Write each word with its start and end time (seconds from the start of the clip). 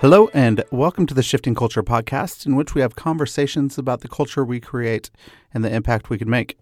Hello, 0.00 0.30
and 0.32 0.64
welcome 0.72 1.04
to 1.04 1.12
the 1.12 1.22
Shifting 1.22 1.54
Culture 1.54 1.82
podcast, 1.82 2.46
in 2.46 2.56
which 2.56 2.74
we 2.74 2.80
have 2.80 2.96
conversations 2.96 3.76
about 3.76 4.00
the 4.00 4.08
culture 4.08 4.42
we 4.42 4.58
create 4.58 5.10
and 5.52 5.62
the 5.62 5.70
impact 5.70 6.08
we 6.08 6.16
can 6.16 6.30
make. 6.30 6.58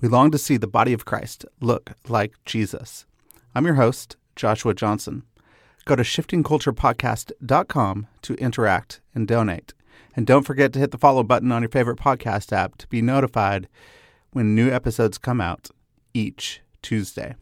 We 0.00 0.08
long 0.08 0.32
to 0.32 0.38
see 0.38 0.56
the 0.56 0.66
body 0.66 0.92
of 0.92 1.04
Christ 1.04 1.44
look 1.60 1.92
like 2.08 2.32
Jesus. 2.44 3.06
I'm 3.54 3.66
your 3.66 3.76
host, 3.76 4.16
Joshua 4.34 4.74
Johnson. 4.74 5.22
Go 5.84 5.94
to 5.94 6.02
shiftingculturepodcast.com 6.02 8.06
to 8.22 8.34
interact 8.34 9.00
and 9.14 9.28
donate. 9.28 9.74
And 10.16 10.26
don't 10.26 10.42
forget 10.42 10.72
to 10.72 10.80
hit 10.80 10.90
the 10.90 10.98
follow 10.98 11.22
button 11.22 11.52
on 11.52 11.62
your 11.62 11.70
favorite 11.70 12.00
podcast 12.00 12.52
app 12.52 12.78
to 12.78 12.88
be 12.88 13.00
notified 13.00 13.68
when 14.32 14.56
new 14.56 14.72
episodes 14.72 15.18
come 15.18 15.40
out 15.40 15.70
each 16.14 16.62
Tuesday. 16.82 17.36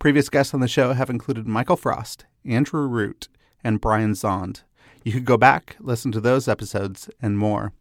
Previous 0.00 0.28
guests 0.28 0.52
on 0.52 0.58
the 0.58 0.66
show 0.66 0.92
have 0.92 1.08
included 1.08 1.46
Michael 1.46 1.76
Frost, 1.76 2.24
Andrew 2.44 2.88
Root, 2.88 3.28
and 3.62 3.80
Brian 3.80 4.14
Zahnd. 4.14 4.62
You 5.04 5.12
could 5.12 5.24
go 5.24 5.36
back, 5.36 5.76
listen 5.80 6.12
to 6.12 6.20
those 6.20 6.46
episodes, 6.46 7.10
and 7.20 7.36
more. 7.36 7.72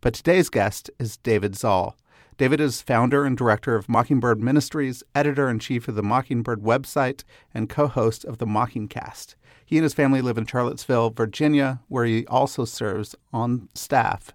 But 0.00 0.14
today's 0.14 0.50
guest 0.50 0.90
is 0.98 1.16
David 1.16 1.54
Zahl. 1.56 1.96
David 2.38 2.60
is 2.60 2.82
founder 2.82 3.24
and 3.24 3.36
director 3.36 3.76
of 3.76 3.88
Mockingbird 3.88 4.40
Ministries, 4.40 5.04
editor 5.14 5.48
in 5.48 5.60
chief 5.60 5.86
of 5.86 5.94
the 5.94 6.02
Mockingbird 6.02 6.62
website, 6.62 7.22
and 7.54 7.68
co 7.68 7.86
host 7.86 8.24
of 8.24 8.38
the 8.38 8.46
Mockingcast. 8.46 9.36
He 9.64 9.78
and 9.78 9.84
his 9.84 9.94
family 9.94 10.20
live 10.20 10.38
in 10.38 10.46
Charlottesville, 10.46 11.10
Virginia, 11.10 11.80
where 11.86 12.04
he 12.04 12.26
also 12.26 12.64
serves 12.64 13.14
on 13.32 13.68
staff 13.74 14.32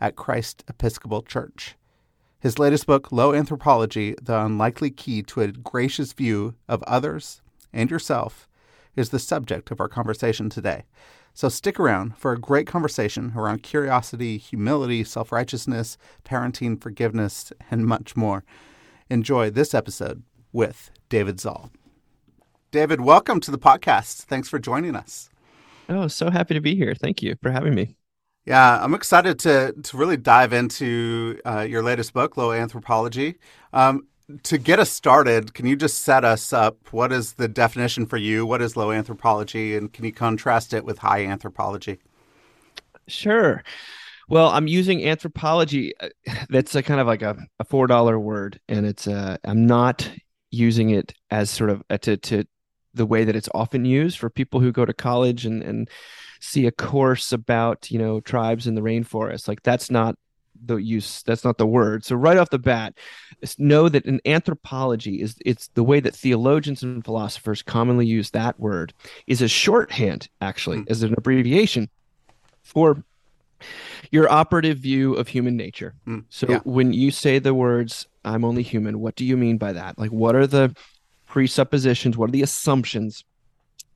at 0.00 0.16
Christ 0.16 0.64
Episcopal 0.68 1.22
Church. 1.22 1.74
His 2.38 2.60
latest 2.60 2.86
book, 2.86 3.10
Low 3.10 3.34
Anthropology 3.34 4.14
The 4.22 4.38
Unlikely 4.38 4.90
Key 4.90 5.22
to 5.24 5.40
a 5.40 5.48
Gracious 5.48 6.12
View 6.12 6.54
of 6.68 6.82
Others 6.84 7.42
and 7.72 7.90
Yourself, 7.90 8.48
is 8.94 9.10
the 9.10 9.18
subject 9.18 9.70
of 9.70 9.80
our 9.80 9.88
conversation 9.88 10.48
today. 10.48 10.84
So 11.34 11.48
stick 11.48 11.80
around 11.80 12.16
for 12.18 12.32
a 12.32 12.38
great 12.38 12.66
conversation 12.66 13.32
around 13.34 13.62
curiosity, 13.62 14.36
humility, 14.36 15.02
self 15.02 15.32
righteousness, 15.32 15.96
parenting, 16.24 16.80
forgiveness, 16.80 17.52
and 17.70 17.86
much 17.86 18.16
more. 18.16 18.44
Enjoy 19.08 19.50
this 19.50 19.72
episode 19.74 20.22
with 20.52 20.90
David 21.08 21.40
Zahl. 21.40 21.70
David, 22.70 23.00
welcome 23.00 23.40
to 23.40 23.50
the 23.50 23.58
podcast. 23.58 24.24
Thanks 24.24 24.48
for 24.48 24.58
joining 24.58 24.94
us. 24.94 25.30
Oh, 25.88 26.06
so 26.06 26.30
happy 26.30 26.54
to 26.54 26.60
be 26.60 26.74
here. 26.74 26.94
Thank 26.94 27.22
you 27.22 27.36
for 27.42 27.50
having 27.50 27.74
me. 27.74 27.96
Yeah, 28.44 28.82
I'm 28.82 28.94
excited 28.94 29.38
to 29.40 29.72
to 29.72 29.96
really 29.96 30.16
dive 30.16 30.52
into 30.52 31.40
uh, 31.44 31.60
your 31.60 31.82
latest 31.82 32.12
book, 32.12 32.36
Low 32.36 32.52
Anthropology. 32.52 33.36
Um, 33.72 34.06
to 34.44 34.58
get 34.58 34.78
us 34.78 34.90
started, 34.90 35.54
can 35.54 35.66
you 35.66 35.76
just 35.76 36.00
set 36.00 36.24
us 36.24 36.52
up? 36.52 36.76
What 36.92 37.12
is 37.12 37.34
the 37.34 37.48
definition 37.48 38.06
for 38.06 38.16
you? 38.16 38.46
What 38.46 38.62
is 38.62 38.76
low 38.76 38.92
anthropology? 38.92 39.76
And 39.76 39.92
can 39.92 40.04
you 40.04 40.12
contrast 40.12 40.72
it 40.72 40.84
with 40.84 40.98
high 40.98 41.26
anthropology? 41.26 41.98
Sure. 43.08 43.62
Well, 44.28 44.48
I'm 44.48 44.66
using 44.66 45.06
anthropology. 45.06 45.92
Uh, 46.00 46.08
that's 46.48 46.74
a 46.74 46.82
kind 46.82 47.00
of 47.00 47.06
like 47.06 47.22
a, 47.22 47.36
a 47.58 47.64
four 47.64 47.86
dollar 47.86 48.18
word, 48.18 48.60
and 48.68 48.86
it's 48.86 49.06
uh, 49.06 49.36
I'm 49.44 49.66
not 49.66 50.10
using 50.50 50.90
it 50.90 51.12
as 51.30 51.50
sort 51.50 51.70
of 51.70 51.82
a, 51.90 51.94
uh, 51.94 51.98
to 51.98 52.16
to 52.16 52.44
the 52.94 53.06
way 53.06 53.24
that 53.24 53.36
it's 53.36 53.48
often 53.54 53.84
used 53.84 54.18
for 54.18 54.30
people 54.30 54.60
who 54.60 54.72
go 54.72 54.84
to 54.84 54.94
college 54.94 55.44
and 55.44 55.62
and 55.62 55.90
see 56.40 56.66
a 56.66 56.72
course 56.72 57.32
about 57.32 57.90
you 57.90 57.98
know 57.98 58.20
tribes 58.20 58.66
in 58.66 58.74
the 58.74 58.80
rainforest. 58.80 59.48
Like 59.48 59.62
that's 59.62 59.90
not 59.90 60.16
the 60.64 60.76
use 60.76 61.22
that's 61.22 61.44
not 61.44 61.58
the 61.58 61.66
word 61.66 62.04
so 62.04 62.14
right 62.14 62.36
off 62.36 62.50
the 62.50 62.58
bat 62.58 62.94
know 63.58 63.88
that 63.88 64.04
in 64.06 64.20
anthropology 64.24 65.20
is 65.20 65.36
it's 65.44 65.68
the 65.74 65.82
way 65.82 66.00
that 66.00 66.14
theologians 66.14 66.82
and 66.82 67.04
philosophers 67.04 67.62
commonly 67.62 68.06
use 68.06 68.30
that 68.30 68.58
word 68.60 68.92
is 69.26 69.42
a 69.42 69.48
shorthand 69.48 70.28
actually 70.40 70.78
mm. 70.78 70.90
as 70.90 71.02
an 71.02 71.14
abbreviation 71.16 71.88
for 72.62 73.02
your 74.10 74.30
operative 74.30 74.78
view 74.78 75.14
of 75.14 75.28
human 75.28 75.56
nature 75.56 75.94
mm. 76.06 76.24
so 76.28 76.46
yeah. 76.48 76.60
when 76.64 76.92
you 76.92 77.10
say 77.10 77.38
the 77.38 77.54
words 77.54 78.06
i'm 78.24 78.44
only 78.44 78.62
human 78.62 79.00
what 79.00 79.16
do 79.16 79.24
you 79.24 79.36
mean 79.36 79.56
by 79.56 79.72
that 79.72 79.98
like 79.98 80.10
what 80.10 80.34
are 80.34 80.46
the 80.46 80.74
presuppositions 81.26 82.16
what 82.16 82.28
are 82.28 82.32
the 82.32 82.42
assumptions 82.42 83.24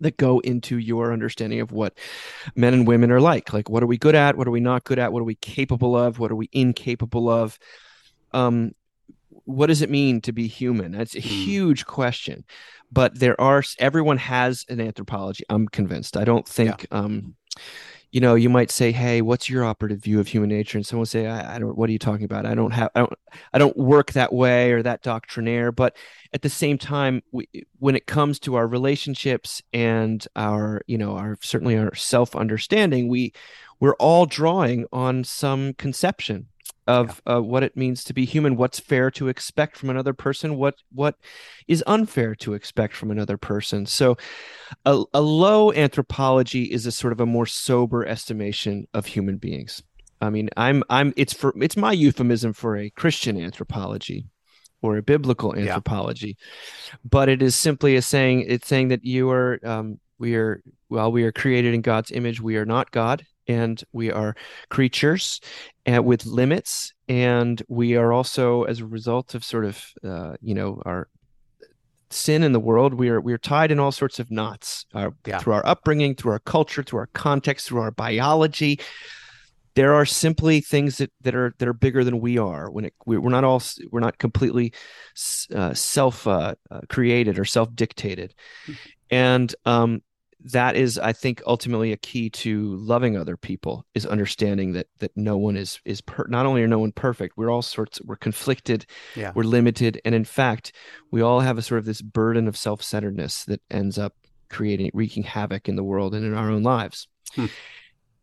that 0.00 0.16
go 0.16 0.40
into 0.40 0.78
your 0.78 1.12
understanding 1.12 1.60
of 1.60 1.72
what 1.72 1.96
men 2.54 2.74
and 2.74 2.86
women 2.86 3.10
are 3.10 3.20
like. 3.20 3.52
Like, 3.52 3.70
what 3.70 3.82
are 3.82 3.86
we 3.86 3.98
good 3.98 4.14
at? 4.14 4.36
What 4.36 4.46
are 4.46 4.50
we 4.50 4.60
not 4.60 4.84
good 4.84 4.98
at? 4.98 5.12
What 5.12 5.20
are 5.20 5.24
we 5.24 5.36
capable 5.36 5.96
of? 5.96 6.18
What 6.18 6.30
are 6.30 6.36
we 6.36 6.48
incapable 6.52 7.28
of? 7.28 7.58
Um, 8.32 8.72
what 9.44 9.66
does 9.66 9.82
it 9.82 9.90
mean 9.90 10.20
to 10.22 10.32
be 10.32 10.46
human? 10.46 10.92
That's 10.92 11.14
a 11.14 11.20
hmm. 11.20 11.28
huge 11.28 11.86
question. 11.86 12.44
But 12.92 13.18
there 13.18 13.40
are 13.40 13.62
everyone 13.78 14.18
has 14.18 14.64
an 14.68 14.80
anthropology. 14.80 15.44
I'm 15.48 15.66
convinced. 15.66 16.16
I 16.16 16.24
don't 16.24 16.46
think 16.46 16.86
yeah. 16.90 16.98
um, 16.98 17.34
you 18.16 18.20
know, 18.20 18.34
you 18.34 18.48
might 18.48 18.70
say, 18.70 18.92
"Hey, 18.92 19.20
what's 19.20 19.50
your 19.50 19.62
operative 19.62 20.02
view 20.02 20.18
of 20.18 20.28
human 20.28 20.48
nature?" 20.48 20.78
And 20.78 20.86
someone 20.86 21.00
will 21.00 21.06
say, 21.06 21.26
I, 21.26 21.56
I, 21.56 21.58
don't. 21.58 21.76
What 21.76 21.90
are 21.90 21.92
you 21.92 21.98
talking 21.98 22.24
about? 22.24 22.46
I 22.46 22.54
don't 22.54 22.70
have. 22.70 22.88
I 22.94 23.00
don't. 23.00 23.12
I 23.52 23.58
don't 23.58 23.76
work 23.76 24.12
that 24.12 24.32
way 24.32 24.72
or 24.72 24.82
that 24.82 25.02
doctrinaire." 25.02 25.70
But 25.70 25.98
at 26.32 26.40
the 26.40 26.48
same 26.48 26.78
time, 26.78 27.22
we, 27.30 27.46
when 27.78 27.94
it 27.94 28.06
comes 28.06 28.38
to 28.38 28.54
our 28.54 28.66
relationships 28.66 29.60
and 29.74 30.26
our, 30.34 30.80
you 30.86 30.96
know, 30.96 31.18
our 31.18 31.36
certainly 31.42 31.76
our 31.76 31.94
self 31.94 32.34
understanding, 32.34 33.08
we 33.08 33.34
we're 33.80 33.96
all 33.96 34.24
drawing 34.24 34.86
on 34.94 35.22
some 35.22 35.74
conception 35.74 36.46
of 36.86 37.20
yeah. 37.26 37.36
uh, 37.36 37.40
what 37.40 37.62
it 37.62 37.76
means 37.76 38.04
to 38.04 38.14
be 38.14 38.24
human 38.24 38.56
what's 38.56 38.78
fair 38.78 39.10
to 39.10 39.28
expect 39.28 39.76
from 39.76 39.90
another 39.90 40.12
person 40.12 40.56
what 40.56 40.76
what 40.92 41.16
is 41.66 41.82
unfair 41.86 42.34
to 42.34 42.54
expect 42.54 42.94
from 42.94 43.10
another 43.10 43.36
person 43.36 43.86
so 43.86 44.16
a, 44.84 45.02
a 45.12 45.20
low 45.20 45.72
anthropology 45.72 46.64
is 46.64 46.86
a 46.86 46.92
sort 46.92 47.12
of 47.12 47.20
a 47.20 47.26
more 47.26 47.46
sober 47.46 48.06
estimation 48.06 48.86
of 48.94 49.06
human 49.06 49.36
beings 49.36 49.82
i 50.20 50.30
mean 50.30 50.48
i'm 50.56 50.82
i'm 50.88 51.12
it's 51.16 51.32
for 51.32 51.54
it's 51.60 51.76
my 51.76 51.92
euphemism 51.92 52.52
for 52.52 52.76
a 52.76 52.90
christian 52.90 53.40
anthropology 53.40 54.26
or 54.82 54.96
a 54.96 55.02
biblical 55.02 55.56
anthropology 55.56 56.36
yeah. 56.38 56.96
but 57.04 57.28
it 57.28 57.42
is 57.42 57.54
simply 57.54 57.96
a 57.96 58.02
saying 58.02 58.44
it's 58.46 58.68
saying 58.68 58.88
that 58.88 59.04
you 59.04 59.30
are 59.30 59.58
um, 59.64 59.98
we 60.18 60.36
are 60.36 60.62
well 60.88 61.10
we 61.10 61.24
are 61.24 61.32
created 61.32 61.74
in 61.74 61.80
god's 61.80 62.12
image 62.12 62.40
we 62.40 62.56
are 62.56 62.66
not 62.66 62.90
god 62.90 63.24
and 63.48 63.82
we 63.92 64.10
are 64.10 64.34
creatures 64.70 65.40
and 65.84 66.04
with 66.04 66.26
limits 66.26 66.92
and 67.08 67.62
we 67.68 67.96
are 67.96 68.12
also 68.12 68.64
as 68.64 68.80
a 68.80 68.86
result 68.86 69.34
of 69.34 69.44
sort 69.44 69.64
of 69.64 69.84
uh, 70.04 70.34
you 70.40 70.54
know 70.54 70.82
our 70.84 71.08
sin 72.10 72.42
in 72.42 72.52
the 72.52 72.60
world 72.60 72.94
we 72.94 73.08
are 73.08 73.20
we 73.20 73.32
are 73.32 73.38
tied 73.38 73.72
in 73.72 73.80
all 73.80 73.92
sorts 73.92 74.18
of 74.18 74.30
knots 74.30 74.86
uh, 74.94 75.10
yeah. 75.26 75.38
through 75.38 75.52
our 75.52 75.66
upbringing 75.66 76.14
through 76.14 76.32
our 76.32 76.38
culture 76.40 76.82
through 76.82 77.00
our 77.00 77.08
context 77.14 77.66
through 77.66 77.80
our 77.80 77.90
biology 77.90 78.78
there 79.76 79.92
are 79.92 80.06
simply 80.06 80.60
things 80.60 80.98
that, 80.98 81.12
that 81.20 81.34
are 81.34 81.54
that 81.58 81.68
are 81.68 81.74
bigger 81.74 82.02
than 82.02 82.18
we 82.18 82.38
are 82.38 82.70
when 82.70 82.86
it 82.86 82.94
we're 83.04 83.28
not 83.28 83.44
all 83.44 83.62
we're 83.90 84.00
not 84.00 84.18
completely 84.18 84.72
uh, 85.54 85.74
self 85.74 86.26
uh, 86.26 86.54
uh, 86.70 86.80
created 86.88 87.38
or 87.38 87.44
self 87.44 87.72
dictated 87.74 88.34
mm-hmm. 88.66 88.72
and 89.10 89.54
um, 89.64 90.02
that 90.52 90.76
is 90.76 90.98
i 90.98 91.12
think 91.12 91.42
ultimately 91.46 91.92
a 91.92 91.96
key 91.96 92.30
to 92.30 92.76
loving 92.76 93.16
other 93.16 93.36
people 93.36 93.84
is 93.94 94.06
understanding 94.06 94.72
that 94.72 94.86
that 94.98 95.10
no 95.16 95.36
one 95.36 95.56
is 95.56 95.80
is 95.84 96.00
per- 96.00 96.26
not 96.28 96.46
only 96.46 96.62
are 96.62 96.68
no 96.68 96.78
one 96.78 96.92
perfect 96.92 97.36
we're 97.36 97.50
all 97.50 97.62
sorts 97.62 98.00
we're 98.02 98.16
conflicted 98.16 98.86
yeah. 99.14 99.32
we're 99.34 99.42
limited 99.42 100.00
and 100.04 100.14
in 100.14 100.24
fact 100.24 100.72
we 101.10 101.20
all 101.20 101.40
have 101.40 101.58
a 101.58 101.62
sort 101.62 101.78
of 101.78 101.84
this 101.84 102.02
burden 102.02 102.46
of 102.46 102.56
self-centeredness 102.56 103.44
that 103.44 103.60
ends 103.70 103.98
up 103.98 104.14
creating 104.48 104.90
wreaking 104.94 105.24
havoc 105.24 105.68
in 105.68 105.76
the 105.76 105.84
world 105.84 106.14
and 106.14 106.24
in 106.24 106.34
our 106.34 106.50
own 106.50 106.62
lives 106.62 107.08
hmm. 107.34 107.46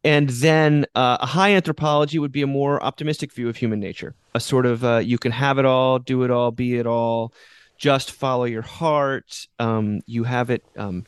and 0.04 0.30
then 0.30 0.86
uh, 0.96 1.18
a 1.20 1.26
high 1.26 1.54
anthropology 1.54 2.20
would 2.20 2.32
be 2.32 2.42
a 2.42 2.48
more 2.48 2.82
optimistic 2.84 3.34
view 3.34 3.50
of 3.50 3.58
human 3.58 3.80
nature, 3.80 4.16
a 4.34 4.40
sort 4.40 4.66
of 4.66 4.84
uh, 4.84 4.98
you 4.98 5.18
can 5.18 5.32
have 5.32 5.60
it 5.60 5.66
all, 5.66 6.00
do 6.00 6.24
it 6.24 6.32
all, 6.32 6.52
be 6.52 6.78
it 6.78 6.88
all, 6.88 7.34
just 7.78 8.12
follow 8.12 8.46
your 8.46 8.62
heart. 8.62 9.48
Um, 9.60 10.02
you 10.06 10.24
have 10.24 10.50
it. 10.50 10.64
Um, 10.78 11.06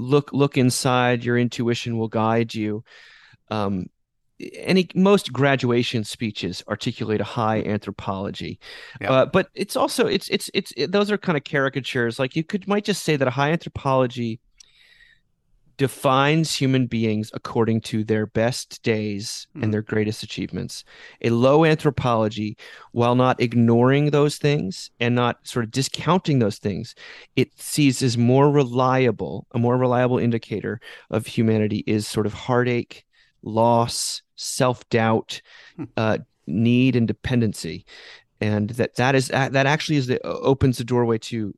look 0.00 0.32
look 0.32 0.56
inside. 0.56 1.24
Your 1.24 1.38
intuition 1.38 1.98
will 1.98 2.08
guide 2.08 2.54
you. 2.54 2.84
Um, 3.50 3.86
any 4.54 4.88
most 4.94 5.32
graduation 5.32 6.02
speeches 6.04 6.64
articulate 6.66 7.20
a 7.20 7.24
high 7.24 7.60
anthropology 7.62 8.58
yeah. 8.98 9.12
uh, 9.12 9.26
but 9.26 9.48
it's 9.54 9.76
also 9.76 10.06
it's 10.06 10.28
it's 10.30 10.48
it's 10.54 10.72
it, 10.78 10.92
those 10.92 11.10
are 11.10 11.18
kind 11.18 11.36
of 11.36 11.44
caricatures 11.44 12.18
like 12.18 12.34
you 12.34 12.42
could 12.42 12.66
might 12.66 12.84
just 12.84 13.02
say 13.02 13.16
that 13.16 13.28
a 13.28 13.30
high 13.30 13.50
anthropology 13.50 14.40
defines 15.80 16.54
human 16.54 16.86
beings 16.86 17.30
according 17.32 17.80
to 17.80 18.04
their 18.04 18.26
best 18.26 18.82
days 18.82 19.46
mm. 19.56 19.62
and 19.62 19.64
hmm. 19.64 19.70
their 19.70 19.82
greatest 19.82 20.22
achievements 20.22 20.84
a 21.22 21.30
low 21.30 21.64
anthropology 21.64 22.56
while 22.92 23.14
not 23.14 23.40
ignoring 23.40 24.10
those 24.10 24.36
things 24.36 24.90
and 25.00 25.14
not 25.14 25.38
sort 25.42 25.64
of 25.64 25.70
discounting 25.70 26.38
those 26.38 26.58
things 26.58 26.94
it 27.34 27.50
sees 27.58 28.02
as 28.02 28.18
more 28.18 28.50
reliable 28.50 29.46
a 29.52 29.58
more 29.58 29.78
reliable 29.78 30.18
indicator 30.18 30.78
of 31.10 31.26
humanity 31.26 31.82
is 31.86 32.06
sort 32.06 32.26
of 32.26 32.34
heartache 32.34 33.04
loss 33.42 34.22
self 34.40 34.88
doubt, 34.88 35.40
hmm. 35.76 35.84
uh, 35.96 36.18
need, 36.46 36.96
and 36.96 37.06
dependency, 37.06 37.84
and 38.40 38.70
that 38.70 38.96
that 38.96 39.14
is 39.14 39.28
that 39.28 39.54
actually 39.54 39.96
is 39.96 40.06
the 40.06 40.20
opens 40.26 40.78
the 40.78 40.84
doorway 40.84 41.18
to 41.18 41.54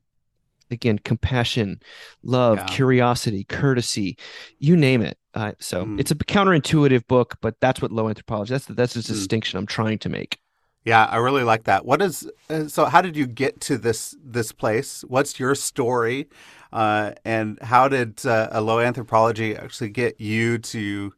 again 0.73 0.99
compassion 0.99 1.79
love 2.23 2.57
yeah. 2.57 2.65
curiosity 2.65 3.43
courtesy 3.45 4.17
you 4.59 4.75
name 4.75 5.01
it 5.01 5.17
uh, 5.35 5.53
so 5.59 5.85
mm. 5.85 5.99
it's 5.99 6.11
a 6.11 6.15
counterintuitive 6.15 7.07
book 7.07 7.37
but 7.41 7.55
that's 7.59 7.81
what 7.81 7.91
low 7.91 8.09
anthropology 8.09 8.53
that's 8.53 8.65
the, 8.65 8.73
that's 8.73 8.93
the 8.93 9.01
mm. 9.01 9.07
distinction 9.07 9.57
i'm 9.57 9.65
trying 9.65 9.97
to 9.97 10.09
make 10.09 10.39
yeah 10.85 11.05
i 11.05 11.17
really 11.17 11.43
like 11.43 11.63
that 11.63 11.85
what 11.85 12.01
is 12.01 12.29
uh, 12.49 12.67
so 12.67 12.85
how 12.85 13.01
did 13.01 13.15
you 13.15 13.25
get 13.25 13.59
to 13.61 13.77
this 13.77 14.15
this 14.23 14.51
place 14.51 15.03
what's 15.07 15.39
your 15.39 15.55
story 15.55 16.27
uh, 16.71 17.11
and 17.23 17.59
how 17.61 17.87
did 17.87 18.25
uh, 18.25 18.49
a 18.51 18.59
low 18.59 18.79
anthropology 18.79 19.55
actually 19.55 19.89
get 19.89 20.19
you 20.19 20.57
to 20.57 21.13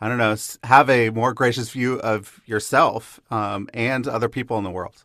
I 0.00 0.08
don't 0.08 0.18
know, 0.18 0.36
have 0.64 0.90
a 0.90 1.10
more 1.10 1.32
gracious 1.32 1.70
view 1.70 1.98
of 2.00 2.40
yourself 2.44 3.20
um, 3.30 3.68
and 3.72 4.06
other 4.06 4.28
people 4.28 4.58
in 4.58 4.64
the 4.64 4.70
world? 4.70 5.04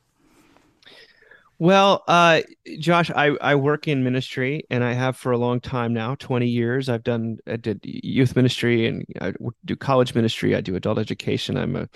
Well, 1.60 2.04
uh, 2.08 2.42
Josh, 2.80 3.12
I, 3.12 3.36
I 3.42 3.56
work 3.56 3.88
in 3.88 4.04
ministry 4.04 4.64
and 4.70 4.84
I 4.84 4.94
have 4.94 5.18
for 5.18 5.32
a 5.32 5.38
long 5.38 5.60
time 5.60 5.94
now, 5.94 6.16
20 6.16 6.48
years. 6.48 6.88
I've 6.88 7.04
done, 7.04 7.38
I 7.48 7.58
did 7.58 7.82
youth 7.84 8.36
ministry 8.36 8.88
and 8.88 9.06
I 9.20 9.34
do 9.66 9.76
college 9.76 10.16
ministry. 10.16 10.56
I 10.56 10.62
do 10.62 10.76
adult 10.76 10.98
education. 10.98 11.58
I'm 11.58 11.76
a, 11.76 11.90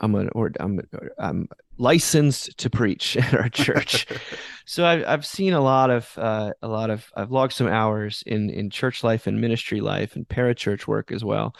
I'm 0.00 0.14
a, 0.14 0.26
or 0.28 0.50
I'm, 0.58 0.80
I'm 1.18 1.48
licensed 1.76 2.56
to 2.58 2.70
preach 2.70 3.16
at 3.18 3.34
our 3.34 3.50
church. 3.50 4.06
so 4.64 4.86
I've, 4.86 5.04
I've 5.06 5.26
seen 5.26 5.52
a 5.52 5.60
lot 5.60 5.90
of, 5.90 6.10
uh, 6.16 6.54
a 6.62 6.68
lot 6.68 6.88
of, 6.88 7.12
I've 7.14 7.30
logged 7.30 7.52
some 7.52 7.68
hours 7.68 8.24
in, 8.26 8.48
in 8.48 8.70
church 8.70 9.04
life 9.04 9.26
and 9.26 9.38
ministry 9.38 9.82
life 9.82 10.16
and 10.16 10.26
parachurch 10.26 10.86
work 10.86 11.12
as 11.12 11.22
well 11.22 11.54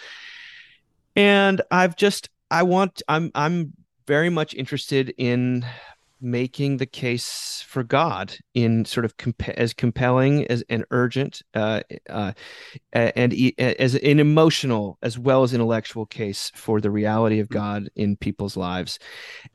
and 1.17 1.63
I've 1.71 1.97
just 1.97 2.29
I 2.51 2.63
want 2.63 3.03
I'm 3.09 3.31
I'm 3.35 3.73
very 4.07 4.31
much 4.31 4.55
interested 4.55 5.15
in 5.17 5.65
making 6.25 6.79
the 6.79 6.87
case 6.87 7.63
for 7.69 7.85
God 7.85 8.35
in 8.55 8.85
sort 8.85 9.05
of 9.05 9.17
comp- 9.19 9.49
as 9.51 9.75
compelling 9.75 10.47
as 10.47 10.65
and 10.71 10.85
urgent 10.91 11.43
uh, 11.53 11.83
uh, 12.09 12.33
and 12.93 13.35
e- 13.35 13.55
as 13.59 13.95
an 13.95 14.19
emotional 14.19 14.99
as 15.03 15.19
well 15.19 15.43
as 15.43 15.53
intellectual 15.53 16.07
case 16.07 16.51
for 16.55 16.81
the 16.81 16.91
reality 16.91 17.41
of 17.41 17.49
God 17.49 17.91
in 17.95 18.17
people's 18.17 18.57
lives. 18.57 18.99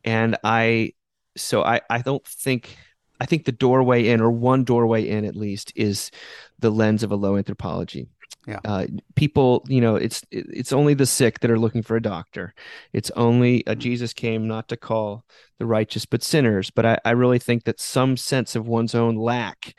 And 0.04 0.38
I, 0.44 0.94
so 1.36 1.64
I, 1.64 1.82
I 1.90 2.04
don't 2.04 2.26
think, 2.26 2.78
I 3.20 3.26
think 3.26 3.46
the 3.46 3.52
doorway 3.52 4.08
in, 4.08 4.22
or 4.22 4.30
one 4.32 4.64
doorway 4.64 5.08
in 5.08 5.26
at 5.26 5.36
least, 5.36 5.74
is 5.76 6.12
the 6.60 6.70
lens 6.70 7.04
of 7.04 7.12
a 7.12 7.16
low 7.16 7.36
anthropology. 7.36 8.08
Yeah. 8.48 8.60
Uh, 8.66 8.88
people, 9.16 9.66
you 9.68 9.82
know, 9.82 9.96
it's 9.96 10.24
it's 10.32 10.74
only 10.74 10.94
the 10.94 11.06
sick 11.06 11.40
that 11.40 11.52
are 11.52 11.60
looking 11.60 11.84
for 11.84 11.96
a 11.96 12.02
doctor. 12.02 12.54
It's 12.94 13.12
only 13.12 13.66
uh, 13.68 13.76
Jesus 13.76 14.14
came 14.14 14.48
not 14.48 14.70
to 14.70 14.78
call 14.78 15.24
the 15.60 15.66
righteous 15.66 16.06
but 16.06 16.24
sinners. 16.24 16.72
But 16.72 16.86
I, 16.86 16.98
I 17.06 17.12
really 17.12 17.40
think 17.40 17.66
that 17.66 17.80
some 17.80 18.18
sense 18.18 18.56
of 18.56 18.68
one's 18.68 18.96
own 18.96 19.16
lack 19.16 19.76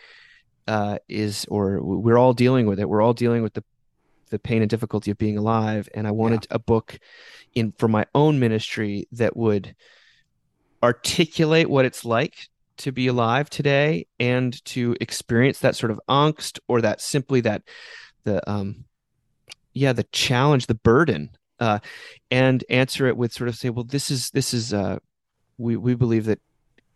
uh, 0.69 0.99
is, 1.09 1.47
or 1.51 1.83
we're 1.83 2.19
all 2.19 2.35
dealing 2.35 2.67
with 2.67 2.79
it. 2.79 2.89
We're 2.89 3.03
all 3.03 3.15
dealing 3.15 3.43
with 3.43 3.55
the 3.55 3.65
the 4.31 4.39
pain 4.39 4.63
and 4.63 4.71
difficulty 4.71 5.11
of 5.11 5.19
being 5.19 5.37
alive. 5.37 5.89
And 5.95 6.07
I 6.07 6.13
wanted 6.13 6.47
yeah. 6.49 6.57
a 6.57 6.59
book 6.61 6.99
in 7.55 7.73
for 7.73 7.89
my 7.89 8.07
own 8.15 8.39
ministry 8.39 9.09
that 9.13 9.37
would 9.37 9.75
articulate 10.83 11.69
what 11.69 11.85
it's 11.85 12.05
like 12.05 12.49
to 12.79 12.93
be 12.93 13.09
alive 13.09 13.51
today 13.51 14.07
and 14.19 14.65
to 14.65 14.97
experience 15.01 15.59
that 15.59 15.77
sort 15.77 15.91
of 15.91 16.01
angst 16.09 16.59
or 16.69 16.81
that 16.81 17.01
simply 17.01 17.43
that 17.43 17.63
the 18.25 18.49
um 18.51 18.85
yeah 19.73 19.93
the 19.93 20.07
challenge 20.13 20.67
the 20.67 20.75
burden 20.75 21.31
uh 21.59 21.79
and 22.31 22.65
answer 22.71 23.07
it 23.07 23.17
with 23.17 23.33
sort 23.33 23.49
of 23.49 23.57
say 23.57 23.71
well 23.71 23.85
this 23.85 24.11
is 24.11 24.31
this 24.31 24.53
is 24.55 24.73
uh 24.73 24.99
we 25.59 25.77
we 25.77 25.95
believe 25.95 26.25
that 26.25 26.41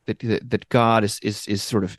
that 0.06 0.18
that 0.20 0.68
god 0.68 1.04
is 1.04 1.18
is 1.20 1.46
is 1.48 1.62
sort 1.62 1.84
of 1.84 1.96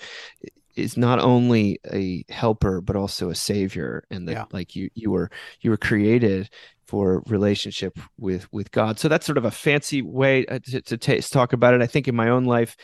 is 0.75 0.97
not 0.97 1.19
only 1.19 1.79
a 1.93 2.23
helper 2.29 2.81
but 2.81 2.95
also 2.95 3.29
a 3.29 3.35
savior 3.35 4.03
and 4.11 4.27
that 4.27 4.33
yeah. 4.33 4.45
like 4.51 4.75
you 4.75 4.89
you 4.93 5.09
were 5.09 5.29
you 5.61 5.69
were 5.69 5.77
created 5.77 6.49
for 6.85 7.23
relationship 7.27 7.97
with 8.17 8.51
with 8.51 8.71
god 8.71 8.99
so 8.99 9.07
that's 9.07 9.25
sort 9.25 9.37
of 9.37 9.45
a 9.45 9.51
fancy 9.51 10.01
way 10.01 10.45
uh, 10.47 10.59
to, 10.59 10.81
to, 10.81 10.97
to 10.97 11.21
talk 11.21 11.53
about 11.53 11.73
it 11.73 11.81
i 11.81 11.87
think 11.87 12.07
in 12.07 12.15
my 12.15 12.29
own 12.29 12.45
life 12.45 12.75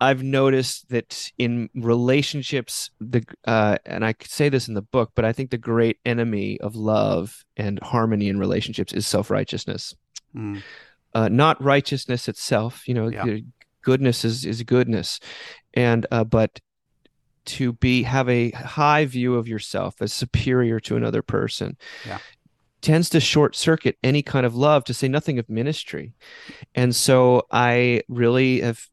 I've 0.00 0.22
noticed 0.22 0.88
that 0.88 1.30
in 1.36 1.68
relationships, 1.74 2.90
the 3.00 3.22
uh, 3.46 3.76
and 3.84 4.04
I 4.04 4.14
could 4.14 4.30
say 4.30 4.48
this 4.48 4.66
in 4.66 4.74
the 4.74 4.82
book, 4.82 5.12
but 5.14 5.24
I 5.26 5.32
think 5.32 5.50
the 5.50 5.58
great 5.58 5.98
enemy 6.06 6.58
of 6.60 6.74
love 6.74 7.44
and 7.56 7.78
harmony 7.82 8.28
in 8.28 8.38
relationships 8.38 8.92
is 8.94 9.06
self 9.06 9.30
righteousness, 9.30 9.94
mm. 10.34 10.62
uh, 11.14 11.28
not 11.28 11.62
righteousness 11.62 12.28
itself. 12.28 12.88
You 12.88 12.94
know, 12.94 13.08
yeah. 13.08 13.38
goodness 13.82 14.24
is 14.24 14.46
is 14.46 14.62
goodness, 14.62 15.20
and 15.74 16.06
uh, 16.10 16.24
but 16.24 16.60
to 17.46 17.74
be 17.74 18.02
have 18.04 18.28
a 18.28 18.50
high 18.52 19.04
view 19.04 19.34
of 19.34 19.48
yourself 19.48 20.00
as 20.00 20.12
superior 20.12 20.80
to 20.80 20.96
another 20.96 21.22
person. 21.22 21.76
Yeah 22.06 22.18
tends 22.82 23.10
to 23.10 23.20
short 23.20 23.54
circuit 23.54 23.98
any 24.02 24.22
kind 24.22 24.46
of 24.46 24.56
love 24.56 24.84
to 24.84 24.94
say 24.94 25.06
nothing 25.06 25.38
of 25.38 25.46
ministry 25.50 26.14
and 26.74 26.96
so 26.96 27.46
i 27.50 28.00
really 28.08 28.60
have 28.60 28.88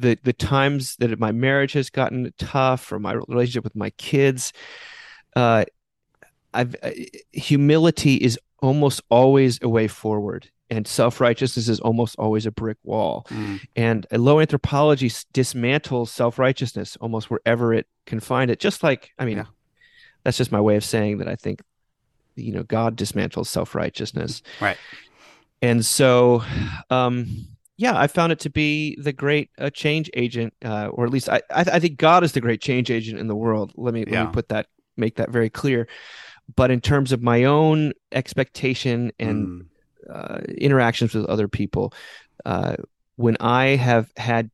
the 0.00 0.18
the 0.22 0.32
times 0.32 0.96
that 0.96 1.18
my 1.18 1.32
marriage 1.32 1.72
has 1.72 1.90
gotten 1.90 2.32
tough 2.38 2.90
or 2.92 2.98
my 2.98 3.12
relationship 3.12 3.64
with 3.64 3.76
my 3.76 3.90
kids 3.90 4.52
uh 5.36 5.64
i've 6.54 6.74
uh, 6.82 6.90
humility 7.32 8.16
is 8.16 8.38
almost 8.60 9.02
always 9.08 9.58
a 9.62 9.68
way 9.68 9.86
forward 9.86 10.50
and 10.70 10.86
self-righteousness 10.86 11.68
is 11.68 11.80
almost 11.80 12.16
always 12.18 12.46
a 12.46 12.50
brick 12.50 12.78
wall 12.84 13.26
mm. 13.30 13.60
and 13.76 14.06
low 14.12 14.40
anthropology 14.40 15.08
dismantles 15.08 16.08
self-righteousness 16.08 16.96
almost 17.00 17.30
wherever 17.30 17.74
it 17.74 17.86
can 18.06 18.20
find 18.20 18.50
it 18.50 18.58
just 18.58 18.82
like 18.82 19.10
i 19.18 19.24
mean 19.24 19.38
yeah. 19.38 19.46
that's 20.24 20.38
just 20.38 20.52
my 20.52 20.60
way 20.60 20.76
of 20.76 20.84
saying 20.84 21.18
that 21.18 21.28
i 21.28 21.36
think 21.36 21.60
you 22.36 22.52
know 22.52 22.62
god 22.62 22.96
dismantles 22.96 23.46
self-righteousness 23.46 24.42
right 24.60 24.78
and 25.62 25.84
so 25.84 26.42
um 26.90 27.46
yeah, 27.80 27.98
I 27.98 28.08
found 28.08 28.30
it 28.30 28.40
to 28.40 28.50
be 28.50 28.94
the 29.00 29.12
great 29.12 29.48
uh, 29.56 29.70
change 29.70 30.10
agent, 30.12 30.52
uh, 30.62 30.88
or 30.88 31.06
at 31.06 31.10
least 31.10 31.30
I, 31.30 31.40
I, 31.50 31.64
I, 31.72 31.80
think 31.80 31.96
God 31.96 32.22
is 32.22 32.32
the 32.32 32.40
great 32.42 32.60
change 32.60 32.90
agent 32.90 33.18
in 33.18 33.26
the 33.26 33.34
world. 33.34 33.72
Let 33.74 33.94
me 33.94 34.04
yeah. 34.06 34.20
let 34.20 34.26
me 34.26 34.32
put 34.34 34.50
that, 34.50 34.66
make 34.98 35.16
that 35.16 35.30
very 35.30 35.48
clear. 35.48 35.88
But 36.54 36.70
in 36.70 36.82
terms 36.82 37.10
of 37.10 37.22
my 37.22 37.44
own 37.44 37.94
expectation 38.12 39.12
and 39.18 39.46
mm. 39.46 39.66
uh, 40.14 40.40
interactions 40.58 41.14
with 41.14 41.24
other 41.24 41.48
people, 41.48 41.94
uh, 42.44 42.76
when 43.16 43.38
I 43.40 43.76
have 43.76 44.12
had 44.18 44.50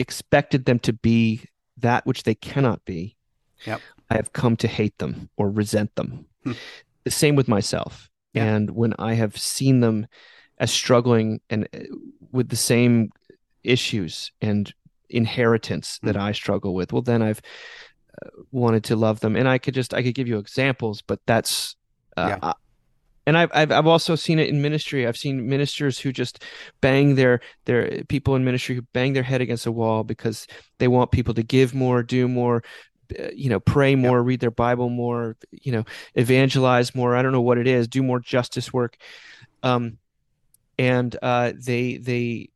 expected 0.00 0.64
them 0.64 0.80
to 0.80 0.92
be 0.92 1.44
that 1.76 2.04
which 2.06 2.24
they 2.24 2.34
cannot 2.34 2.84
be, 2.84 3.16
yep. 3.64 3.80
I 4.10 4.16
have 4.16 4.32
come 4.32 4.56
to 4.56 4.66
hate 4.66 4.98
them 4.98 5.30
or 5.36 5.48
resent 5.48 5.94
them. 5.94 6.26
Hmm. 6.42 6.52
The 7.04 7.12
same 7.12 7.36
with 7.36 7.46
myself. 7.46 8.08
And 8.34 8.70
when 8.70 8.94
I 8.98 9.14
have 9.14 9.36
seen 9.36 9.78
them 9.78 10.08
as 10.62 10.70
struggling 10.70 11.40
and 11.50 11.68
uh, 11.74 11.80
with 12.30 12.48
the 12.48 12.56
same 12.56 13.10
issues 13.64 14.30
and 14.40 14.72
inheritance 15.10 15.98
that 16.04 16.14
mm 16.14 16.22
I 16.22 16.32
struggle 16.32 16.72
with, 16.72 16.92
well, 16.92 17.02
then 17.02 17.20
I've 17.20 17.42
uh, 18.22 18.30
wanted 18.52 18.84
to 18.84 18.96
love 18.96 19.20
them, 19.20 19.34
and 19.36 19.48
I 19.48 19.58
could 19.58 19.74
just 19.74 19.92
I 19.92 20.02
could 20.02 20.14
give 20.14 20.28
you 20.28 20.38
examples, 20.38 21.02
but 21.02 21.18
that's 21.26 21.74
uh, 22.16 22.36
yeah. 22.40 22.52
and 23.26 23.36
I've, 23.36 23.50
I've 23.52 23.72
I've 23.72 23.86
also 23.88 24.14
seen 24.14 24.38
it 24.38 24.48
in 24.48 24.62
ministry. 24.62 25.04
I've 25.06 25.16
seen 25.16 25.48
ministers 25.48 25.98
who 25.98 26.12
just 26.12 26.44
bang 26.80 27.16
their 27.16 27.40
their 27.64 28.04
people 28.04 28.36
in 28.36 28.44
ministry 28.44 28.76
who 28.76 28.82
bang 28.92 29.14
their 29.14 29.24
head 29.24 29.40
against 29.40 29.66
a 29.66 29.72
wall 29.72 30.04
because 30.04 30.46
they 30.78 30.86
want 30.86 31.10
people 31.10 31.34
to 31.34 31.42
give 31.42 31.74
more, 31.74 32.04
do 32.04 32.28
more, 32.28 32.62
uh, 33.18 33.30
you 33.34 33.50
know 33.50 33.58
pray 33.60 33.96
more 33.96 34.22
read 34.22 34.40
their 34.40 34.50
bible 34.50 34.88
more 34.88 35.36
you 35.50 35.72
know 35.72 35.84
evangelize 36.14 36.94
more. 36.94 37.16
I 37.16 37.22
don't 37.22 37.32
know 37.32 37.46
what 37.48 37.58
it 37.58 37.66
is 37.66 37.88
do 37.88 38.02
more 38.02 38.20
justice 38.20 38.72
work. 38.72 38.96
Um 39.64 39.98
and 40.78 41.16
uh 41.22 41.52
they 41.56 41.96
they 41.96 42.48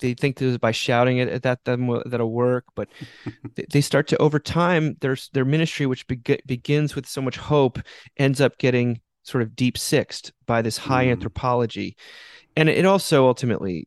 they 0.00 0.14
think 0.14 0.36
that 0.36 0.60
by 0.60 0.70
shouting 0.70 1.18
it 1.18 1.28
at 1.28 1.42
that 1.42 1.64
that 1.64 2.02
that'll 2.06 2.32
work 2.32 2.64
but 2.74 2.88
they 3.70 3.80
start 3.80 4.06
to 4.08 4.16
over 4.18 4.38
time 4.38 4.96
their 5.00 5.16
their 5.32 5.44
ministry 5.44 5.86
which 5.86 6.06
be- 6.06 6.40
begins 6.46 6.94
with 6.94 7.06
so 7.06 7.20
much 7.20 7.36
hope 7.36 7.78
ends 8.16 8.40
up 8.40 8.58
getting 8.58 9.00
sort 9.22 9.42
of 9.42 9.54
deep 9.54 9.76
sixed 9.76 10.32
by 10.46 10.62
this 10.62 10.78
high 10.78 11.06
mm. 11.06 11.10
anthropology 11.10 11.96
and 12.56 12.68
it 12.68 12.84
also 12.84 13.26
ultimately 13.26 13.86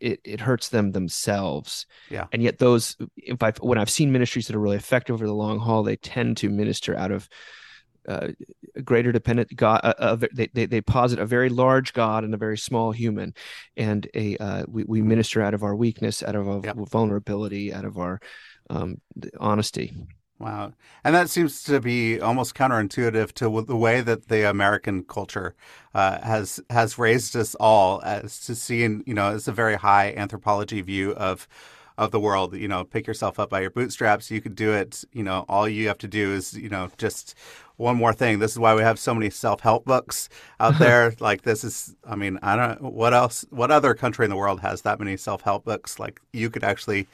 it, 0.00 0.20
it 0.24 0.40
hurts 0.40 0.68
them 0.68 0.92
themselves. 0.92 1.86
Yeah. 2.10 2.26
And 2.32 2.42
yet 2.42 2.58
those, 2.58 2.96
if 3.16 3.42
I 3.42 3.52
when 3.60 3.78
I've 3.78 3.90
seen 3.90 4.12
ministries 4.12 4.46
that 4.46 4.56
are 4.56 4.60
really 4.60 4.76
effective 4.76 5.14
over 5.14 5.26
the 5.26 5.34
long 5.34 5.58
haul, 5.58 5.82
they 5.82 5.96
tend 5.96 6.36
to 6.38 6.50
minister 6.50 6.96
out 6.96 7.10
of 7.10 7.28
uh, 8.08 8.28
a 8.74 8.82
greater 8.82 9.12
dependent 9.12 9.54
God. 9.56 9.80
Uh, 9.82 9.94
uh, 9.98 10.16
they, 10.32 10.48
they, 10.52 10.66
they 10.66 10.80
posit 10.80 11.18
a 11.18 11.26
very 11.26 11.48
large 11.48 11.92
God 11.92 12.24
and 12.24 12.34
a 12.34 12.38
very 12.38 12.58
small 12.58 12.92
human, 12.92 13.34
and 13.76 14.08
a 14.14 14.36
uh, 14.38 14.64
we 14.68 14.84
we 14.84 15.02
minister 15.02 15.42
out 15.42 15.54
of 15.54 15.62
our 15.62 15.74
weakness, 15.74 16.22
out 16.22 16.34
of 16.34 16.48
our 16.48 16.60
yep. 16.64 16.76
vulnerability, 16.76 17.72
out 17.72 17.84
of 17.84 17.98
our 17.98 18.20
um, 18.70 19.00
honesty. 19.38 19.92
Wow. 20.38 20.74
And 21.02 21.14
that 21.14 21.30
seems 21.30 21.62
to 21.62 21.80
be 21.80 22.20
almost 22.20 22.54
counterintuitive 22.54 23.32
to 23.34 23.62
the 23.62 23.76
way 23.76 24.02
that 24.02 24.28
the 24.28 24.48
American 24.48 25.02
culture 25.04 25.54
uh, 25.94 26.20
has 26.20 26.60
has 26.68 26.98
raised 26.98 27.34
us 27.36 27.54
all 27.54 28.02
as 28.02 28.40
to 28.40 28.54
seeing, 28.54 29.02
you 29.06 29.14
know, 29.14 29.34
it's 29.34 29.48
a 29.48 29.52
very 29.52 29.76
high 29.76 30.12
anthropology 30.14 30.82
view 30.82 31.12
of 31.12 31.48
of 31.96 32.10
the 32.10 32.20
world. 32.20 32.54
You 32.54 32.68
know, 32.68 32.84
pick 32.84 33.06
yourself 33.06 33.38
up 33.40 33.48
by 33.48 33.60
your 33.60 33.70
bootstraps. 33.70 34.30
You 34.30 34.42
could 34.42 34.54
do 34.54 34.72
it. 34.72 35.04
You 35.10 35.22
know, 35.22 35.46
all 35.48 35.66
you 35.66 35.88
have 35.88 35.98
to 35.98 36.08
do 36.08 36.34
is, 36.34 36.52
you 36.52 36.68
know, 36.68 36.90
just 36.98 37.34
one 37.76 37.96
more 37.96 38.12
thing. 38.12 38.38
This 38.38 38.52
is 38.52 38.58
why 38.58 38.74
we 38.74 38.82
have 38.82 38.98
so 38.98 39.14
many 39.14 39.30
self 39.30 39.60
help 39.60 39.84
books 39.84 40.28
out 40.60 40.78
there. 40.78 41.14
like 41.20 41.42
this 41.42 41.64
is, 41.64 41.94
I 42.04 42.16
mean, 42.16 42.38
I 42.42 42.56
don't 42.56 42.82
what 42.82 43.14
else, 43.14 43.44
what 43.50 43.70
other 43.70 43.94
country 43.94 44.24
in 44.24 44.30
the 44.30 44.36
world 44.36 44.60
has 44.60 44.82
that 44.82 44.98
many 44.98 45.16
self 45.16 45.42
help 45.42 45.64
books? 45.64 45.98
Like 45.98 46.20
you 46.32 46.50
could 46.50 46.64
actually 46.64 47.06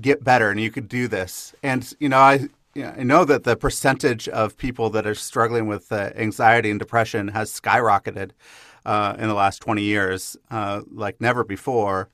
get 0.00 0.22
better 0.22 0.50
and 0.50 0.60
you 0.60 0.70
could 0.70 0.88
do 0.88 1.08
this. 1.08 1.54
And 1.62 1.92
you 1.98 2.08
know, 2.08 2.18
I 2.18 2.48
I 2.84 3.04
know 3.04 3.24
that 3.24 3.44
the 3.44 3.56
percentage 3.56 4.28
of 4.28 4.56
people 4.56 4.90
that 4.90 5.06
are 5.06 5.14
struggling 5.14 5.66
with 5.66 5.90
uh, 5.90 6.10
anxiety 6.14 6.70
and 6.70 6.78
depression 6.78 7.28
has 7.28 7.50
skyrocketed 7.50 8.32
uh, 8.84 9.16
in 9.18 9.28
the 9.28 9.34
last 9.34 9.60
20 9.62 9.82
years, 9.82 10.36
uh, 10.50 10.82
like 10.92 11.20
never 11.20 11.42
before. 11.42 12.10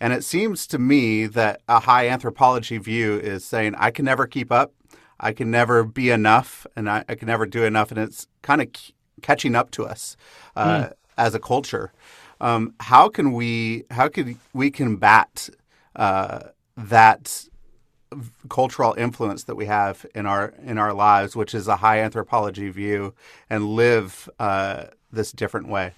And 0.00 0.12
it 0.12 0.24
seems 0.24 0.66
to 0.68 0.78
me 0.78 1.26
that 1.26 1.62
a 1.68 1.80
high 1.80 2.08
anthropology 2.08 2.78
view 2.78 3.18
is 3.18 3.44
saying, 3.44 3.74
I 3.76 3.90
can 3.90 4.04
never 4.04 4.26
keep 4.26 4.52
up, 4.52 4.72
I 5.18 5.32
can 5.32 5.50
never 5.50 5.84
be 5.84 6.10
enough, 6.10 6.66
and 6.76 6.88
I, 6.88 7.04
I 7.08 7.14
can 7.14 7.26
never 7.26 7.46
do 7.46 7.64
enough. 7.64 7.90
And 7.90 7.98
it's 8.00 8.28
kind 8.42 8.60
of 8.60 8.68
c- 8.76 8.94
catching 9.22 9.54
up 9.54 9.70
to 9.72 9.84
us 9.84 10.16
mm. 10.56 10.92
as 11.16 11.34
a 11.34 11.40
culture. 11.40 11.92
Um, 12.40 12.74
how 12.80 13.08
can 13.08 13.32
we 13.32 13.84
how 13.90 14.08
can 14.08 14.38
we 14.52 14.70
combat 14.70 15.48
uh, 15.94 16.40
that 16.76 17.48
cultural 18.48 18.94
influence 18.98 19.44
that 19.44 19.56
we 19.56 19.66
have 19.66 20.04
in 20.14 20.26
our 20.26 20.54
in 20.62 20.78
our 20.78 20.92
lives, 20.92 21.34
which 21.34 21.54
is 21.54 21.66
a 21.66 21.76
high 21.76 22.00
anthropology 22.00 22.68
view, 22.68 23.14
and 23.48 23.66
live 23.66 24.28
uh, 24.38 24.84
this 25.10 25.32
different 25.32 25.68
way? 25.68 25.92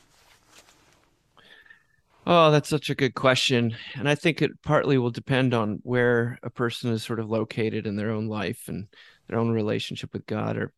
Oh, 2.30 2.50
that's 2.50 2.68
such 2.68 2.90
a 2.90 2.94
good 2.94 3.14
question, 3.14 3.74
and 3.94 4.06
I 4.06 4.14
think 4.14 4.42
it 4.42 4.60
partly 4.60 4.98
will 4.98 5.10
depend 5.10 5.54
on 5.54 5.80
where 5.82 6.38
a 6.42 6.50
person 6.50 6.92
is 6.92 7.02
sort 7.02 7.20
of 7.20 7.30
located 7.30 7.86
in 7.86 7.96
their 7.96 8.10
own 8.10 8.28
life 8.28 8.64
and 8.68 8.86
their 9.28 9.38
own 9.38 9.50
relationship 9.50 10.12
with 10.12 10.26
God, 10.26 10.58
or 10.58 10.74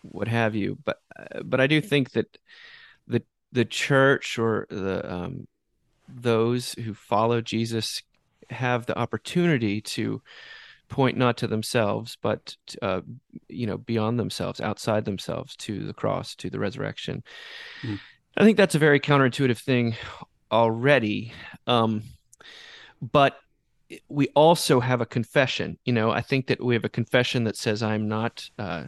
what 0.00 0.28
have 0.28 0.54
you. 0.54 0.78
But 0.82 1.00
uh, 1.14 1.42
but 1.42 1.60
I 1.60 1.66
do 1.66 1.82
think 1.82 2.12
that 2.12 2.38
the 3.06 3.22
the 3.52 3.66
church 3.66 4.38
or 4.38 4.66
the 4.70 5.14
um, 5.14 5.46
those 6.08 6.72
who 6.72 6.94
follow 6.94 7.42
Jesus 7.42 8.02
have 8.48 8.86
the 8.86 8.98
opportunity 8.98 9.82
to 9.82 10.22
point 10.88 11.18
not 11.18 11.36
to 11.36 11.46
themselves, 11.46 12.16
but 12.22 12.56
uh, 12.80 13.02
you 13.50 13.66
know 13.66 13.76
beyond 13.76 14.18
themselves, 14.18 14.58
outside 14.58 15.04
themselves, 15.04 15.54
to 15.56 15.84
the 15.84 15.92
cross, 15.92 16.34
to 16.36 16.48
the 16.48 16.58
resurrection. 16.58 17.22
Mm. 17.82 18.00
I 18.38 18.44
think 18.44 18.56
that's 18.56 18.74
a 18.74 18.78
very 18.78 19.00
counterintuitive 19.00 19.58
thing 19.58 19.96
already, 20.54 21.32
um, 21.66 22.02
but 23.02 23.38
we 24.08 24.28
also 24.28 24.80
have 24.80 25.00
a 25.00 25.06
confession. 25.06 25.78
You 25.84 25.92
know, 25.92 26.10
I 26.10 26.20
think 26.20 26.46
that 26.46 26.62
we 26.62 26.74
have 26.74 26.84
a 26.84 26.88
confession 26.88 27.44
that 27.44 27.56
says, 27.56 27.82
"I'm 27.82 28.08
not." 28.08 28.48
Uh, 28.58 28.84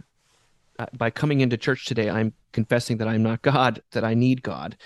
uh 0.79 0.87
by 0.97 1.11
coming 1.11 1.41
into 1.41 1.57
church 1.57 1.87
today, 1.87 2.09
I'm 2.09 2.33
confessing 2.53 2.99
that 2.99 3.09
I'm 3.09 3.23
not 3.23 3.43
God, 3.43 3.83
that 3.91 4.05
I 4.05 4.15
need 4.15 4.43
God, 4.43 4.77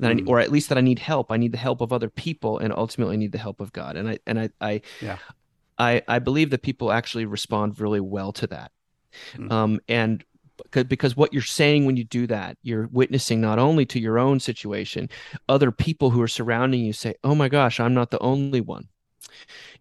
that 0.00 0.16
mm. 0.16 0.26
I, 0.26 0.30
or 0.30 0.40
at 0.40 0.50
least 0.50 0.68
that 0.68 0.78
I 0.78 0.82
need 0.82 0.98
help. 0.98 1.30
I 1.30 1.36
need 1.36 1.52
the 1.52 1.58
help 1.58 1.80
of 1.80 1.92
other 1.92 2.10
people, 2.10 2.58
and 2.58 2.72
ultimately 2.72 3.14
I 3.14 3.18
need 3.18 3.32
the 3.32 3.38
help 3.38 3.60
of 3.60 3.72
God. 3.72 3.96
And 3.96 4.08
I 4.08 4.18
and 4.26 4.38
I 4.40 4.50
I, 4.60 4.80
yeah. 5.00 5.18
I, 5.78 6.02
I 6.06 6.18
believe 6.18 6.50
that 6.50 6.62
people 6.62 6.92
actually 6.92 7.24
respond 7.24 7.80
really 7.80 8.00
well 8.00 8.32
to 8.32 8.46
that. 8.48 8.72
Mm. 9.36 9.50
Um, 9.50 9.80
and 9.88 10.24
because 10.70 11.16
what 11.16 11.32
you're 11.32 11.42
saying 11.42 11.86
when 11.86 11.96
you 11.96 12.04
do 12.04 12.26
that, 12.26 12.56
you're 12.62 12.88
witnessing 12.92 13.40
not 13.40 13.58
only 13.58 13.84
to 13.86 14.00
your 14.00 14.18
own 14.18 14.40
situation, 14.40 15.08
other 15.48 15.70
people 15.70 16.10
who 16.10 16.22
are 16.22 16.28
surrounding 16.28 16.80
you 16.80 16.92
say, 16.92 17.14
"Oh 17.24 17.34
my 17.34 17.48
gosh, 17.48 17.80
I'm 17.80 17.94
not 17.94 18.10
the 18.10 18.20
only 18.20 18.60
one." 18.60 18.88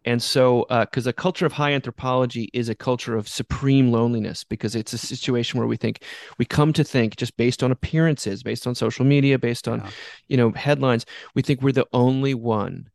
And 0.06 0.22
so, 0.22 0.66
because 0.70 1.08
uh, 1.08 1.12
a 1.12 1.14
culture 1.14 1.46
of 1.46 1.54
high 1.54 1.72
anthropology 1.72 2.50
is 2.54 2.70
a 2.70 2.76
culture 2.76 3.16
of 3.16 3.28
supreme 3.28 3.92
loneliness, 3.92 4.44
because 4.44 4.76
it's 4.76 4.94
a 4.94 4.98
situation 4.98 5.60
where 5.60 5.68
we 5.68 5.78
think 5.78 6.04
we 6.38 6.46
come 6.46 6.74
to 6.74 6.84
think 6.84 7.16
just 7.16 7.38
based 7.38 7.64
on 7.64 7.72
appearances, 7.72 8.44
based 8.44 8.68
on 8.68 8.76
social 8.76 9.06
media, 9.06 9.40
based 9.40 9.68
on, 9.68 9.80
yeah. 9.80 9.90
you 10.28 10.38
know, 10.38 10.52
headlines, 10.52 11.06
we 11.36 11.42
think 11.42 11.62
we're 11.62 11.72
the 11.72 11.88
only 11.94 12.34
one 12.34 12.90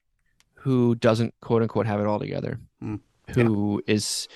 who 0.55 0.95
doesn't 0.97 1.35
quote 1.41 1.63
unquote 1.63 1.87
have 1.87 2.01
it 2.01 2.07
all 2.07 2.19
together, 2.19 2.61
mm. 2.83 3.01
who 3.35 3.83
yeah. 3.87 3.95
is 3.95 4.29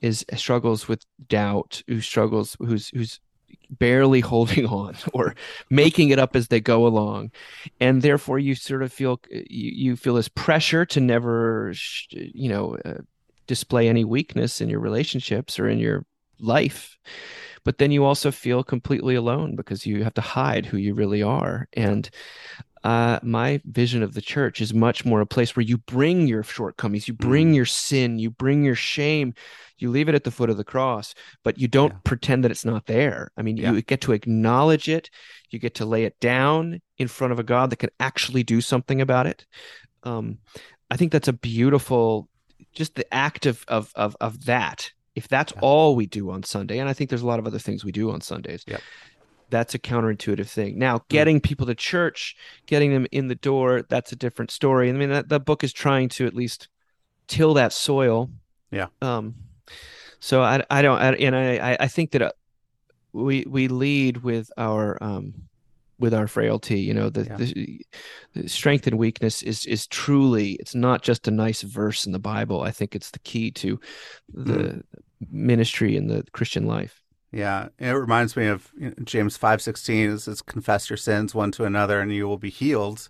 is 0.00 0.24
struggles 0.34 0.88
with 0.88 1.04
doubt, 1.28 1.82
who 1.86 2.00
struggles 2.00 2.56
who's 2.58 2.88
who's 2.88 3.20
barely 3.70 4.20
holding 4.32 4.66
on 4.66 4.96
or 5.12 5.34
making 5.68 6.10
it 6.10 6.18
up 6.18 6.36
as 6.36 6.48
they 6.48 6.60
go 6.60 6.86
along. 6.86 7.30
And 7.80 8.02
therefore 8.02 8.38
you 8.38 8.54
sort 8.54 8.82
of 8.82 8.92
feel 8.92 9.20
you, 9.30 9.42
you 9.90 9.96
feel 9.96 10.14
this 10.14 10.28
pressure 10.28 10.84
to 10.86 11.00
never 11.00 11.72
you 12.10 12.48
know 12.48 12.76
uh, 12.84 12.98
display 13.46 13.88
any 13.88 14.04
weakness 14.04 14.60
in 14.60 14.68
your 14.68 14.80
relationships 14.80 15.58
or 15.58 15.68
in 15.68 15.78
your 15.78 16.04
life. 16.38 16.96
But 17.64 17.78
then 17.78 17.90
you 17.90 18.04
also 18.04 18.30
feel 18.30 18.64
completely 18.64 19.14
alone 19.14 19.54
because 19.54 19.84
you 19.84 20.02
have 20.02 20.14
to 20.14 20.22
hide 20.22 20.64
who 20.64 20.78
you 20.78 20.94
really 20.94 21.22
are. 21.22 21.68
And 21.74 22.08
uh, 22.82 23.18
my 23.22 23.60
vision 23.66 24.02
of 24.02 24.14
the 24.14 24.22
church 24.22 24.60
is 24.60 24.72
much 24.72 25.04
more 25.04 25.20
a 25.20 25.26
place 25.26 25.54
where 25.54 25.64
you 25.64 25.78
bring 25.78 26.26
your 26.26 26.42
shortcomings, 26.42 27.06
you 27.06 27.14
bring 27.14 27.52
mm. 27.52 27.56
your 27.56 27.66
sin, 27.66 28.18
you 28.18 28.30
bring 28.30 28.64
your 28.64 28.74
shame, 28.74 29.34
you 29.76 29.90
leave 29.90 30.08
it 30.08 30.14
at 30.14 30.24
the 30.24 30.30
foot 30.30 30.48
of 30.48 30.56
the 30.56 30.64
cross, 30.64 31.14
but 31.44 31.58
you 31.58 31.68
don't 31.68 31.92
yeah. 31.92 31.98
pretend 32.04 32.44
that 32.44 32.50
it's 32.50 32.64
not 32.64 32.86
there. 32.86 33.30
I 33.36 33.42
mean, 33.42 33.58
yeah. 33.58 33.72
you 33.72 33.82
get 33.82 34.00
to 34.02 34.12
acknowledge 34.12 34.88
it, 34.88 35.10
you 35.50 35.58
get 35.58 35.74
to 35.76 35.84
lay 35.84 36.04
it 36.04 36.18
down 36.20 36.80
in 36.96 37.08
front 37.08 37.32
of 37.32 37.38
a 37.38 37.42
God 37.44 37.70
that 37.70 37.76
can 37.76 37.90
actually 37.98 38.42
do 38.42 38.60
something 38.60 39.00
about 39.00 39.26
it. 39.26 39.46
Um, 40.02 40.38
I 40.90 40.96
think 40.96 41.12
that's 41.12 41.28
a 41.28 41.34
beautiful, 41.34 42.28
just 42.72 42.94
the 42.94 43.12
act 43.12 43.44
of 43.46 43.64
of 43.68 43.92
of, 43.94 44.16
of 44.20 44.46
that. 44.46 44.90
If 45.14 45.28
that's 45.28 45.52
yeah. 45.54 45.60
all 45.60 45.96
we 45.96 46.06
do 46.06 46.30
on 46.30 46.44
Sunday, 46.44 46.78
and 46.78 46.88
I 46.88 46.94
think 46.94 47.10
there's 47.10 47.22
a 47.22 47.26
lot 47.26 47.40
of 47.40 47.46
other 47.46 47.58
things 47.58 47.84
we 47.84 47.92
do 47.92 48.10
on 48.10 48.20
Sundays, 48.20 48.64
that's 49.50 49.74
a 49.74 49.78
counterintuitive 49.78 50.48
thing. 50.48 50.78
Now, 50.78 50.98
hmm. 50.98 51.04
getting 51.08 51.40
people 51.40 51.66
to 51.66 51.74
church, 51.74 52.36
getting 52.66 52.92
them 52.92 53.06
in 53.12 53.28
the 53.28 53.34
door, 53.34 53.82
that's 53.82 54.12
a 54.12 54.16
different 54.16 54.50
story. 54.50 54.88
I 54.88 54.92
mean, 54.92 55.10
that, 55.10 55.28
that 55.28 55.44
book 55.44 55.64
is 55.64 55.72
trying 55.72 56.08
to 56.10 56.26
at 56.26 56.34
least 56.34 56.68
till 57.26 57.54
that 57.54 57.72
soil. 57.72 58.30
Yeah. 58.70 58.86
Um. 59.02 59.34
So 60.20 60.42
I 60.42 60.62
I 60.70 60.82
don't 60.82 60.98
I, 61.00 61.12
and 61.14 61.34
I 61.34 61.76
I 61.80 61.88
think 61.88 62.10
that 62.12 62.22
uh, 62.22 62.32
we 63.12 63.44
we 63.48 63.68
lead 63.68 64.18
with 64.18 64.50
our 64.56 65.02
um 65.02 65.34
with 65.98 66.14
our 66.14 66.26
frailty. 66.26 66.80
You 66.80 66.94
know, 66.94 67.10
the, 67.10 67.24
yeah. 67.24 67.36
the, 67.36 67.86
the 68.34 68.48
strength 68.48 68.86
and 68.86 68.98
weakness 68.98 69.42
is 69.42 69.66
is 69.66 69.86
truly 69.86 70.52
it's 70.52 70.74
not 70.74 71.02
just 71.02 71.28
a 71.28 71.30
nice 71.30 71.62
verse 71.62 72.06
in 72.06 72.12
the 72.12 72.18
Bible. 72.18 72.62
I 72.62 72.70
think 72.70 72.94
it's 72.94 73.10
the 73.10 73.18
key 73.20 73.50
to 73.52 73.80
the 74.32 74.52
mm. 74.52 74.82
ministry 75.30 75.96
and 75.96 76.10
the 76.10 76.24
Christian 76.32 76.66
life. 76.66 76.99
Yeah, 77.32 77.68
it 77.78 77.90
reminds 77.90 78.36
me 78.36 78.46
of 78.48 78.72
you 78.76 78.88
know, 78.88 78.94
James 79.04 79.36
five 79.36 79.62
sixteen. 79.62 80.10
It 80.10 80.18
says, 80.20 80.42
"Confess 80.42 80.90
your 80.90 80.96
sins 80.96 81.34
one 81.34 81.52
to 81.52 81.64
another, 81.64 82.00
and 82.00 82.12
you 82.12 82.26
will 82.26 82.38
be 82.38 82.50
healed." 82.50 83.08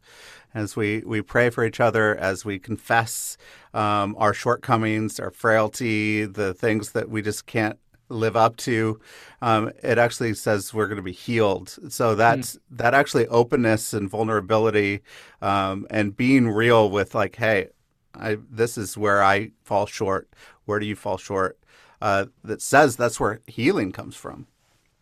As 0.52 0.76
we 0.76 1.02
we 1.06 1.22
pray 1.22 1.48
for 1.48 1.64
each 1.64 1.80
other, 1.80 2.16
as 2.16 2.44
we 2.44 2.58
confess 2.58 3.38
um, 3.72 4.16
our 4.18 4.34
shortcomings, 4.34 5.20
our 5.20 5.30
frailty, 5.30 6.26
the 6.26 6.52
things 6.52 6.92
that 6.92 7.08
we 7.08 7.22
just 7.22 7.46
can't 7.46 7.78
live 8.08 8.36
up 8.36 8.56
to, 8.56 9.00
um, 9.40 9.70
it 9.82 9.96
actually 9.96 10.34
says 10.34 10.74
we're 10.74 10.88
going 10.88 10.96
to 10.96 11.02
be 11.02 11.12
healed. 11.12 11.78
So 11.88 12.16
that's 12.16 12.56
mm. 12.56 12.60
that 12.72 12.94
actually 12.94 13.28
openness 13.28 13.94
and 13.94 14.10
vulnerability, 14.10 15.02
um, 15.40 15.86
and 15.88 16.16
being 16.16 16.48
real 16.48 16.90
with 16.90 17.14
like, 17.14 17.36
hey, 17.36 17.68
I, 18.14 18.36
this 18.50 18.76
is 18.76 18.98
where 18.98 19.22
I 19.22 19.52
fall 19.62 19.86
short. 19.86 20.28
Where 20.64 20.80
do 20.80 20.86
you 20.86 20.96
fall 20.96 21.16
short? 21.16 21.59
Uh, 22.00 22.26
that 22.44 22.62
says 22.62 22.96
that's 22.96 23.20
where 23.20 23.40
healing 23.46 23.92
comes 23.92 24.16
from. 24.16 24.46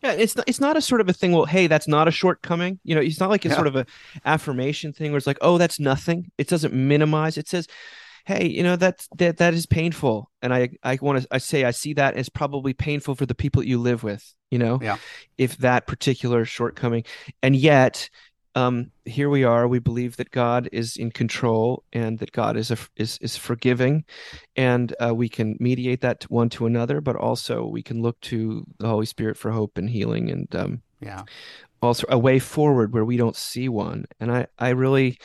Yeah, 0.01 0.13
it's 0.13 0.35
not, 0.35 0.47
it's 0.47 0.61
not 0.61 0.77
a 0.77 0.81
sort 0.81 1.01
of 1.01 1.09
a 1.09 1.13
thing. 1.13 1.33
Well, 1.33 1.45
hey, 1.45 1.67
that's 1.67 1.87
not 1.87 2.07
a 2.07 2.11
shortcoming. 2.11 2.79
You 2.83 2.95
know, 2.95 3.01
it's 3.01 3.19
not 3.19 3.29
like 3.29 3.43
a 3.43 3.49
yeah. 3.49 3.55
sort 3.55 3.67
of 3.67 3.75
a 3.75 3.85
affirmation 4.23 4.93
thing 4.93 5.11
where 5.11 5.17
it's 5.17 5.27
like, 5.27 5.39
oh, 5.41 5.57
that's 5.57 5.79
nothing. 5.79 6.31
It 6.37 6.47
doesn't 6.47 6.73
minimize. 6.73 7.37
It 7.37 7.49
says, 7.49 7.67
hey, 8.25 8.47
you 8.47 8.63
know 8.63 8.75
that 8.75 9.05
that 9.17 9.37
that 9.37 9.53
is 9.53 9.65
painful, 9.65 10.29
and 10.41 10.53
I 10.53 10.69
I 10.83 10.99
want 11.01 11.21
to 11.21 11.27
I 11.31 11.39
say 11.39 11.65
I 11.65 11.71
see 11.71 11.93
that 11.95 12.15
as 12.15 12.29
probably 12.29 12.73
painful 12.73 13.15
for 13.15 13.25
the 13.25 13.35
people 13.35 13.63
you 13.63 13.79
live 13.79 14.03
with. 14.03 14.23
You 14.51 14.59
know, 14.59 14.79
yeah. 14.81 14.97
if 15.37 15.57
that 15.57 15.85
particular 15.85 16.45
shortcoming, 16.45 17.03
and 17.43 17.55
yet 17.55 18.09
um, 18.59 18.91
here 19.05 19.29
we 19.29 19.43
are. 19.43 19.67
We 19.67 19.79
believe 19.79 20.17
that 20.17 20.31
God 20.31 20.69
is 20.71 20.97
in 20.97 21.11
control 21.11 21.83
and 21.93 22.19
that 22.19 22.31
God 22.31 22.57
is 22.57 22.71
a, 22.71 22.77
is 22.95 23.17
is 23.21 23.37
forgiving, 23.37 24.03
and 24.55 24.93
uh, 24.99 25.13
we 25.15 25.29
can 25.29 25.55
mediate 25.59 26.01
that 26.01 26.23
one 26.29 26.49
to 26.49 26.65
another. 26.65 26.99
But 27.01 27.15
also, 27.15 27.65
we 27.65 27.81
can 27.81 28.01
look 28.01 28.19
to 28.21 28.65
the 28.77 28.87
Holy 28.87 29.05
Spirit 29.05 29.37
for 29.37 29.51
hope 29.51 29.77
and 29.77 29.89
healing, 29.89 30.29
and 30.29 30.55
um, 30.55 30.81
yeah, 30.99 31.23
also 31.81 32.05
a 32.09 32.17
way 32.17 32.39
forward 32.39 32.93
where 32.93 33.05
we 33.05 33.17
don't 33.17 33.35
see 33.35 33.69
one. 33.69 34.05
And 34.19 34.31
I 34.31 34.47
I 34.57 34.69
really 34.69 35.19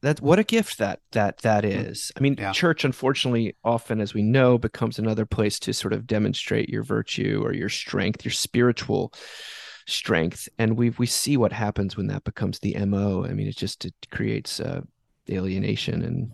that 0.00 0.20
what 0.20 0.40
a 0.40 0.44
gift 0.44 0.78
that 0.78 1.00
that 1.12 1.38
that 1.38 1.62
mm. 1.62 2.12
I 2.16 2.20
mean, 2.20 2.36
yeah. 2.38 2.52
church, 2.52 2.84
unfortunately, 2.84 3.56
often, 3.62 4.00
as 4.00 4.14
we 4.14 4.22
know, 4.22 4.58
becomes 4.58 4.98
another 4.98 5.26
place 5.26 5.60
to 5.60 5.72
sort 5.72 5.92
of 5.92 6.06
demonstrate 6.08 6.68
your 6.68 6.82
virtue 6.82 7.40
or 7.44 7.54
your 7.54 7.68
strength, 7.68 8.24
your 8.24 8.32
spiritual 8.32 9.12
strength 9.86 10.48
and 10.58 10.76
we 10.76 10.90
we 10.90 11.06
see 11.06 11.36
what 11.36 11.52
happens 11.52 11.96
when 11.96 12.06
that 12.06 12.24
becomes 12.24 12.58
the 12.60 12.76
mo 12.86 13.24
i 13.24 13.32
mean 13.32 13.46
it 13.46 13.56
just 13.56 13.84
it 13.84 13.94
creates 14.10 14.60
uh, 14.60 14.80
alienation 15.30 16.02
and, 16.02 16.32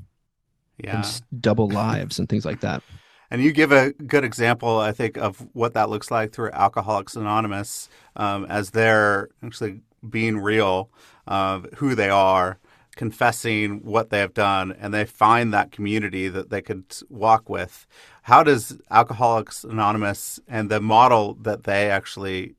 yeah. 0.82 0.96
and 0.96 1.22
double 1.40 1.68
lives 1.68 2.18
and 2.18 2.28
things 2.28 2.44
like 2.44 2.60
that. 2.60 2.82
And 3.30 3.42
you 3.42 3.52
give 3.52 3.72
a 3.72 3.92
good 3.92 4.24
example 4.24 4.78
i 4.78 4.92
think 4.92 5.16
of 5.16 5.46
what 5.52 5.74
that 5.74 5.90
looks 5.90 6.10
like 6.10 6.32
through 6.32 6.50
alcoholics 6.52 7.16
anonymous 7.16 7.88
um, 8.16 8.46
as 8.46 8.70
they're 8.70 9.28
actually 9.42 9.82
being 10.08 10.38
real 10.38 10.90
of 11.26 11.66
who 11.76 11.94
they 11.94 12.08
are 12.08 12.58
confessing 12.98 13.78
what 13.84 14.10
they 14.10 14.18
have 14.18 14.34
done 14.34 14.72
and 14.72 14.92
they 14.92 15.04
find 15.04 15.54
that 15.54 15.70
community 15.70 16.28
that 16.28 16.50
they 16.50 16.60
could 16.60 16.84
walk 17.08 17.48
with. 17.48 17.86
How 18.22 18.42
does 18.42 18.76
alcoholics 18.90 19.62
anonymous 19.62 20.40
and 20.48 20.68
the 20.68 20.80
model 20.80 21.34
that 21.42 21.62
they 21.62 21.88
actually 21.90 22.56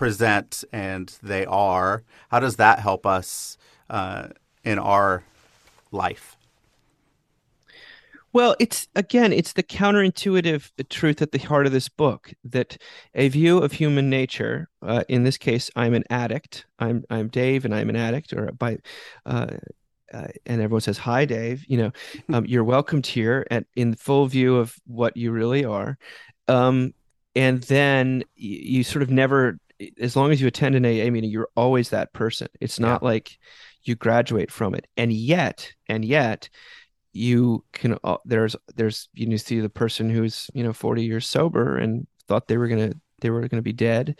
present 0.00 0.64
and 0.72 1.18
they 1.22 1.44
are, 1.44 2.02
how 2.30 2.40
does 2.40 2.56
that 2.56 2.78
help 2.78 3.04
us 3.04 3.58
uh, 3.90 4.28
in 4.64 4.78
our 4.78 5.22
life? 5.92 6.38
Well, 8.32 8.56
it's 8.58 8.88
again, 8.96 9.30
it's 9.30 9.52
the 9.52 9.62
counterintuitive 9.62 10.70
truth 10.88 11.20
at 11.20 11.32
the 11.32 11.38
heart 11.38 11.66
of 11.66 11.72
this 11.72 11.90
book 11.90 12.32
that 12.44 12.78
a 13.14 13.28
view 13.28 13.58
of 13.58 13.72
human 13.72 14.08
nature. 14.08 14.70
Uh, 14.80 15.04
in 15.10 15.24
this 15.24 15.36
case, 15.36 15.70
I'm 15.76 15.92
an 15.92 16.04
addict. 16.08 16.64
I'm 16.78 17.04
I'm 17.10 17.28
Dave, 17.28 17.66
and 17.66 17.74
I'm 17.74 17.90
an 17.90 17.96
addict. 17.96 18.32
Or 18.32 18.52
by, 18.52 18.78
uh, 19.26 19.48
uh, 20.14 20.28
and 20.46 20.62
everyone 20.62 20.80
says, 20.80 20.96
"Hi, 20.96 21.26
Dave." 21.26 21.66
You 21.68 21.76
know, 21.76 21.92
um, 22.32 22.46
you're 22.46 22.64
welcomed 22.64 23.06
here, 23.06 23.46
and 23.50 23.66
in 23.76 23.96
full 23.96 24.26
view 24.28 24.56
of 24.56 24.76
what 24.86 25.14
you 25.14 25.30
really 25.30 25.64
are. 25.64 25.98
Um, 26.48 26.94
and 27.34 27.62
then 27.64 28.24
you, 28.36 28.78
you 28.78 28.82
sort 28.84 29.02
of 29.02 29.10
never 29.10 29.58
as 30.00 30.16
long 30.16 30.30
as 30.30 30.40
you 30.40 30.46
attend 30.46 30.74
an 30.74 30.84
AA 30.84 31.10
meeting, 31.10 31.30
you're 31.30 31.48
always 31.56 31.90
that 31.90 32.12
person. 32.12 32.48
It's 32.60 32.80
not 32.80 33.02
yeah. 33.02 33.08
like 33.08 33.38
you 33.82 33.94
graduate 33.94 34.50
from 34.50 34.74
it. 34.74 34.86
And 34.96 35.12
yet, 35.12 35.72
and 35.88 36.04
yet, 36.04 36.48
you 37.12 37.64
can. 37.72 37.98
Uh, 38.04 38.18
there's 38.24 38.56
there's 38.76 39.08
you 39.14 39.26
know, 39.26 39.36
see 39.36 39.60
the 39.60 39.68
person 39.68 40.10
who's 40.10 40.50
you 40.54 40.62
know 40.62 40.72
40 40.72 41.04
years 41.04 41.26
sober 41.26 41.76
and 41.76 42.06
thought 42.28 42.48
they 42.48 42.56
were 42.56 42.68
gonna 42.68 42.92
they 43.20 43.30
were 43.30 43.46
gonna 43.48 43.62
be 43.62 43.72
dead, 43.72 44.18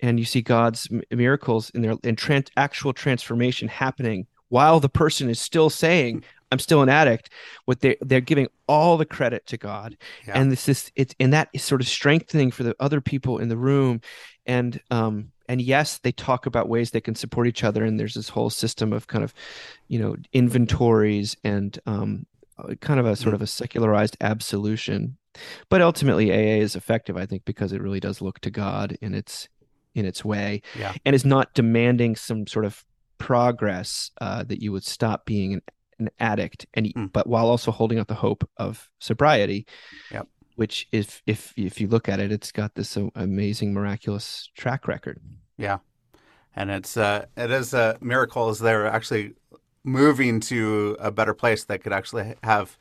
and 0.00 0.18
you 0.18 0.24
see 0.24 0.42
God's 0.42 0.88
miracles 1.10 1.70
in 1.70 1.82
their 1.82 1.94
in 2.02 2.16
trans, 2.16 2.48
actual 2.56 2.92
transformation 2.92 3.68
happening 3.68 4.26
while 4.48 4.80
the 4.80 4.88
person 4.88 5.28
is 5.28 5.40
still 5.40 5.70
saying 5.70 6.24
I'm 6.52 6.58
still 6.58 6.82
an 6.82 6.88
addict. 6.88 7.30
What 7.64 7.80
they 7.80 7.96
they're 8.00 8.20
giving 8.20 8.48
all 8.68 8.96
the 8.96 9.04
credit 9.04 9.46
to 9.46 9.56
God, 9.56 9.96
yeah. 10.26 10.38
and 10.38 10.50
this 10.50 10.68
is 10.68 10.92
it's 10.94 11.14
and 11.18 11.32
that 11.32 11.48
is 11.52 11.62
sort 11.62 11.80
of 11.80 11.88
strengthening 11.88 12.50
for 12.50 12.62
the 12.62 12.76
other 12.78 13.00
people 13.00 13.38
in 13.38 13.48
the 13.48 13.56
room, 13.56 14.00
and 14.44 14.80
um 14.90 15.32
and 15.48 15.60
yes, 15.60 15.98
they 15.98 16.12
talk 16.12 16.46
about 16.46 16.68
ways 16.68 16.90
they 16.90 17.00
can 17.00 17.14
support 17.14 17.46
each 17.46 17.64
other, 17.64 17.84
and 17.84 17.98
there's 17.98 18.14
this 18.14 18.28
whole 18.28 18.50
system 18.50 18.92
of 18.92 19.06
kind 19.06 19.24
of, 19.24 19.32
you 19.88 19.98
know, 19.98 20.16
inventories 20.32 21.36
and 21.44 21.78
um 21.86 22.26
kind 22.80 23.00
of 23.00 23.06
a 23.06 23.16
sort 23.16 23.34
of 23.34 23.42
a 23.42 23.46
secularized 23.46 24.16
absolution, 24.20 25.16
but 25.68 25.82
ultimately 25.82 26.30
AA 26.30 26.62
is 26.62 26.76
effective, 26.76 27.16
I 27.16 27.26
think, 27.26 27.44
because 27.44 27.72
it 27.72 27.82
really 27.82 28.00
does 28.00 28.22
look 28.22 28.40
to 28.40 28.50
God 28.50 28.96
in 29.00 29.14
its 29.14 29.48
in 29.94 30.04
its 30.04 30.24
way, 30.24 30.62
yeah. 30.78 30.94
and 31.04 31.14
is 31.14 31.24
not 31.24 31.54
demanding 31.54 32.16
some 32.16 32.46
sort 32.46 32.64
of 32.64 32.84
progress 33.18 34.10
uh, 34.20 34.44
that 34.44 34.62
you 34.62 34.72
would 34.72 34.84
stop 34.84 35.24
being 35.24 35.54
an 35.54 35.62
an 35.98 36.10
addict 36.18 36.66
and 36.74 36.86
mm. 36.86 37.12
but 37.12 37.26
while 37.26 37.48
also 37.48 37.70
holding 37.70 37.98
out 37.98 38.08
the 38.08 38.14
hope 38.14 38.48
of 38.56 38.90
sobriety 38.98 39.66
yep. 40.10 40.26
which 40.56 40.88
if 40.92 41.22
if 41.26 41.52
if 41.56 41.80
you 41.80 41.88
look 41.88 42.08
at 42.08 42.20
it 42.20 42.30
it's 42.30 42.52
got 42.52 42.74
this 42.74 42.96
amazing 43.14 43.72
miraculous 43.72 44.50
track 44.56 44.86
record 44.86 45.20
yeah 45.56 45.78
and 46.54 46.70
it's 46.70 46.96
uh 46.96 47.24
it 47.36 47.50
is 47.50 47.72
a 47.74 47.96
miracle 48.00 48.48
as 48.48 48.58
they're 48.58 48.86
actually 48.86 49.34
moving 49.84 50.40
to 50.40 50.96
a 50.98 51.10
better 51.10 51.32
place 51.32 51.64
that 51.64 51.82
could 51.82 51.92
actually 51.92 52.34
have 52.42 52.76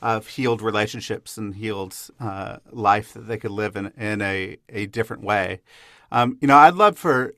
uh, 0.00 0.20
healed 0.20 0.60
relationships 0.60 1.38
and 1.38 1.54
healed 1.54 1.96
uh, 2.20 2.58
life 2.70 3.14
that 3.14 3.26
they 3.26 3.38
could 3.38 3.50
live 3.50 3.74
in 3.74 3.90
in 3.96 4.20
a, 4.20 4.56
a 4.68 4.86
different 4.86 5.22
way. 5.22 5.60
Um, 6.12 6.38
you 6.40 6.46
know, 6.46 6.58
I'd 6.58 6.74
love 6.74 6.98
for 6.98 7.34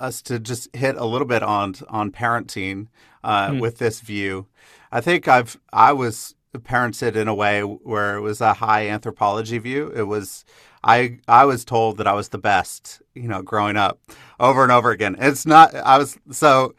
us 0.00 0.22
to 0.22 0.40
just 0.40 0.74
hit 0.74 0.96
a 0.96 1.04
little 1.04 1.26
bit 1.26 1.42
on 1.42 1.74
on 1.88 2.10
parenting 2.10 2.88
uh, 3.24 3.48
mm. 3.48 3.60
with 3.60 3.78
this 3.78 4.00
view. 4.00 4.46
I 4.90 5.00
think 5.00 5.28
I've 5.28 5.58
I 5.72 5.92
was 5.92 6.34
parented 6.58 7.16
in 7.16 7.28
a 7.28 7.34
way 7.34 7.62
where 7.62 8.16
it 8.16 8.20
was 8.20 8.40
a 8.40 8.54
high 8.54 8.88
anthropology 8.88 9.58
view. 9.58 9.92
It 9.94 10.02
was 10.02 10.44
I 10.84 11.18
I 11.26 11.44
was 11.44 11.64
told 11.64 11.96
that 11.98 12.06
I 12.06 12.12
was 12.12 12.28
the 12.28 12.38
best, 12.38 13.00
you 13.14 13.28
know, 13.28 13.42
growing 13.42 13.76
up 13.76 14.00
over 14.38 14.62
and 14.62 14.72
over 14.72 14.90
again. 14.90 15.16
It's 15.18 15.46
not 15.46 15.74
I 15.74 15.98
was 15.98 16.18
so 16.30 16.74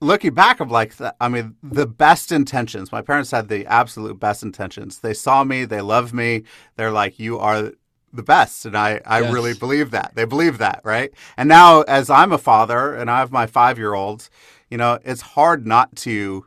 looking 0.00 0.34
back 0.34 0.60
I'm 0.60 0.68
like 0.68 0.94
I 1.20 1.28
mean 1.28 1.56
the 1.62 1.86
best 1.86 2.30
intentions. 2.30 2.92
My 2.92 3.02
parents 3.02 3.32
had 3.32 3.48
the 3.48 3.66
absolute 3.66 4.20
best 4.20 4.42
intentions. 4.42 5.00
They 5.00 5.14
saw 5.14 5.42
me, 5.42 5.64
they 5.64 5.80
loved 5.80 6.14
me. 6.14 6.44
They're 6.76 6.92
like 6.92 7.18
you 7.18 7.38
are 7.38 7.72
the 8.12 8.22
best. 8.22 8.66
And 8.66 8.76
I, 8.76 9.00
I 9.06 9.20
yes. 9.20 9.32
really 9.32 9.54
believe 9.54 9.90
that. 9.92 10.12
They 10.14 10.24
believe 10.24 10.58
that, 10.58 10.80
right? 10.84 11.12
And 11.36 11.48
now, 11.48 11.82
as 11.82 12.10
I'm 12.10 12.32
a 12.32 12.38
father 12.38 12.94
and 12.94 13.10
I 13.10 13.20
have 13.20 13.32
my 13.32 13.46
five 13.46 13.78
year 13.78 13.94
old, 13.94 14.28
you 14.72 14.78
know, 14.78 14.98
it's 15.04 15.20
hard 15.20 15.66
not 15.66 15.94
to 15.96 16.46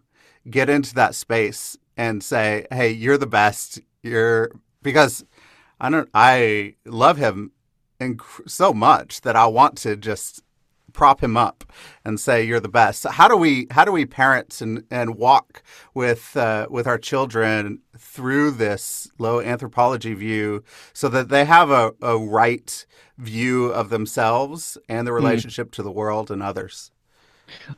get 0.49 0.67
into 0.67 0.95
that 0.95 1.13
space 1.13 1.77
and 1.95 2.23
say, 2.23 2.65
hey, 2.71 2.89
you're 2.89 3.19
the 3.19 3.27
best. 3.27 3.79
You're 4.01 4.49
because 4.81 5.23
I 5.79 5.91
don't, 5.91 6.09
I 6.11 6.73
love 6.85 7.17
him 7.17 7.51
inc- 8.01 8.49
so 8.49 8.73
much 8.73 9.21
that 9.21 9.35
I 9.35 9.45
want 9.45 9.77
to 9.79 9.95
just 9.95 10.41
prop 10.91 11.21
him 11.21 11.37
up 11.37 11.71
and 12.03 12.19
say 12.19 12.43
you're 12.43 12.59
the 12.59 12.67
best. 12.67 13.03
So 13.03 13.11
how 13.11 13.27
do 13.27 13.37
we 13.37 13.67
how 13.69 13.85
do 13.85 13.91
we 13.91 14.07
parents 14.07 14.59
and, 14.59 14.85
and 14.89 15.17
walk 15.17 15.61
with 15.93 16.35
uh, 16.35 16.65
with 16.67 16.87
our 16.87 16.97
children 16.97 17.81
through 17.95 18.51
this 18.51 19.07
low 19.19 19.39
anthropology 19.39 20.15
view 20.15 20.63
so 20.93 21.09
that 21.09 21.29
they 21.29 21.45
have 21.45 21.69
a, 21.69 21.93
a 22.01 22.17
right 22.17 22.87
view 23.19 23.67
of 23.67 23.89
themselves 23.89 24.79
and 24.89 25.05
the 25.05 25.11
hmm. 25.11 25.17
relationship 25.17 25.67
mm. 25.67 25.73
to 25.73 25.83
the 25.83 25.91
world 25.91 26.31
and 26.31 26.41
others? 26.41 26.89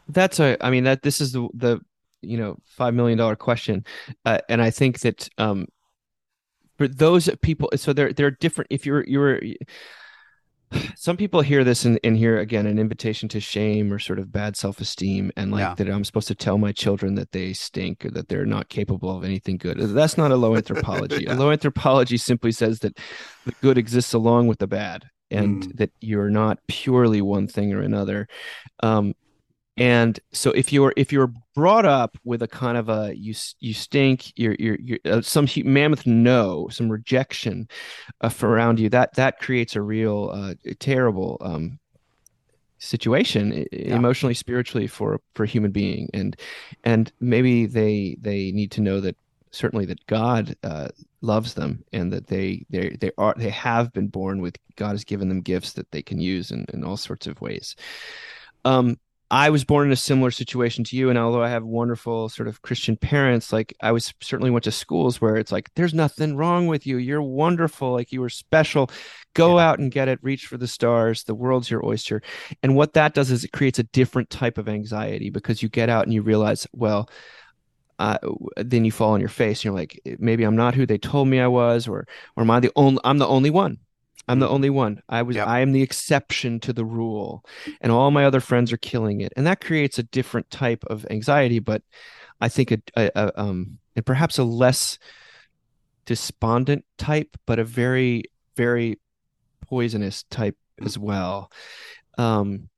That's 0.08 0.40
a 0.40 0.58
I 0.62 0.70
mean 0.70 0.84
that 0.86 1.02
this 1.02 1.22
is 1.22 1.32
the 1.32 1.48
the 1.54 1.80
you 2.22 2.38
know 2.38 2.58
five 2.66 2.94
million 2.94 3.18
dollar 3.18 3.36
question, 3.36 3.86
uh, 4.26 4.40
and 4.50 4.62
I 4.62 4.70
think 4.70 5.00
that 5.02 5.30
um, 5.38 5.68
for 6.78 6.88
those 6.88 7.30
people, 7.42 7.70
so 7.76 7.94
they're 7.94 8.14
they're 8.14 8.32
different. 8.32 8.68
If 8.72 8.86
you're 8.86 9.04
you're 9.08 9.42
some 10.96 11.16
people 11.16 11.42
hear 11.42 11.64
this 11.64 11.86
and, 11.86 12.00
and 12.04 12.18
hear 12.18 12.40
again 12.40 12.66
an 12.66 12.78
invitation 12.78 13.30
to 13.30 13.40
shame 13.40 13.92
or 13.92 14.00
sort 14.00 14.20
of 14.20 14.32
bad 14.32 14.56
self-esteem 14.58 15.32
and 15.38 15.52
like 15.52 15.62
yeah. 15.62 15.74
that 15.76 15.90
i'm 15.90 16.04
supposed 16.04 16.28
to 16.28 16.36
tell 16.36 16.58
my 16.58 16.72
children 16.72 17.16
that 17.16 17.32
they 17.32 17.54
stink 17.54 18.06
or 18.06 18.12
that 18.12 18.28
they're 18.28 18.46
not 18.46 18.68
capable 18.68 19.16
of 19.16 19.24
anything 19.24 19.58
good 19.58 19.78
that's 19.78 20.18
not 20.18 20.32
a 20.32 20.36
low 20.36 20.56
anthropology 20.56 21.24
yeah. 21.24 21.34
a 21.34 21.36
low 21.36 21.52
anthropology 21.52 22.18
simply 22.18 22.52
says 22.52 22.80
that 22.80 22.98
the 23.46 23.54
good 23.62 23.78
exists 23.78 24.14
along 24.14 24.48
with 24.48 24.60
the 24.60 24.68
bad 24.68 25.06
and 25.32 25.64
mm. 25.64 25.78
that 25.78 25.92
you're 26.02 26.30
not 26.30 26.60
purely 26.68 27.22
one 27.22 27.48
thing 27.48 27.74
or 27.74 27.82
another 27.82 28.28
um, 28.82 29.14
and 29.78 30.20
so 30.32 30.52
if 30.52 30.74
you're 30.74 30.94
if 30.98 31.12
you're 31.12 31.32
brought 31.54 31.86
up 31.86 32.18
with 32.24 32.42
a 32.42 32.48
kind 32.48 32.78
of 32.78 32.90
a 32.90 33.14
you 33.16 33.34
you 33.60 33.74
stink 33.74 34.34
you're 34.36 34.56
you're, 34.60 34.78
you're 34.80 35.00
uh, 35.06 35.22
some 35.22 35.48
mammoth 35.64 36.06
no 36.06 36.68
some 36.70 36.90
rejection 36.90 37.68
uh, 38.22 38.30
around 38.42 38.80
you 38.80 38.90
that 38.90 39.14
that 39.14 39.40
creates 39.40 39.76
a 39.76 39.82
real 39.82 40.32
uh, 40.34 40.54
terrible 40.80 41.38
um, 41.42 41.80
situation 42.80 43.66
yeah. 43.72 43.96
emotionally 43.96 44.34
spiritually 44.34 44.88
for 44.88 45.20
for 45.36 45.44
a 45.44 45.48
human 45.48 45.72
being 45.72 46.10
and 46.14 46.36
and 46.84 47.12
maybe 47.20 47.66
they 47.66 48.18
they 48.22 48.52
need 48.52 48.72
to 48.72 48.82
know 48.82 49.00
that 49.00 49.16
certainly 49.52 49.86
that 49.86 50.06
God 50.08 50.56
uh, 50.64 50.90
loves 51.22 51.54
them 51.54 51.84
and 51.94 52.12
that 52.14 52.28
they 52.28 52.66
they 52.70 52.98
they 53.02 53.12
are 53.18 53.34
they 53.38 53.50
have 53.50 53.92
been 53.94 54.08
born 54.08 54.42
with 54.42 54.58
God 54.76 54.92
has 54.92 55.04
given 55.04 55.30
them 55.30 55.42
gifts 55.42 55.74
that 55.74 55.92
they 55.92 56.02
can 56.02 56.20
use 56.20 56.52
in, 56.52 56.66
in 56.74 56.84
all 56.84 56.98
sorts 56.98 57.28
of 57.28 57.42
ways. 57.42 57.76
Um, 58.66 58.98
I 59.30 59.50
was 59.50 59.66
born 59.66 59.88
in 59.88 59.92
a 59.92 59.98
similar 59.98 60.32
situation 60.32 60.86
to 60.86 60.96
you, 60.96 61.10
and 61.10 61.20
although 61.20 61.44
I 61.44 61.50
have 61.50 61.66
wonderful 61.66 62.30
sort 62.30 62.48
of 62.48 62.62
Christian 62.62 62.96
parents, 62.96 63.52
like 63.52 63.76
I 63.82 63.92
was 63.92 64.14
certainly 64.22 64.50
went 64.52 64.64
to 64.64 64.72
schools 64.72 65.20
where 65.20 65.36
it's 65.36 65.52
like, 65.52 65.70
"There's 65.76 65.94
nothing 65.94 66.38
wrong 66.38 66.68
with 66.68 66.88
you. 66.88 66.98
You're 66.98 67.22
wonderful. 67.22 67.92
Like 67.92 68.14
you 68.14 68.22
were 68.22 68.30
special. 68.30 68.90
Go 69.34 69.58
yeah. 69.58 69.68
out 69.68 69.80
and 69.80 69.92
get 69.92 70.08
it. 70.08 70.20
Reach 70.22 70.48
for 70.48 70.58
the 70.58 70.68
stars. 70.68 71.26
The 71.26 71.36
world's 71.36 71.70
your 71.70 71.86
oyster." 71.86 72.22
And 72.64 72.76
what 72.76 72.94
that 72.94 73.14
does 73.14 73.30
is 73.30 73.44
it 73.44 73.52
creates 73.52 73.80
a 73.80 73.84
different 73.84 74.30
type 74.30 74.58
of 74.58 74.70
anxiety 74.70 75.30
because 75.30 75.62
you 75.62 75.68
get 75.68 75.90
out 75.90 76.06
and 76.06 76.14
you 76.14 76.22
realize, 76.22 76.66
well, 76.72 77.10
uh, 78.00 78.18
then 78.58 78.86
you 78.86 78.92
fall 78.92 79.12
on 79.14 79.20
your 79.20 79.30
face. 79.30 79.60
And 79.60 79.66
you're 79.66 79.74
like, 79.74 80.00
maybe 80.20 80.44
I'm 80.44 80.56
not 80.56 80.76
who 80.76 80.86
they 80.86 80.98
told 80.98 81.28
me 81.28 81.40
I 81.40 81.48
was, 81.48 81.88
or 81.88 82.08
or 82.38 82.44
am 82.44 82.52
I 82.52 82.60
the 82.62 82.72
only? 82.76 83.02
I'm 83.04 83.18
the 83.18 83.28
only 83.28 83.50
one. 83.50 83.80
I'm 84.28 84.40
the 84.40 84.48
mm. 84.48 84.52
only 84.52 84.70
one. 84.70 85.02
I 85.08 85.22
was 85.22 85.36
yep. 85.36 85.48
I 85.48 85.60
am 85.60 85.72
the 85.72 85.82
exception 85.82 86.60
to 86.62 86.74
the 86.74 86.86
rule. 86.86 87.46
And 87.82 87.92
all 87.92 88.12
my 88.12 88.26
other 88.26 88.40
friends 88.40 88.74
are 88.74 88.78
killing 88.78 89.22
it. 89.22 89.34
And 89.38 89.48
that 89.48 89.64
creates 89.64 90.00
a 90.00 90.04
different 90.04 90.50
type 90.50 90.84
of 90.88 91.06
anxiety, 91.10 91.60
but 91.60 91.82
I 92.42 92.50
think 92.50 92.72
a, 92.72 92.82
a, 92.96 93.12
a 93.16 93.42
um 93.42 93.80
and 93.96 94.06
perhaps 94.06 94.38
a 94.38 94.44
less 94.44 95.00
despondent 96.06 96.86
type, 96.98 97.36
but 97.46 97.60
a 97.60 97.64
very, 97.64 98.26
very 98.56 99.00
poisonous 99.68 100.24
type 100.24 100.58
as 100.84 100.98
well. 100.98 101.52
Um 102.18 102.70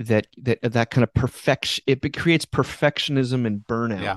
that 0.00 0.26
that 0.38 0.60
that 0.60 0.90
kind 0.90 1.04
of 1.04 1.14
perfection 1.14 1.84
it 1.86 2.00
creates 2.16 2.44
perfectionism 2.44 3.46
and 3.46 3.64
burnout 3.66 4.02
yeah. 4.02 4.16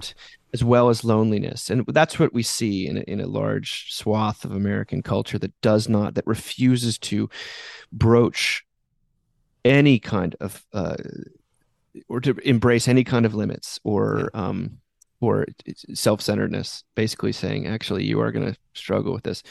As 0.53 0.63
well 0.63 0.89
as 0.89 1.03
loneliness. 1.03 1.69
And 1.69 1.85
that's 1.87 2.19
what 2.19 2.33
we 2.33 2.43
see 2.43 2.87
in 2.87 2.97
a, 2.97 3.01
in 3.01 3.19
a 3.19 3.27
large 3.27 3.93
swath 3.93 4.45
of 4.45 4.51
american 4.51 5.01
culture 5.01 5.37
that 5.39 5.59
does 5.61 5.89
not 5.89 6.15
that 6.15 6.25
refuses 6.27 6.97
to 6.97 7.29
broach 7.91 8.65
any 9.65 9.99
kind 9.99 10.35
of 10.39 10.65
uh, 10.73 10.95
or 12.07 12.21
to 12.21 12.35
embrace 12.47 12.87
any 12.87 13.03
kind 13.03 13.25
of 13.25 13.35
limits 13.35 13.79
or 13.83 14.29
um 14.33 14.77
or 15.19 15.45
self-centeredness 15.93 16.83
basically 16.95 17.31
saying 17.31 17.65
actually 17.67 18.03
you 18.03 18.21
are 18.21 18.31
going 18.31 18.53
to 18.53 18.57
struggle 18.73 19.11
with 19.13 19.23
this. 19.23 19.41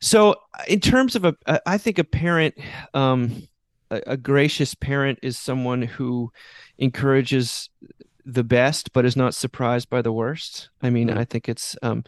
So 0.00 0.34
in 0.68 0.80
terms 0.80 1.16
of 1.16 1.24
a 1.24 1.34
i 1.66 1.78
think 1.78 1.98
a 1.98 2.04
parent 2.04 2.54
um 2.92 3.48
a, 3.90 4.02
a 4.08 4.16
gracious 4.16 4.74
parent 4.74 5.18
is 5.22 5.38
someone 5.38 5.82
who 5.82 6.32
encourages 6.78 7.70
the 8.24 8.44
best 8.44 8.92
but 8.92 9.04
is 9.04 9.16
not 9.16 9.34
surprised 9.34 9.88
by 9.90 10.00
the 10.00 10.12
worst 10.12 10.70
i 10.82 10.90
mean 10.90 11.08
mm-hmm. 11.08 11.18
i 11.18 11.24
think 11.24 11.48
it's 11.48 11.76
um 11.82 12.02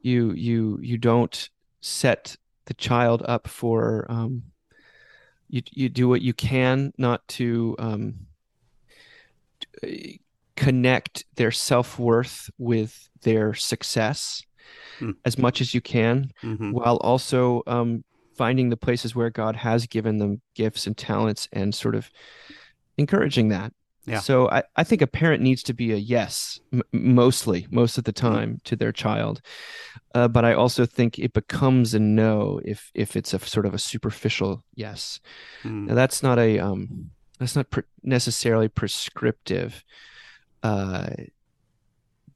you 0.00 0.32
you 0.32 0.78
you 0.82 0.98
don't 0.98 1.50
set 1.80 2.36
the 2.66 2.74
child 2.74 3.22
up 3.26 3.48
for 3.48 4.06
um 4.08 4.42
you 5.48 5.62
you 5.70 5.88
do 5.88 6.08
what 6.08 6.22
you 6.22 6.32
can 6.32 6.92
not 6.98 7.26
to 7.28 7.74
um 7.78 8.14
connect 10.56 11.24
their 11.36 11.50
self-worth 11.50 12.50
with 12.58 13.08
their 13.22 13.54
success 13.54 14.44
mm. 15.00 15.14
as 15.24 15.38
much 15.38 15.60
as 15.60 15.74
you 15.74 15.80
can 15.80 16.30
mm-hmm. 16.42 16.70
while 16.72 16.96
also 16.98 17.62
um 17.66 18.04
finding 18.36 18.70
the 18.70 18.76
places 18.76 19.14
where 19.14 19.30
God 19.30 19.56
has 19.56 19.86
given 19.86 20.18
them 20.18 20.40
gifts 20.54 20.86
and 20.86 20.96
talents 20.96 21.48
and 21.52 21.74
sort 21.74 21.94
of 21.94 22.10
encouraging 22.96 23.48
that. 23.48 23.72
Yeah. 24.04 24.18
So 24.18 24.48
I, 24.50 24.64
I 24.74 24.84
think 24.84 25.00
a 25.00 25.06
parent 25.06 25.42
needs 25.42 25.62
to 25.64 25.72
be 25.72 25.92
a 25.92 25.96
yes, 25.96 26.58
m- 26.72 26.82
mostly, 26.92 27.66
most 27.70 27.98
of 27.98 28.04
the 28.04 28.12
mm-hmm. 28.12 28.34
time 28.34 28.60
to 28.64 28.74
their 28.74 28.92
child. 28.92 29.40
Uh, 30.14 30.28
but 30.28 30.44
I 30.44 30.54
also 30.54 30.86
think 30.86 31.18
it 31.18 31.32
becomes 31.32 31.94
a 31.94 32.00
no 32.00 32.60
if 32.64 32.90
if 32.94 33.16
it's 33.16 33.32
a 33.32 33.38
sort 33.38 33.66
of 33.66 33.74
a 33.74 33.78
superficial 33.78 34.64
yes. 34.74 35.20
Mm. 35.62 35.86
Now 35.86 35.94
that's 35.94 36.22
not 36.22 36.38
a 36.38 36.58
um 36.58 37.10
that's 37.38 37.56
not 37.56 37.70
pre- 37.70 37.84
necessarily 38.02 38.68
prescriptive. 38.68 39.84
Uh, 40.62 41.10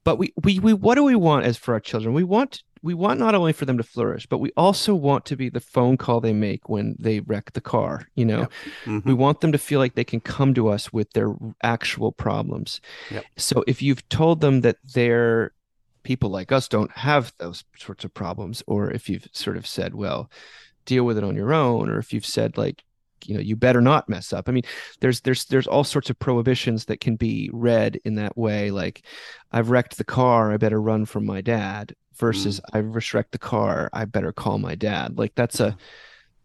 but 0.05 0.19
we, 0.19 0.33
we 0.43 0.61
we 0.61 0.73
what 0.73 0.95
do 0.95 1.03
we 1.03 1.17
want 1.17 1.47
as 1.47 1.57
for 1.57 1.75
our 1.75 1.81
children? 1.81 2.15
We 2.15 2.25
want 2.25 2.63
we 2.87 2.95
want 2.95 3.19
not 3.19 3.35
only 3.35 3.53
for 3.53 3.65
them 3.65 3.79
to 3.79 3.83
flourish, 3.83 4.27
but 4.27 4.39
we 4.39 4.53
also 4.57 4.95
want 4.95 5.25
to 5.25 5.37
be 5.37 5.49
the 5.49 5.59
phone 5.59 5.97
call 5.97 6.21
they 6.21 6.33
make 6.33 6.69
when 6.69 6.95
they 7.01 7.19
wreck 7.19 7.53
the 7.53 7.61
car. 7.61 8.07
You 8.15 8.25
know, 8.25 8.39
yep. 8.39 8.53
mm-hmm. 8.85 9.09
we 9.09 9.13
want 9.13 9.41
them 9.41 9.51
to 9.51 9.59
feel 9.59 9.81
like 9.81 9.97
they 9.97 10.05
can 10.05 10.21
come 10.21 10.55
to 10.55 10.69
us 10.69 10.93
with 10.93 11.11
their 11.11 11.35
actual 11.65 12.13
problems. 12.13 12.81
Yep. 13.11 13.25
So 13.39 13.65
if 13.67 13.83
you've 13.83 14.09
told 14.09 14.41
them 14.41 14.61
that 14.61 14.77
they're 14.95 15.51
people 16.05 16.31
like 16.31 16.53
us 16.53 16.69
don't 16.69 16.93
have 16.93 17.33
those 17.39 17.65
sorts 17.77 18.05
of 18.05 18.15
problems, 18.15 18.63
or 18.69 18.89
if 18.93 19.09
you've 19.09 19.27
sort 19.33 19.57
of 19.57 19.67
said, 19.67 19.93
well, 19.93 20.31
deal 20.85 21.03
with 21.03 21.19
it 21.19 21.25
on 21.25 21.35
your 21.35 21.53
own, 21.53 21.91
or 21.91 21.99
if 21.99 22.13
you've 22.13 22.25
said 22.25 22.57
like, 22.57 22.85
you 23.29 23.35
know 23.35 23.41
you 23.41 23.57
better 23.57 23.81
not 23.81 24.09
mess 24.09 24.33
up 24.33 24.49
i 24.49 24.53
mean 24.53 24.63
there's 25.01 25.21
there's 25.23 25.45
there's 25.47 25.67
all 25.67 25.85
sorts 25.85 26.11
of 26.11 26.19
prohibitions 26.19 26.85
that 26.85 27.01
can 27.01 27.17
be 27.17 27.51
read 27.53 28.01
in 28.05 28.15
that 28.15 28.37
way 28.37 28.71
like 28.71 29.03
i've 29.53 29.71
wrecked 29.71 29.97
the 29.99 30.05
car 30.05 30.53
i 30.53 30.57
better 30.57 30.81
run 30.81 31.05
from 31.05 31.25
my 31.25 31.41
dad 31.41 31.95
versus 32.17 32.61
mm. 32.61 32.79
i've 32.79 33.15
wrecked 33.15 33.33
the 33.33 33.39
car 33.39 33.91
i 33.93 34.05
better 34.05 34.33
call 34.33 34.59
my 34.59 34.75
dad 34.75 35.19
like 35.19 35.35
that's 35.35 35.61
a 35.61 35.77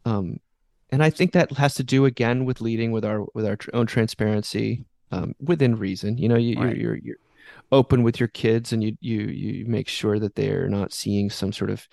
um 0.05 0.39
and 0.89 1.03
i 1.03 1.09
think 1.09 1.31
that 1.31 1.51
has 1.51 1.75
to 1.75 1.83
do 1.83 2.05
again 2.05 2.45
with 2.45 2.61
leading 2.61 2.91
with 2.91 3.05
our 3.05 3.25
with 3.33 3.45
our 3.45 3.57
own 3.73 3.85
transparency 3.85 4.85
um, 5.13 5.35
within 5.41 5.75
reason 5.75 6.17
you 6.17 6.29
know 6.29 6.37
you, 6.37 6.57
right. 6.57 6.77
you're, 6.77 6.95
you're 6.95 6.97
you're 7.03 7.17
open 7.71 8.03
with 8.03 8.19
your 8.19 8.29
kids 8.29 8.73
and 8.73 8.83
you 8.83 8.97
you 8.99 9.21
you 9.21 9.65
make 9.65 9.87
sure 9.87 10.19
that 10.19 10.35
they're 10.35 10.67
not 10.67 10.93
seeing 10.93 11.29
some 11.29 11.51
sort 11.51 11.69
of 11.69 11.87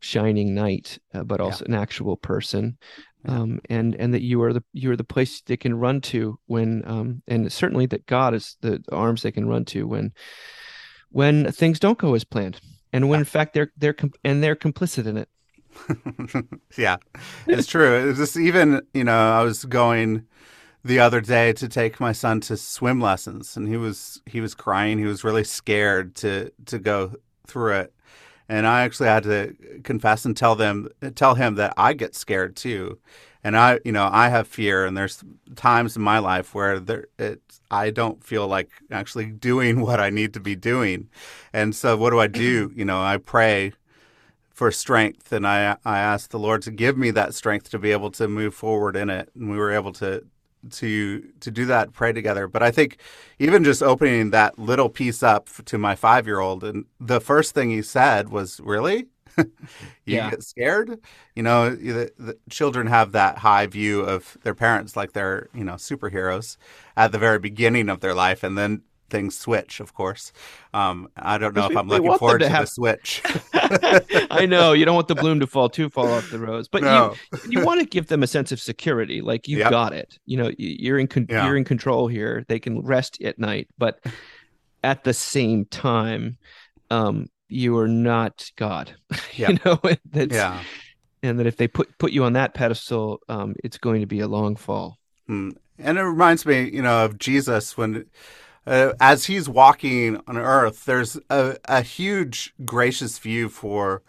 shining 0.00 0.54
knight 0.54 0.98
uh, 1.14 1.22
but 1.22 1.40
also 1.40 1.64
yeah. 1.64 1.74
an 1.74 1.80
actual 1.80 2.16
person 2.16 2.78
um, 3.26 3.60
and 3.68 3.94
and 3.96 4.14
that 4.14 4.22
you 4.22 4.42
are 4.42 4.52
the 4.52 4.62
you 4.72 4.90
are 4.90 4.96
the 4.96 5.04
place 5.04 5.40
they 5.42 5.56
can 5.56 5.74
run 5.74 6.00
to 6.00 6.38
when 6.46 6.82
um, 6.86 7.22
and 7.28 7.52
certainly 7.52 7.86
that 7.86 8.06
God 8.06 8.34
is 8.34 8.56
the 8.60 8.82
arms 8.92 9.22
they 9.22 9.32
can 9.32 9.48
run 9.48 9.64
to 9.66 9.86
when 9.86 10.12
when 11.10 11.50
things 11.52 11.78
don't 11.80 11.98
go 11.98 12.14
as 12.14 12.24
planned 12.24 12.60
and 12.92 13.08
when 13.08 13.20
in 13.20 13.24
fact 13.24 13.54
they're 13.54 13.72
they're 13.76 13.96
and 14.24 14.42
they're 14.42 14.56
complicit 14.56 15.06
in 15.06 15.16
it. 15.16 15.28
yeah, 16.76 16.96
it's 17.46 17.66
true. 17.66 18.08
It's 18.08 18.18
just 18.18 18.36
even 18.36 18.82
you 18.94 19.04
know 19.04 19.32
I 19.32 19.42
was 19.42 19.64
going 19.64 20.26
the 20.82 20.98
other 20.98 21.20
day 21.20 21.52
to 21.52 21.68
take 21.68 22.00
my 22.00 22.12
son 22.12 22.40
to 22.40 22.56
swim 22.56 23.00
lessons 23.00 23.56
and 23.56 23.68
he 23.68 23.76
was 23.76 24.22
he 24.26 24.40
was 24.40 24.54
crying. 24.54 24.98
He 24.98 25.04
was 25.04 25.24
really 25.24 25.44
scared 25.44 26.14
to 26.16 26.52
to 26.66 26.78
go 26.78 27.14
through 27.46 27.74
it 27.74 27.94
and 28.50 28.66
I 28.66 28.82
actually 28.82 29.08
had 29.08 29.22
to 29.22 29.54
confess 29.84 30.24
and 30.24 30.36
tell 30.36 30.56
them 30.56 30.88
tell 31.14 31.36
him 31.36 31.54
that 31.54 31.72
I 31.76 31.92
get 31.92 32.16
scared 32.16 32.56
too, 32.56 32.98
and 33.44 33.56
I 33.56 33.78
you 33.84 33.92
know 33.92 34.10
I 34.12 34.28
have 34.28 34.48
fear, 34.48 34.84
and 34.84 34.96
there's 34.96 35.22
times 35.54 35.96
in 35.96 36.02
my 36.02 36.18
life 36.18 36.52
where 36.52 36.80
there 36.80 37.06
it 37.16 37.40
I 37.70 37.90
don't 37.90 38.22
feel 38.24 38.48
like 38.48 38.68
actually 38.90 39.26
doing 39.26 39.80
what 39.86 40.00
I 40.00 40.10
need 40.10 40.34
to 40.34 40.40
be 40.40 40.56
doing, 40.56 41.08
and 41.52 41.76
so 41.76 41.96
what 41.96 42.10
do 42.10 42.18
I 42.18 42.26
do? 42.26 42.72
You 42.80 42.84
know, 42.84 43.00
I 43.02 43.18
pray 43.18 43.72
for 44.50 44.72
strength, 44.72 45.32
and 45.32 45.46
I 45.46 45.76
I 45.84 45.98
ask 46.00 46.30
the 46.30 46.38
Lord 46.38 46.62
to 46.62 46.72
give 46.72 46.98
me 46.98 47.12
that 47.12 47.34
strength 47.34 47.70
to 47.70 47.78
be 47.78 47.92
able 47.92 48.10
to 48.12 48.26
move 48.26 48.54
forward 48.54 48.96
in 48.96 49.10
it, 49.10 49.30
and 49.36 49.48
we 49.48 49.58
were 49.58 49.70
able 49.70 49.92
to 49.94 50.24
to 50.70 51.20
to 51.40 51.50
do 51.50 51.66
that 51.66 51.92
pray 51.92 52.12
together. 52.12 52.46
But 52.46 52.62
i 52.62 52.70
think 52.70 52.98
even 53.38 53.64
just 53.64 53.82
opening 53.82 54.30
that 54.30 54.58
little 54.58 54.88
piece 54.88 55.22
up 55.22 55.48
to 55.66 55.78
my 55.78 55.94
five 55.94 56.26
year 56.26 56.40
old 56.40 56.64
and 56.64 56.84
the 56.98 57.20
first 57.20 57.54
thing 57.54 57.70
he 57.70 57.82
said 57.82 58.28
was 58.28 58.60
really? 58.60 59.08
You 60.06 60.16
yeah. 60.16 60.30
get 60.30 60.42
scared? 60.42 60.98
You 61.36 61.44
know 61.44 61.70
the, 61.70 62.10
the, 62.18 62.36
children 62.50 62.88
have 62.88 63.12
that 63.12 63.38
high 63.38 63.66
view 63.66 64.00
of 64.00 64.36
their 64.42 64.56
parents 64.56 64.96
like 64.96 65.12
they're 65.12 65.48
you 65.54 65.62
know 65.62 65.74
superheroes 65.74 66.56
at 66.96 67.12
the 67.12 67.18
very 67.18 67.38
beginning 67.38 67.88
of 67.88 68.00
their 68.00 68.14
life 68.14 68.42
and 68.42 68.58
then 68.58 68.82
things 69.10 69.36
switch, 69.36 69.80
of 69.80 69.94
course. 69.94 70.32
Um, 70.72 71.08
I 71.16 71.38
don't 71.38 71.54
know 71.54 71.64
if 71.64 71.70
we, 71.70 71.76
I'm 71.76 71.88
looking 71.88 72.16
forward 72.16 72.38
to, 72.38 72.46
to 72.46 72.50
have... 72.50 72.64
the 72.64 72.70
switch. 72.70 73.22
I 74.30 74.46
know 74.46 74.72
you 74.72 74.84
don't 74.84 74.94
want 74.94 75.08
the 75.08 75.14
bloom 75.14 75.40
to 75.40 75.46
fall 75.46 75.68
too 75.68 75.90
far 75.90 76.08
off 76.08 76.30
the 76.30 76.38
rose, 76.38 76.68
but 76.68 76.82
no. 76.82 77.14
you 77.32 77.60
you 77.60 77.64
want 77.64 77.80
to 77.80 77.86
give 77.86 78.08
them 78.08 78.22
a 78.22 78.26
sense 78.26 78.52
of 78.52 78.60
security, 78.60 79.20
like 79.20 79.48
you've 79.48 79.60
yep. 79.60 79.70
got 79.70 79.92
it. 79.92 80.18
You 80.26 80.38
know, 80.38 80.50
you're 80.58 80.98
in 80.98 81.06
con- 81.06 81.26
yeah. 81.28 81.46
you're 81.46 81.56
in 81.56 81.64
control 81.64 82.08
here. 82.08 82.44
They 82.48 82.58
can 82.58 82.80
rest 82.80 83.20
at 83.22 83.38
night, 83.38 83.68
but 83.78 84.00
at 84.82 85.04
the 85.04 85.14
same 85.14 85.66
time, 85.66 86.38
um, 86.90 87.26
you 87.48 87.76
are 87.78 87.88
not 87.88 88.50
God. 88.56 88.94
Yep. 89.34 89.50
you 89.50 89.58
know, 89.64 89.80
that's, 90.10 90.34
yeah. 90.34 90.62
And 91.22 91.38
that 91.38 91.46
if 91.46 91.56
they 91.56 91.68
put 91.68 91.96
put 91.98 92.12
you 92.12 92.24
on 92.24 92.34
that 92.34 92.54
pedestal, 92.54 93.20
um, 93.28 93.54
it's 93.62 93.78
going 93.78 94.00
to 94.00 94.06
be 94.06 94.20
a 94.20 94.28
long 94.28 94.56
fall. 94.56 94.98
Mm. 95.28 95.56
And 95.78 95.98
it 95.98 96.02
reminds 96.02 96.44
me, 96.44 96.68
you 96.70 96.82
know, 96.82 97.04
of 97.04 97.18
Jesus 97.18 97.76
when 97.76 98.06
uh, 98.66 98.92
as 99.00 99.26
he's 99.26 99.48
walking 99.48 100.20
on 100.26 100.36
earth, 100.36 100.84
there's 100.84 101.18
a, 101.28 101.56
a 101.64 101.82
huge 101.82 102.54
gracious 102.64 103.18
view 103.18 103.48
for 103.48 104.02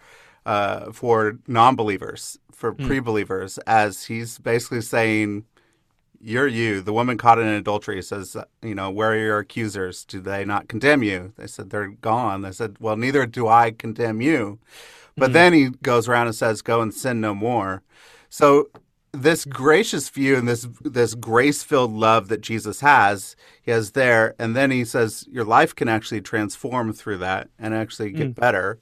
uh, 0.46 0.92
for 0.92 1.38
non-believers, 1.48 2.40
for 2.52 2.74
mm. 2.74 2.86
pre-believers, 2.88 3.58
as 3.60 4.06
he's 4.06 4.40
basically 4.40 4.82
saying, 4.82 5.46
you're 6.20 6.48
you. 6.48 6.82
The 6.82 6.94
woman 6.94 7.18
caught 7.18 7.40
in 7.40 7.48
adultery 7.48 8.02
says, 8.02 8.36
you 8.62 8.76
know, 8.76 8.90
where 8.90 9.12
are 9.12 9.18
your 9.18 9.40
accusers? 9.40 10.06
Do 10.06 10.20
they 10.20 10.46
not 10.46 10.68
condemn 10.68 11.04
you? 11.04 11.34
They 11.38 11.48
said 11.48 11.70
they're 11.70 11.90
gone. 11.90 12.42
They 12.42 12.52
said, 12.52 12.78
well, 12.80 12.96
neither 12.96 13.26
do 13.26 13.48
I 13.48 13.72
condemn 13.72 14.22
you. 14.22 14.60
But 15.16 15.26
mm-hmm. 15.26 15.34
then 15.34 15.54
he 15.54 15.70
goes 15.82 16.08
around 16.08 16.28
and 16.28 16.36
says, 16.36 16.62
go 16.62 16.82
and 16.82 16.94
sin 16.94 17.22
no 17.22 17.34
more. 17.34 17.82
So 18.30 18.70
this 19.14 19.44
gracious 19.44 20.10
view 20.10 20.38
and 20.38 20.48
this 20.48 20.68
this 20.82 21.16
grace 21.16 21.64
filled 21.64 21.92
love 21.92 22.30
that 22.30 22.42
Jesus 22.42 22.80
has, 22.80 23.36
he 23.62 23.72
has 23.72 23.92
there, 23.92 24.36
and 24.40 24.56
then 24.56 24.72
he 24.72 24.86
says 24.86 25.26
your 25.30 25.44
life 25.44 25.76
can 25.76 25.90
actually 25.90 26.22
transform 26.22 26.94
through 26.94 27.18
that 27.18 27.50
and 27.60 27.74
actually 27.74 28.12
get 28.12 28.30
mm. 28.30 28.36
better. 28.36 28.80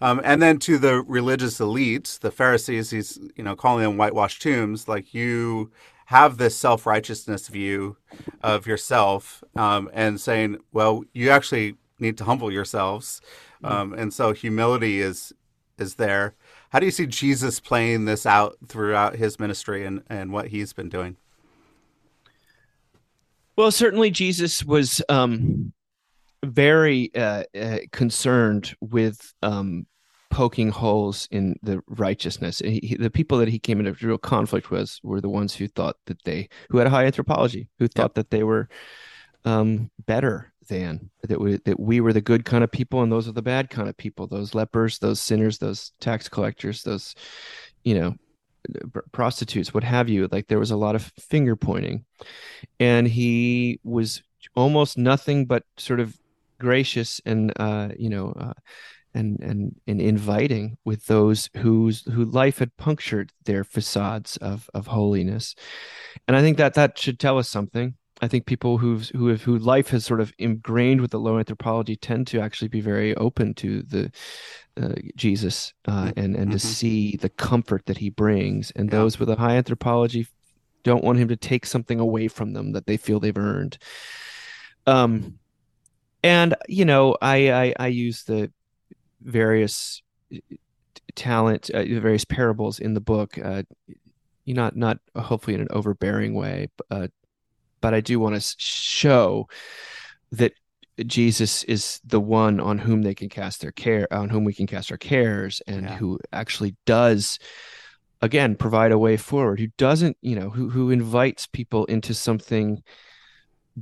Um, 0.00 0.20
and 0.22 0.40
then 0.40 0.58
to 0.60 0.78
the 0.78 1.02
religious 1.02 1.58
elites, 1.58 2.18
the 2.18 2.30
Pharisees, 2.30 2.90
he's 2.90 3.18
you 3.36 3.44
know 3.44 3.54
calling 3.54 3.84
them 3.84 3.96
whitewashed 3.96 4.42
tombs. 4.42 4.88
Like 4.88 5.14
you 5.14 5.70
have 6.06 6.38
this 6.38 6.56
self 6.56 6.84
righteousness 6.84 7.48
view 7.48 7.96
of 8.42 8.66
yourself, 8.66 9.44
um, 9.54 9.90
and 9.92 10.20
saying, 10.20 10.58
well, 10.72 11.04
you 11.12 11.30
actually 11.30 11.76
need 12.00 12.16
to 12.18 12.24
humble 12.24 12.50
yourselves, 12.50 13.20
mm. 13.62 13.70
um, 13.70 13.92
and 13.92 14.12
so 14.12 14.32
humility 14.32 15.00
is 15.00 15.32
is 15.78 15.94
there. 15.94 16.34
How 16.70 16.80
do 16.80 16.86
you 16.86 16.92
see 16.92 17.06
Jesus 17.06 17.60
playing 17.60 18.04
this 18.04 18.26
out 18.26 18.56
throughout 18.68 19.16
his 19.16 19.40
ministry 19.40 19.86
and, 19.86 20.02
and 20.08 20.32
what 20.32 20.48
he's 20.48 20.72
been 20.72 20.88
doing? 20.88 21.16
Well, 23.56 23.70
certainly 23.70 24.10
Jesus 24.10 24.64
was 24.64 25.02
um, 25.08 25.72
very 26.44 27.10
uh, 27.14 27.44
uh, 27.58 27.78
concerned 27.90 28.76
with 28.80 29.34
um, 29.42 29.86
poking 30.30 30.68
holes 30.68 31.26
in 31.30 31.56
the 31.62 31.80
righteousness. 31.88 32.60
He, 32.60 32.96
the 32.98 33.10
people 33.10 33.38
that 33.38 33.48
he 33.48 33.58
came 33.58 33.80
into 33.80 34.06
real 34.06 34.18
conflict 34.18 34.70
with 34.70 34.98
were 35.02 35.20
the 35.20 35.28
ones 35.28 35.54
who 35.54 35.66
thought 35.68 35.96
that 36.06 36.22
they, 36.24 36.48
who 36.68 36.78
had 36.78 36.86
a 36.86 36.90
high 36.90 37.06
anthropology, 37.06 37.68
who 37.78 37.88
thought 37.88 38.10
yep. 38.10 38.14
that 38.14 38.30
they 38.30 38.44
were 38.44 38.68
um, 39.44 39.90
better 40.06 40.52
than 40.68 41.10
that 41.22 41.40
we 41.40 41.56
that 41.64 41.80
we 41.80 42.00
were 42.00 42.12
the 42.12 42.20
good 42.20 42.44
kind 42.44 42.62
of 42.62 42.70
people 42.70 43.02
and 43.02 43.10
those 43.10 43.28
are 43.28 43.32
the 43.32 43.42
bad 43.42 43.70
kind 43.70 43.88
of 43.88 43.96
people. 43.96 44.26
Those 44.26 44.54
lepers 44.54 44.98
those 44.98 45.20
sinners 45.20 45.58
those 45.58 45.92
tax 46.00 46.28
collectors 46.28 46.82
those 46.82 47.14
you 47.84 47.94
know 47.98 48.14
prostitutes 49.12 49.72
what 49.72 49.84
have 49.84 50.08
you. 50.08 50.28
Like 50.30 50.48
there 50.48 50.58
was 50.58 50.70
a 50.70 50.76
lot 50.76 50.94
of 50.94 51.12
finger 51.18 51.56
pointing. 51.56 52.04
And 52.78 53.06
he 53.06 53.80
was 53.82 54.22
almost 54.54 54.98
nothing 54.98 55.46
but 55.46 55.64
sort 55.76 56.00
of 56.00 56.16
gracious 56.60 57.20
and 57.24 57.52
uh 57.60 57.88
you 57.96 58.10
know 58.10 58.32
uh, 58.32 58.52
and 59.14 59.38
and 59.40 59.76
and 59.86 60.00
inviting 60.00 60.76
with 60.84 61.06
those 61.06 61.48
whose 61.56 62.02
who 62.02 62.24
life 62.24 62.58
had 62.58 62.76
punctured 62.76 63.32
their 63.44 63.64
facades 63.64 64.36
of 64.38 64.68
of 64.74 64.86
holiness. 64.86 65.54
And 66.26 66.36
i 66.36 66.40
think 66.40 66.58
that 66.58 66.74
that 66.74 66.98
should 66.98 67.18
tell 67.18 67.38
us 67.38 67.48
something 67.48 67.94
I 68.20 68.28
think 68.28 68.46
people 68.46 68.78
who've 68.78 69.08
who 69.10 69.28
have 69.28 69.42
who 69.42 69.58
life 69.58 69.90
has 69.90 70.04
sort 70.04 70.20
of 70.20 70.32
ingrained 70.38 71.00
with 71.00 71.12
the 71.12 71.20
low 71.20 71.38
anthropology 71.38 71.96
tend 71.96 72.26
to 72.28 72.40
actually 72.40 72.68
be 72.68 72.80
very 72.80 73.14
open 73.16 73.54
to 73.54 73.82
the 73.82 74.10
uh, 74.80 74.94
Jesus 75.16 75.72
uh, 75.86 76.06
mm-hmm. 76.06 76.18
and 76.18 76.36
and 76.36 76.36
mm-hmm. 76.36 76.50
to 76.50 76.58
see 76.58 77.16
the 77.16 77.28
comfort 77.28 77.86
that 77.86 77.98
he 77.98 78.10
brings, 78.10 78.70
and 78.72 78.90
yeah. 78.90 78.98
those 78.98 79.18
with 79.18 79.30
a 79.30 79.36
high 79.36 79.56
anthropology 79.56 80.26
don't 80.82 81.04
want 81.04 81.18
him 81.18 81.28
to 81.28 81.36
take 81.36 81.66
something 81.66 82.00
away 82.00 82.28
from 82.28 82.52
them 82.52 82.72
that 82.72 82.86
they 82.86 82.96
feel 82.96 83.20
they've 83.20 83.36
earned. 83.36 83.78
Um, 84.86 85.38
and 86.22 86.54
you 86.68 86.84
know, 86.84 87.16
I 87.20 87.52
I, 87.52 87.74
I 87.78 87.86
use 87.88 88.24
the 88.24 88.50
various 89.20 90.02
uh, 90.34 90.38
talent, 91.14 91.70
uh, 91.70 91.84
various 91.84 92.24
parables 92.24 92.80
in 92.80 92.94
the 92.94 93.00
book. 93.00 93.38
Uh, 93.38 93.62
not 94.46 94.76
not 94.76 94.98
hopefully 95.14 95.54
in 95.54 95.60
an 95.60 95.68
overbearing 95.70 96.34
way, 96.34 96.68
uh, 96.90 97.08
but 97.80 97.94
I 97.94 98.00
do 98.00 98.20
want 98.20 98.40
to 98.40 98.54
show 98.58 99.48
that 100.32 100.52
Jesus 101.06 101.64
is 101.64 102.00
the 102.04 102.20
one 102.20 102.60
on 102.60 102.78
whom 102.78 103.02
they 103.02 103.14
can 103.14 103.28
cast 103.28 103.60
their 103.60 103.72
care, 103.72 104.12
on 104.12 104.28
whom 104.28 104.44
we 104.44 104.52
can 104.52 104.66
cast 104.66 104.90
our 104.90 104.98
cares, 104.98 105.62
and 105.66 105.84
yeah. 105.84 105.96
who 105.96 106.18
actually 106.32 106.76
does, 106.86 107.38
again, 108.20 108.56
provide 108.56 108.92
a 108.92 108.98
way 108.98 109.16
forward. 109.16 109.60
Who 109.60 109.68
doesn't, 109.78 110.16
you 110.22 110.34
know, 110.34 110.50
who 110.50 110.70
who 110.70 110.90
invites 110.90 111.46
people 111.46 111.84
into 111.84 112.14
something 112.14 112.82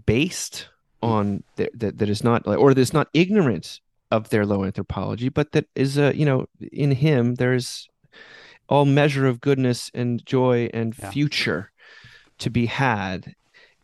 based 0.05 0.69
on 1.03 1.43
that 1.57 1.71
that, 1.79 1.99
that 1.99 2.09
is 2.09 2.23
not 2.23 2.47
or 2.47 2.75
that 2.75 2.81
is 2.81 2.93
not 2.93 3.09
ignorant 3.15 3.81
of 4.11 4.29
their 4.29 4.45
low 4.45 4.65
anthropology, 4.65 5.29
but 5.29 5.53
that 5.53 5.67
is 5.75 5.97
a, 5.97 6.15
you 6.15 6.25
know, 6.25 6.47
in 6.73 6.91
Him 6.91 7.37
there 7.37 7.55
is 7.55 7.89
all 8.69 8.85
measure 8.85 9.27
of 9.27 9.41
goodness 9.41 9.91
and 9.95 10.25
joy 10.27 10.69
and 10.75 10.95
yeah. 10.99 11.11
future 11.11 11.71
to 12.39 12.51
be 12.51 12.67
had 12.67 13.35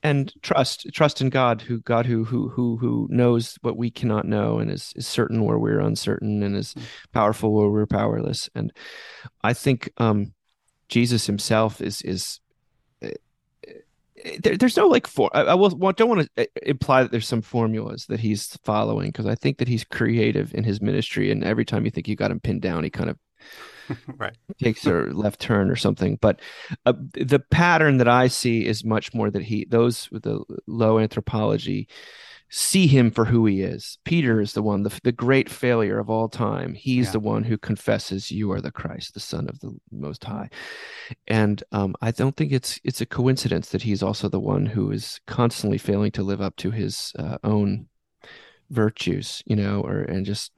and 0.02 0.32
trust 0.42 0.86
trust 0.92 1.20
in 1.20 1.28
god 1.28 1.60
who 1.62 1.80
god 1.80 2.06
who 2.06 2.24
who 2.24 2.48
who 2.48 2.76
who 2.76 3.06
knows 3.10 3.56
what 3.62 3.76
we 3.76 3.90
cannot 3.90 4.26
know 4.26 4.58
and 4.58 4.70
is, 4.70 4.92
is 4.96 5.06
certain 5.06 5.44
where 5.44 5.58
we're 5.58 5.80
uncertain 5.80 6.42
and 6.42 6.56
is 6.56 6.72
hmm. 6.72 6.80
powerful 7.12 7.52
where 7.52 7.70
we're 7.70 7.86
powerless 7.86 8.48
and 8.54 8.72
i 9.42 9.52
think 9.52 9.90
um 9.98 10.32
jesus 10.88 11.26
himself 11.26 11.80
is 11.80 12.02
is 12.02 12.40
eh, 13.02 13.12
eh, 14.24 14.36
there, 14.42 14.56
there's 14.56 14.76
no 14.76 14.88
like 14.88 15.06
for 15.06 15.30
I, 15.34 15.42
I 15.42 15.54
will 15.54 15.70
don't 15.70 16.08
want 16.08 16.22
to 16.22 16.28
eh, 16.36 16.46
imply 16.62 17.02
that 17.02 17.12
there's 17.12 17.28
some 17.28 17.42
formulas 17.42 18.06
that 18.06 18.20
he's 18.20 18.58
following 18.64 19.10
because 19.10 19.26
I 19.26 19.34
think 19.34 19.58
that 19.58 19.68
he's 19.68 19.84
creative 19.84 20.54
in 20.54 20.64
his 20.64 20.80
ministry 20.80 21.30
and 21.30 21.42
every 21.42 21.64
time 21.64 21.84
you 21.84 21.90
think 21.90 22.08
you 22.08 22.16
got 22.16 22.30
him 22.30 22.40
pinned 22.40 22.62
down 22.62 22.84
he 22.84 22.90
kind 22.90 23.10
of 23.10 23.18
right. 24.16 24.36
takes 24.58 24.86
a 24.86 24.92
left 24.92 25.40
turn 25.40 25.70
or 25.70 25.76
something. 25.76 26.18
But 26.20 26.40
uh, 26.86 26.94
the 27.14 27.38
pattern 27.38 27.98
that 27.98 28.08
i 28.08 28.28
see 28.28 28.66
is 28.66 28.84
much 28.84 29.14
more 29.14 29.30
that 29.30 29.42
he 29.42 29.66
those 29.68 30.10
with 30.10 30.22
the 30.22 30.42
low 30.66 30.98
anthropology 30.98 31.88
see 32.54 32.86
him 32.86 33.10
for 33.10 33.24
who 33.24 33.46
he 33.46 33.62
is. 33.62 33.96
Peter 34.04 34.38
is 34.38 34.52
the 34.52 34.62
one 34.62 34.82
the, 34.82 35.00
the 35.04 35.12
great 35.12 35.48
failure 35.48 35.98
of 35.98 36.10
all 36.10 36.28
time. 36.28 36.74
He's 36.74 37.06
yeah. 37.06 37.12
the 37.12 37.20
one 37.20 37.44
who 37.44 37.56
confesses 37.56 38.30
you 38.30 38.52
are 38.52 38.60
the 38.60 38.70
christ 38.70 39.14
the 39.14 39.20
son 39.20 39.48
of 39.48 39.58
the 39.60 39.74
most 39.90 40.24
high. 40.24 40.50
And 41.26 41.62
um, 41.72 41.94
i 42.00 42.10
don't 42.10 42.36
think 42.36 42.52
it's 42.52 42.78
it's 42.84 43.00
a 43.00 43.06
coincidence 43.06 43.70
that 43.70 43.82
he's 43.82 44.02
also 44.02 44.28
the 44.28 44.40
one 44.40 44.66
who 44.66 44.90
is 44.90 45.20
constantly 45.26 45.78
failing 45.78 46.12
to 46.12 46.22
live 46.22 46.40
up 46.40 46.56
to 46.56 46.70
his 46.70 47.12
uh, 47.18 47.38
own 47.42 47.86
virtues 48.70 49.42
you 49.44 49.54
know 49.54 49.82
or 49.82 50.00
and 50.00 50.24
just 50.24 50.50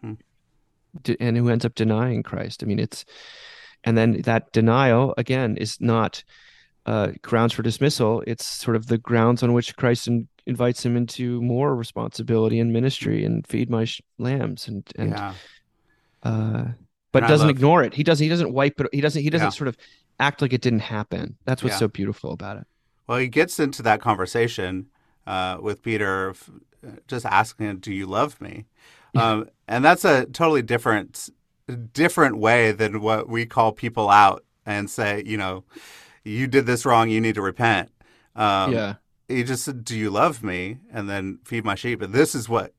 and 1.21 1.37
who 1.37 1.49
ends 1.49 1.65
up 1.65 1.75
denying 1.75 2.23
Christ. 2.23 2.63
I 2.63 2.67
mean, 2.67 2.79
it's 2.79 3.05
and 3.85 3.97
then 3.97 4.23
that 4.23 4.53
denial 4.53 5.15
again 5.17 5.57
is 5.57 5.81
not 5.81 6.25
uh, 6.87 7.13
grounds 7.23 7.53
for 7.53 7.63
dismissal. 7.63 8.23
It's 8.27 8.47
sort 8.47 8.77
of 8.77 8.87
the 8.87 8.99
grounds 8.99 9.43
on 9.43 9.53
which 9.53 9.77
Christ 9.77 10.09
in, 10.09 10.29
invites 10.47 10.85
him 10.85 10.97
into 10.97 11.41
more 11.41 11.75
responsibility 11.75 12.59
and 12.61 12.73
ministry 12.73 13.25
and 13.25 13.47
feed 13.47 13.71
my 13.71 13.85
sh- 13.85 14.03
lambs 14.19 14.69
and 14.69 14.91
and 14.97 15.11
yeah. 15.11 15.35
uh, 16.23 16.65
but 17.13 17.23
and 17.23 17.31
doesn't 17.31 17.47
love... 17.47 17.57
ignore 17.57 17.83
it. 17.83 17.95
He 17.95 18.03
doesn't. 18.03 18.23
He 18.23 18.29
doesn't 18.29 18.53
wipe 18.53 18.81
it. 18.81 18.89
He 18.93 19.01
doesn't. 19.01 19.23
He 19.23 19.31
doesn't 19.31 19.47
yeah. 19.47 19.51
sort 19.51 19.69
of 19.69 19.77
act 20.21 20.43
like 20.43 20.53
it 20.53 20.61
didn't 20.61 20.81
happen. 20.81 21.37
That's 21.45 21.63
what's 21.63 21.75
yeah. 21.75 21.81
so 21.81 21.89
beautiful 21.89 22.33
about 22.33 22.59
it. 22.59 22.67
Well, 23.07 23.19
he 23.19 23.29
gets 23.29 23.59
into 23.61 23.83
that 23.83 24.01
conversation 24.01 24.87
uh, 25.27 25.59
with 25.61 25.83
Peter, 25.83 26.35
just 27.07 27.27
asking 27.27 27.67
him, 27.67 27.79
"Do 27.79 27.93
you 27.93 28.07
love 28.07 28.41
me?" 28.41 28.67
Um, 29.16 29.48
and 29.68 29.85
that's 29.85 30.05
a 30.05 30.27
totally 30.27 30.62
different 30.62 31.31
different 31.92 32.37
way 32.37 32.72
than 32.72 33.00
what 33.00 33.29
we 33.29 33.46
call 33.46 33.72
people 33.72 34.11
out 34.11 34.44
and 34.66 34.90
say, 34.90 35.22
you 35.24 35.37
know, 35.37 35.64
you 36.24 36.46
did 36.46 36.66
this 36.66 36.85
wrong, 36.85 37.09
you 37.09 37.20
need 37.20 37.35
to 37.35 37.42
repent. 37.42 37.90
Um, 38.37 38.72
yeah. 38.72 38.94
He 39.29 39.42
just 39.42 39.64
said, 39.64 39.85
"Do 39.85 39.96
you 39.96 40.11
love 40.11 40.42
me?" 40.42 40.79
and 40.92 41.09
then 41.09 41.38
feed 41.44 41.64
my 41.64 41.74
sheep. 41.74 42.00
But 42.00 42.12
this 42.12 42.35
is 42.35 42.48
what 42.48 42.74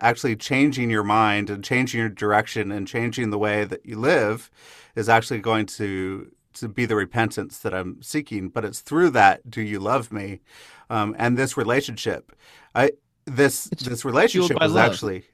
actually 0.00 0.36
changing 0.36 0.90
your 0.90 1.02
mind 1.02 1.48
and 1.48 1.64
changing 1.64 2.00
your 2.00 2.08
direction 2.08 2.70
and 2.70 2.86
changing 2.86 3.30
the 3.30 3.38
way 3.38 3.64
that 3.64 3.84
you 3.86 3.98
live 3.98 4.50
is 4.94 5.08
actually 5.08 5.40
going 5.40 5.66
to 5.66 6.30
to 6.54 6.68
be 6.68 6.86
the 6.86 6.96
repentance 6.96 7.58
that 7.58 7.74
I'm 7.74 8.02
seeking. 8.02 8.48
But 8.48 8.64
it's 8.64 8.80
through 8.80 9.10
that, 9.10 9.50
"Do 9.50 9.62
you 9.62 9.80
love 9.80 10.12
me?" 10.12 10.40
Um, 10.90 11.16
and 11.18 11.38
this 11.38 11.56
relationship. 11.56 12.32
I 12.74 12.92
this 13.24 13.68
it's 13.72 13.84
this 13.84 14.04
relationship 14.04 14.60
was 14.60 14.72
love. 14.72 14.90
actually 14.90 15.24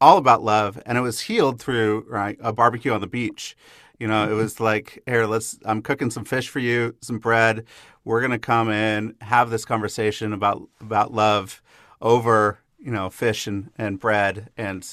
all 0.00 0.18
about 0.18 0.42
love, 0.42 0.80
and 0.86 0.98
it 0.98 1.00
was 1.00 1.20
healed 1.20 1.60
through 1.60 2.06
right 2.08 2.38
a 2.40 2.52
barbecue 2.52 2.92
on 2.92 3.00
the 3.00 3.06
beach. 3.06 3.56
You 3.98 4.06
know, 4.06 4.24
mm-hmm. 4.24 4.32
it 4.32 4.36
was 4.36 4.60
like, 4.60 5.02
here, 5.06 5.26
let's. 5.26 5.58
I'm 5.64 5.82
cooking 5.82 6.10
some 6.10 6.24
fish 6.24 6.48
for 6.48 6.58
you, 6.58 6.94
some 7.00 7.18
bread. 7.18 7.64
We're 8.04 8.20
gonna 8.20 8.38
come 8.38 8.70
in, 8.70 9.14
have 9.20 9.50
this 9.50 9.64
conversation 9.64 10.32
about 10.32 10.68
about 10.80 11.12
love 11.12 11.62
over 12.00 12.58
you 12.78 12.90
know 12.90 13.10
fish 13.10 13.46
and 13.46 13.70
and 13.78 13.98
bread, 13.98 14.50
and 14.56 14.86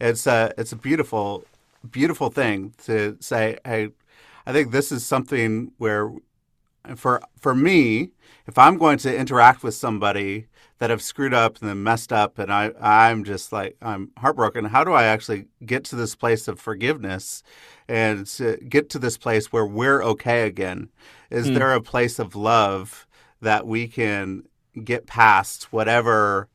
it's 0.00 0.26
a 0.26 0.52
it's 0.56 0.72
a 0.72 0.76
beautiful 0.76 1.44
beautiful 1.90 2.30
thing 2.30 2.74
to 2.84 3.16
say. 3.20 3.58
Hey, 3.64 3.90
I 4.46 4.52
think 4.52 4.70
this 4.70 4.92
is 4.92 5.04
something 5.04 5.72
where 5.78 6.12
for 6.96 7.20
for 7.38 7.54
me, 7.54 8.10
if 8.46 8.58
I'm 8.58 8.78
going 8.78 8.98
to 8.98 9.16
interact 9.16 9.62
with 9.62 9.74
somebody 9.74 10.46
that 10.78 10.90
have 10.90 11.02
screwed 11.02 11.34
up 11.34 11.58
and 11.60 11.68
then 11.68 11.82
messed 11.82 12.12
up 12.12 12.38
and 12.38 12.52
I 12.52 12.72
I'm 12.80 13.24
just 13.24 13.52
like 13.52 13.76
I'm 13.82 14.10
heartbroken. 14.18 14.66
How 14.66 14.84
do 14.84 14.92
I 14.92 15.04
actually 15.04 15.46
get 15.64 15.84
to 15.84 15.96
this 15.96 16.14
place 16.14 16.48
of 16.48 16.60
forgiveness 16.60 17.42
and 17.88 18.26
to 18.26 18.56
get 18.68 18.90
to 18.90 18.98
this 18.98 19.18
place 19.18 19.52
where 19.52 19.66
we're 19.66 20.02
okay 20.02 20.46
again? 20.46 20.90
Is 21.30 21.48
mm. 21.48 21.54
there 21.54 21.72
a 21.72 21.80
place 21.80 22.18
of 22.18 22.36
love 22.36 23.06
that 23.40 23.66
we 23.66 23.88
can 23.88 24.44
get 24.84 25.06
past 25.06 25.72
whatever 25.72 26.48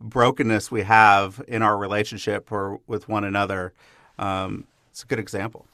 brokenness 0.00 0.70
we 0.70 0.82
have 0.82 1.42
in 1.46 1.62
our 1.62 1.76
relationship 1.76 2.50
or 2.50 2.80
with 2.86 3.08
one 3.08 3.24
another. 3.24 3.72
Um, 4.18 4.66
it's 4.90 5.02
a 5.02 5.06
good 5.06 5.18
example. 5.18 5.66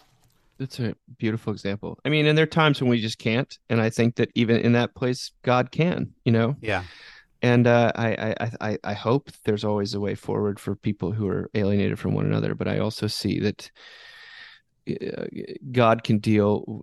It's 0.58 0.80
a 0.80 0.94
beautiful 1.18 1.52
example. 1.52 1.98
I 2.04 2.08
mean, 2.08 2.26
and 2.26 2.36
there 2.36 2.44
are 2.44 2.46
times 2.46 2.80
when 2.80 2.90
we 2.90 3.00
just 3.00 3.18
can't, 3.18 3.58
and 3.68 3.80
I 3.80 3.90
think 3.90 4.16
that 4.16 4.30
even 4.34 4.56
in 4.58 4.72
that 4.72 4.94
place, 4.94 5.32
God 5.42 5.70
can. 5.70 6.14
You 6.24 6.32
know. 6.32 6.56
Yeah. 6.60 6.84
And 7.42 7.66
uh, 7.66 7.92
I, 7.94 8.34
I, 8.40 8.50
I, 8.60 8.78
I 8.82 8.92
hope 8.94 9.30
there's 9.44 9.64
always 9.64 9.92
a 9.92 10.00
way 10.00 10.14
forward 10.14 10.58
for 10.58 10.74
people 10.74 11.12
who 11.12 11.28
are 11.28 11.50
alienated 11.54 11.98
from 11.98 12.14
one 12.14 12.24
another. 12.24 12.54
But 12.54 12.66
I 12.66 12.78
also 12.78 13.06
see 13.06 13.38
that 13.40 13.70
uh, 14.88 15.26
God 15.70 16.02
can 16.02 16.18
deal 16.18 16.82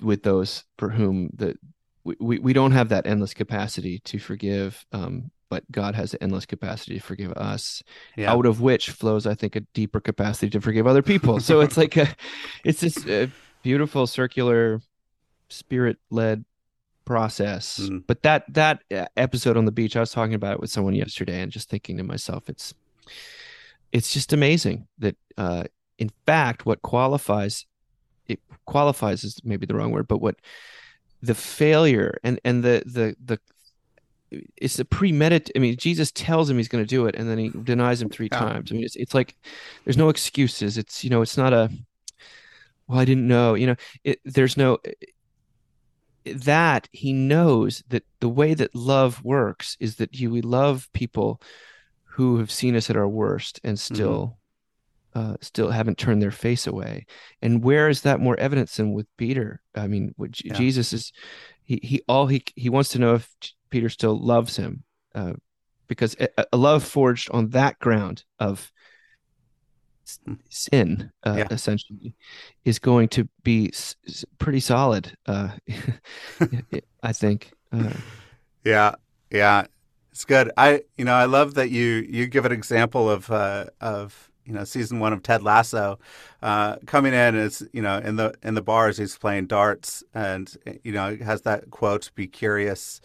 with 0.00 0.22
those 0.22 0.64
for 0.76 0.88
whom 0.88 1.30
that 1.36 1.56
we, 2.04 2.38
we 2.38 2.52
don't 2.52 2.72
have 2.72 2.88
that 2.88 3.06
endless 3.06 3.32
capacity 3.32 4.00
to 4.00 4.18
forgive 4.18 4.84
um, 4.92 5.30
but 5.52 5.70
God 5.70 5.94
has 5.94 6.14
an 6.14 6.20
endless 6.22 6.46
capacity 6.46 6.94
to 6.94 7.04
forgive 7.04 7.30
us, 7.32 7.82
yeah. 8.16 8.32
out 8.32 8.46
of 8.46 8.62
which 8.62 8.88
flows, 8.88 9.26
I 9.26 9.34
think, 9.34 9.54
a 9.54 9.60
deeper 9.74 10.00
capacity 10.00 10.48
to 10.48 10.62
forgive 10.62 10.86
other 10.86 11.02
people. 11.02 11.40
So 11.40 11.60
it's 11.60 11.76
like 11.76 11.94
a, 11.98 12.08
it's 12.64 12.80
this 12.80 13.06
uh, 13.06 13.26
beautiful 13.62 14.06
circular, 14.06 14.80
spirit-led 15.50 16.46
process. 17.04 17.80
Mm. 17.80 18.04
But 18.06 18.22
that 18.22 18.50
that 18.54 18.82
uh, 18.90 19.04
episode 19.18 19.58
on 19.58 19.66
the 19.66 19.72
beach, 19.72 19.94
I 19.94 20.00
was 20.00 20.10
talking 20.10 20.32
about 20.32 20.54
it 20.54 20.60
with 20.60 20.70
someone 20.70 20.94
yesterday, 20.94 21.42
and 21.42 21.52
just 21.52 21.68
thinking 21.68 21.98
to 21.98 22.02
myself, 22.02 22.48
it's 22.48 22.72
it's 23.92 24.10
just 24.10 24.32
amazing 24.32 24.86
that, 25.00 25.16
uh, 25.36 25.64
in 25.98 26.10
fact, 26.24 26.64
what 26.64 26.80
qualifies 26.80 27.66
it 28.26 28.40
qualifies 28.64 29.22
is 29.22 29.38
maybe 29.44 29.66
the 29.66 29.74
wrong 29.74 29.90
word, 29.90 30.08
but 30.08 30.22
what 30.22 30.36
the 31.20 31.34
failure 31.34 32.16
and 32.24 32.40
and 32.42 32.64
the 32.64 32.82
the 32.86 33.14
the 33.22 33.38
it's 34.56 34.78
a 34.78 34.84
premeditated. 34.84 35.56
I 35.56 35.60
mean, 35.60 35.76
Jesus 35.76 36.10
tells 36.12 36.48
him 36.48 36.56
he's 36.56 36.68
going 36.68 36.84
to 36.84 36.88
do 36.88 37.06
it, 37.06 37.14
and 37.16 37.28
then 37.28 37.38
he 37.38 37.50
denies 37.50 38.00
him 38.00 38.08
three 38.08 38.28
yeah. 38.30 38.38
times. 38.38 38.70
I 38.70 38.74
mean, 38.74 38.84
it's 38.84 38.96
it's 38.96 39.14
like 39.14 39.36
there's 39.84 39.96
no 39.96 40.08
excuses. 40.08 40.78
It's 40.78 41.04
you 41.04 41.10
know, 41.10 41.22
it's 41.22 41.36
not 41.36 41.52
a 41.52 41.70
well, 42.86 42.98
I 42.98 43.04
didn't 43.04 43.28
know. 43.28 43.54
You 43.54 43.68
know, 43.68 43.76
it, 44.04 44.20
there's 44.24 44.56
no 44.56 44.78
that 46.24 46.88
he 46.92 47.12
knows 47.12 47.82
that 47.88 48.04
the 48.20 48.28
way 48.28 48.54
that 48.54 48.74
love 48.74 49.24
works 49.24 49.76
is 49.80 49.96
that 49.96 50.18
you 50.18 50.30
we 50.30 50.40
love 50.40 50.88
people 50.92 51.40
who 52.04 52.38
have 52.38 52.50
seen 52.50 52.76
us 52.76 52.90
at 52.90 52.96
our 52.96 53.08
worst 53.08 53.60
and 53.64 53.76
mm-hmm. 53.76 53.94
still. 53.94 54.38
Uh, 55.14 55.36
still 55.40 55.70
haven't 55.70 55.98
turned 55.98 56.22
their 56.22 56.30
face 56.30 56.66
away. 56.66 57.06
And 57.40 57.62
where 57.62 57.88
is 57.88 58.02
that 58.02 58.20
more 58.20 58.38
evidence 58.38 58.76
than 58.76 58.92
with 58.92 59.06
Peter? 59.16 59.60
I 59.74 59.86
mean, 59.86 60.14
yeah. 60.18 60.54
Jesus 60.54 60.92
is 60.92 61.12
he 61.64 61.80
he 61.82 62.02
all 62.08 62.26
he 62.26 62.42
he 62.56 62.68
wants 62.68 62.90
to 62.90 62.98
know 62.98 63.14
if 63.14 63.28
Peter 63.70 63.88
still 63.88 64.18
loves 64.18 64.56
him 64.56 64.84
uh, 65.14 65.34
because 65.86 66.16
a, 66.18 66.28
a, 66.52 66.56
love 66.56 66.84
forged 66.84 67.30
on 67.30 67.50
that 67.50 67.78
ground 67.78 68.24
of 68.38 68.72
hmm. 70.26 70.34
sin, 70.48 71.10
uh, 71.24 71.34
yeah. 71.38 71.48
essentially, 71.50 72.14
is 72.64 72.78
going 72.78 73.08
to 73.08 73.28
be 73.42 73.68
s- 73.68 73.96
pretty 74.38 74.60
solid. 74.60 75.16
Uh, 75.26 75.50
I 77.02 77.12
think. 77.12 77.52
Uh. 77.72 77.92
yeah, 78.64 78.94
yeah, 79.30 79.66
it's 80.10 80.24
good. 80.24 80.50
I, 80.56 80.82
you 80.96 81.04
know, 81.04 81.14
I 81.14 81.24
love 81.24 81.54
that 81.54 81.70
you 81.70 82.06
you 82.08 82.26
give 82.26 82.44
an 82.44 82.52
example 82.52 83.10
of 83.10 83.30
uh, 83.30 83.66
of 83.80 84.30
you 84.44 84.52
know 84.52 84.64
season 84.64 84.98
one 84.98 85.12
of 85.12 85.22
Ted 85.22 85.42
Lasso, 85.42 85.98
uh, 86.42 86.76
coming 86.86 87.14
in 87.14 87.36
as 87.36 87.62
you 87.72 87.82
know 87.82 87.98
in 87.98 88.16
the 88.16 88.34
in 88.42 88.54
the 88.54 88.62
bars 88.62 88.98
he's 88.98 89.16
playing 89.16 89.46
darts 89.46 90.02
and 90.14 90.56
you 90.82 90.92
know 90.92 91.16
has 91.16 91.42
that 91.42 91.70
quote 91.70 92.10
"Be 92.14 92.26
curious." 92.26 93.00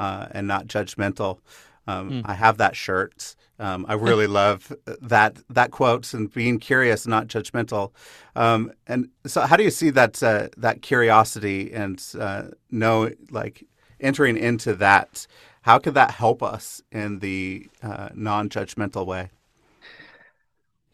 uh, 0.00 0.26
and 0.32 0.48
not 0.48 0.66
judgmental. 0.66 1.38
Um, 1.86 2.10
mm. 2.10 2.22
I 2.24 2.34
have 2.34 2.56
that 2.56 2.74
shirt. 2.74 3.36
Um, 3.58 3.84
I 3.88 3.94
really 3.94 4.26
love 4.40 4.72
that 5.02 5.36
that 5.50 5.70
quote 5.70 6.12
and 6.14 6.32
being 6.32 6.58
curious, 6.58 7.06
not 7.06 7.28
judgmental. 7.28 7.92
Um, 8.34 8.72
and 8.86 9.10
so, 9.26 9.42
how 9.42 9.56
do 9.56 9.62
you 9.62 9.70
see 9.70 9.90
that 9.90 10.22
uh, 10.22 10.48
that 10.56 10.82
curiosity 10.82 11.72
and 11.72 12.02
uh, 12.18 12.44
know 12.70 13.10
like 13.30 13.64
entering 14.00 14.36
into 14.36 14.74
that? 14.76 15.26
How 15.62 15.78
could 15.78 15.92
that 15.94 16.12
help 16.12 16.42
us 16.42 16.80
in 16.90 17.18
the 17.18 17.68
uh, 17.82 18.08
non-judgmental 18.14 19.04
way? 19.04 19.28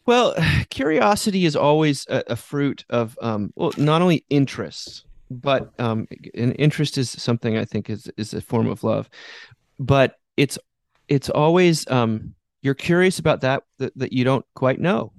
Well, 0.07 0.33
curiosity 0.71 1.45
is 1.45 1.55
always 1.55 2.07
a, 2.09 2.23
a 2.27 2.35
fruit 2.35 2.83
of 2.89 3.15
um, 3.21 3.53
well, 3.55 3.71
not 3.77 4.01
only 4.01 4.25
interest, 4.31 5.05
but 5.29 5.71
um, 5.79 6.07
an 6.33 6.53
interest 6.53 6.97
is 6.97 7.11
something 7.11 7.57
I 7.57 7.65
think 7.65 7.91
is 7.91 8.09
is 8.17 8.33
a 8.33 8.41
form 8.41 8.67
of 8.67 8.83
love, 8.83 9.07
but 9.77 10.15
it's 10.37 10.57
it's 11.07 11.29
always 11.29 11.87
um, 11.91 12.33
you're 12.61 12.73
curious 12.73 13.19
about 13.19 13.41
that, 13.41 13.63
that 13.77 13.95
that 13.97 14.13
you 14.13 14.23
don't 14.23 14.45
quite 14.55 14.79
know. 14.79 15.11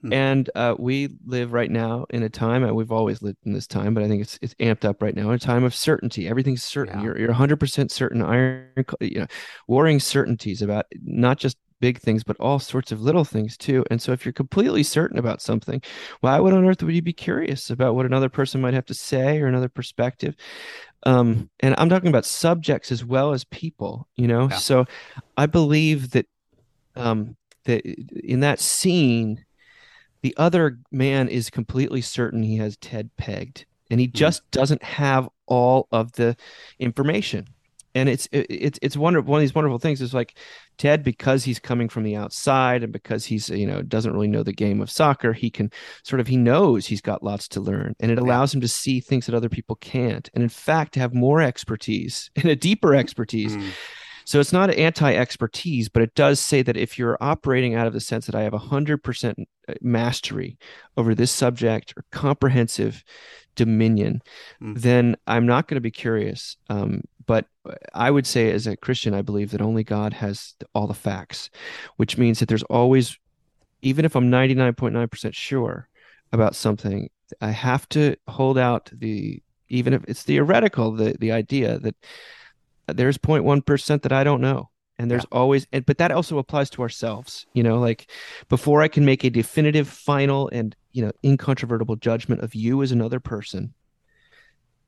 Hmm. 0.00 0.12
And 0.12 0.50
uh, 0.54 0.74
we 0.78 1.10
live 1.26 1.52
right 1.52 1.70
now 1.70 2.06
in 2.10 2.22
a 2.22 2.28
time, 2.28 2.64
and 2.64 2.74
we've 2.74 2.92
always 2.92 3.20
lived 3.20 3.38
in 3.44 3.52
this 3.52 3.66
time, 3.66 3.94
but 3.94 4.02
I 4.02 4.08
think 4.08 4.22
it's 4.22 4.38
it's 4.42 4.54
amped 4.54 4.84
up 4.84 5.02
right 5.02 5.14
now. 5.14 5.28
In 5.28 5.34
a 5.34 5.38
time 5.38 5.64
of 5.64 5.74
certainty, 5.74 6.28
everything's 6.28 6.64
certain. 6.64 6.98
Yeah. 6.98 7.04
You're 7.04 7.18
you're 7.18 7.28
100 7.28 7.60
percent 7.60 7.92
certain. 7.92 8.22
Iron, 8.22 8.66
you 9.00 9.20
know, 9.20 9.26
warring 9.66 10.00
certainties 10.00 10.62
about 10.62 10.86
not 11.02 11.38
just 11.38 11.58
big 11.80 11.98
things, 11.98 12.24
but 12.24 12.36
all 12.38 12.58
sorts 12.58 12.92
of 12.92 13.00
little 13.00 13.24
things 13.24 13.56
too. 13.56 13.84
And 13.90 14.00
so 14.00 14.12
if 14.12 14.24
you're 14.24 14.32
completely 14.32 14.82
certain 14.82 15.18
about 15.18 15.42
something, 15.42 15.82
why 16.20 16.38
would 16.38 16.52
on 16.52 16.64
earth 16.64 16.82
would 16.82 16.94
you 16.94 17.02
be 17.02 17.12
curious 17.12 17.70
about 17.70 17.94
what 17.94 18.06
another 18.06 18.28
person 18.28 18.60
might 18.60 18.74
have 18.74 18.86
to 18.86 18.94
say 18.94 19.40
or 19.40 19.46
another 19.46 19.68
perspective? 19.68 20.34
Um, 21.04 21.50
and 21.60 21.74
I'm 21.78 21.88
talking 21.88 22.08
about 22.08 22.26
subjects 22.26 22.90
as 22.90 23.04
well 23.04 23.32
as 23.32 23.44
people, 23.44 24.08
you 24.16 24.28
know? 24.28 24.48
Yeah. 24.50 24.56
So 24.56 24.84
I 25.36 25.46
believe 25.46 26.10
that 26.10 26.26
um 26.96 27.36
that 27.64 27.84
in 27.84 28.40
that 28.40 28.60
scene, 28.60 29.44
the 30.22 30.34
other 30.36 30.78
man 30.90 31.28
is 31.28 31.50
completely 31.50 32.00
certain 32.00 32.42
he 32.42 32.56
has 32.56 32.76
Ted 32.76 33.10
pegged 33.16 33.66
and 33.90 34.00
he 34.00 34.08
mm. 34.08 34.12
just 34.12 34.48
doesn't 34.50 34.82
have 34.82 35.28
all 35.46 35.88
of 35.92 36.12
the 36.12 36.36
information 36.78 37.46
and 37.94 38.08
it's 38.08 38.28
it's 38.32 38.78
it's 38.82 38.96
wonderful. 38.96 39.30
One 39.30 39.38
of 39.38 39.42
these 39.42 39.54
wonderful 39.54 39.78
things 39.78 40.00
is 40.00 40.14
like 40.14 40.36
Ted, 40.76 41.02
because 41.02 41.44
he's 41.44 41.58
coming 41.58 41.88
from 41.88 42.02
the 42.02 42.16
outside 42.16 42.82
and 42.82 42.92
because 42.92 43.24
he's 43.24 43.48
you 43.48 43.66
know 43.66 43.82
doesn't 43.82 44.12
really 44.12 44.28
know 44.28 44.42
the 44.42 44.52
game 44.52 44.80
of 44.80 44.90
soccer, 44.90 45.32
he 45.32 45.50
can 45.50 45.70
sort 46.02 46.20
of 46.20 46.26
he 46.26 46.36
knows 46.36 46.86
he's 46.86 47.00
got 47.00 47.22
lots 47.22 47.48
to 47.48 47.60
learn, 47.60 47.94
and 48.00 48.10
it 48.10 48.18
allows 48.18 48.54
him 48.54 48.60
to 48.60 48.68
see 48.68 49.00
things 49.00 49.26
that 49.26 49.34
other 49.34 49.48
people 49.48 49.76
can't, 49.76 50.28
and 50.34 50.42
in 50.42 50.48
fact 50.48 50.94
to 50.94 51.00
have 51.00 51.14
more 51.14 51.40
expertise 51.40 52.30
and 52.36 52.46
a 52.46 52.56
deeper 52.56 52.94
expertise. 52.94 53.56
Mm. 53.56 53.70
So 54.24 54.40
it's 54.40 54.52
not 54.52 54.68
anti-expertise, 54.68 55.88
but 55.88 56.02
it 56.02 56.14
does 56.14 56.38
say 56.38 56.60
that 56.60 56.76
if 56.76 56.98
you're 56.98 57.16
operating 57.18 57.74
out 57.74 57.86
of 57.86 57.94
the 57.94 58.00
sense 58.00 58.26
that 58.26 58.34
I 58.34 58.42
have 58.42 58.52
a 58.52 58.58
hundred 58.58 59.02
percent 59.02 59.38
uh, 59.66 59.72
mastery 59.80 60.58
over 60.98 61.14
this 61.14 61.32
subject 61.32 61.94
or 61.96 62.04
comprehensive 62.12 63.02
dominion, 63.58 64.22
mm. 64.62 64.80
then 64.80 65.16
I'm 65.26 65.44
not 65.44 65.68
going 65.68 65.74
to 65.76 65.82
be 65.82 65.90
curious. 65.90 66.56
Um, 66.70 67.02
but 67.26 67.44
I 67.92 68.10
would 68.10 68.26
say, 68.26 68.50
as 68.52 68.66
a 68.66 68.76
Christian, 68.76 69.12
I 69.12 69.20
believe 69.20 69.50
that 69.50 69.60
only 69.60 69.84
God 69.84 70.14
has 70.14 70.54
all 70.74 70.86
the 70.86 70.94
facts, 70.94 71.50
which 71.96 72.16
means 72.16 72.38
that 72.38 72.48
there's 72.48 72.62
always, 72.64 73.18
even 73.82 74.06
if 74.06 74.16
I'm 74.16 74.30
99.9% 74.30 75.34
sure 75.34 75.88
about 76.32 76.54
something, 76.54 77.10
I 77.42 77.50
have 77.50 77.86
to 77.90 78.16
hold 78.28 78.56
out 78.56 78.90
the, 78.92 79.42
even 79.68 79.92
if 79.92 80.04
it's 80.08 80.22
theoretical, 80.22 80.92
the, 80.92 81.16
the 81.20 81.32
idea 81.32 81.78
that 81.80 81.96
there's 82.86 83.18
0.1% 83.18 84.02
that 84.02 84.12
I 84.12 84.24
don't 84.24 84.40
know. 84.40 84.70
And 84.98 85.10
there's 85.10 85.26
yeah. 85.30 85.38
always, 85.38 85.66
and, 85.72 85.86
but 85.86 85.98
that 85.98 86.10
also 86.10 86.38
applies 86.38 86.70
to 86.70 86.82
ourselves, 86.82 87.46
you 87.52 87.62
know, 87.62 87.78
like 87.78 88.10
before 88.48 88.82
I 88.82 88.88
can 88.88 89.04
make 89.04 89.22
a 89.22 89.30
definitive, 89.30 89.88
final, 89.88 90.48
and, 90.52 90.74
you 90.90 91.02
know, 91.02 91.12
incontrovertible 91.24 91.96
judgment 91.96 92.40
of 92.42 92.54
you 92.54 92.82
as 92.82 92.90
another 92.90 93.20
person, 93.20 93.74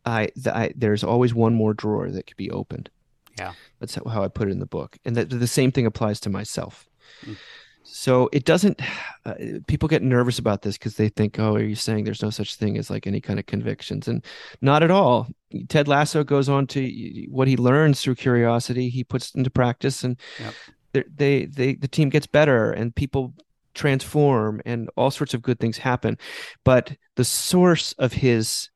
I, 0.05 0.29
I 0.47 0.73
there's 0.77 1.05
always 1.05 1.35
one 1.35 1.55
more 1.55 1.75
drawer 1.75 2.11
that 2.11 2.27
could 2.27 2.37
be 2.37 2.51
opened. 2.51 2.91
Yeah, 3.39 3.53
that's 3.79 3.95
how 3.95 4.25
I 4.25 4.29
put 4.29 4.49
it 4.49 4.53
in 4.53 4.59
the 4.59 4.67
book, 4.67 4.99
and 5.05 5.15
that 5.17 5.31
the 5.31 5.47
same 5.47 5.71
thing 5.71 5.87
applies 5.87 6.21
to 6.21 6.31
myself. 6.31 6.89
Mm. 7.25 7.37
So 7.83 8.29
it 8.33 8.45
doesn't. 8.45 8.81
Uh, 9.27 9.35
people 9.67 9.87
get 9.87 10.03
nervous 10.03 10.39
about 10.39 10.63
this 10.63 10.79
because 10.79 10.97
they 10.97 11.11
think, 11.11 11.39
"Oh, 11.39 11.55
are 11.55 11.63
you 11.63 11.75
saying 11.75 12.05
there's 12.05 12.23
no 12.23 12.31
such 12.31 12.55
thing 12.55 12.79
as 12.79 12.89
like 12.89 13.07
any 13.07 13.21
kind 13.21 13.39
of 13.39 13.45
convictions?" 13.45 14.09
And 14.09 14.25
not 14.63 14.83
at 14.83 14.91
all. 14.91 15.29
Ted 15.69 15.89
Lasso 15.89 16.25
goes 16.25 16.49
on 16.49 16.67
to 16.69 17.27
what 17.29 17.47
he 17.47 17.59
learns 17.59 18.01
through 18.01 18.15
curiosity. 18.15 18.89
He 18.89 19.05
puts 19.05 19.35
into 19.35 19.51
practice, 19.51 20.05
and 20.05 20.19
yep. 20.41 21.05
they, 21.15 21.45
they, 21.45 21.75
the 21.75 21.87
team 21.87 22.09
gets 22.09 22.27
better, 22.27 22.73
and 22.73 22.95
people 22.95 23.35
transform, 23.75 24.63
and 24.65 24.89
all 24.97 25.11
sorts 25.11 25.35
of 25.35 25.43
good 25.43 25.61
things 25.61 25.77
happen. 25.77 26.17
But 26.65 26.97
the 27.17 27.25
source 27.25 27.93
of 27.99 28.15
his 28.15 28.71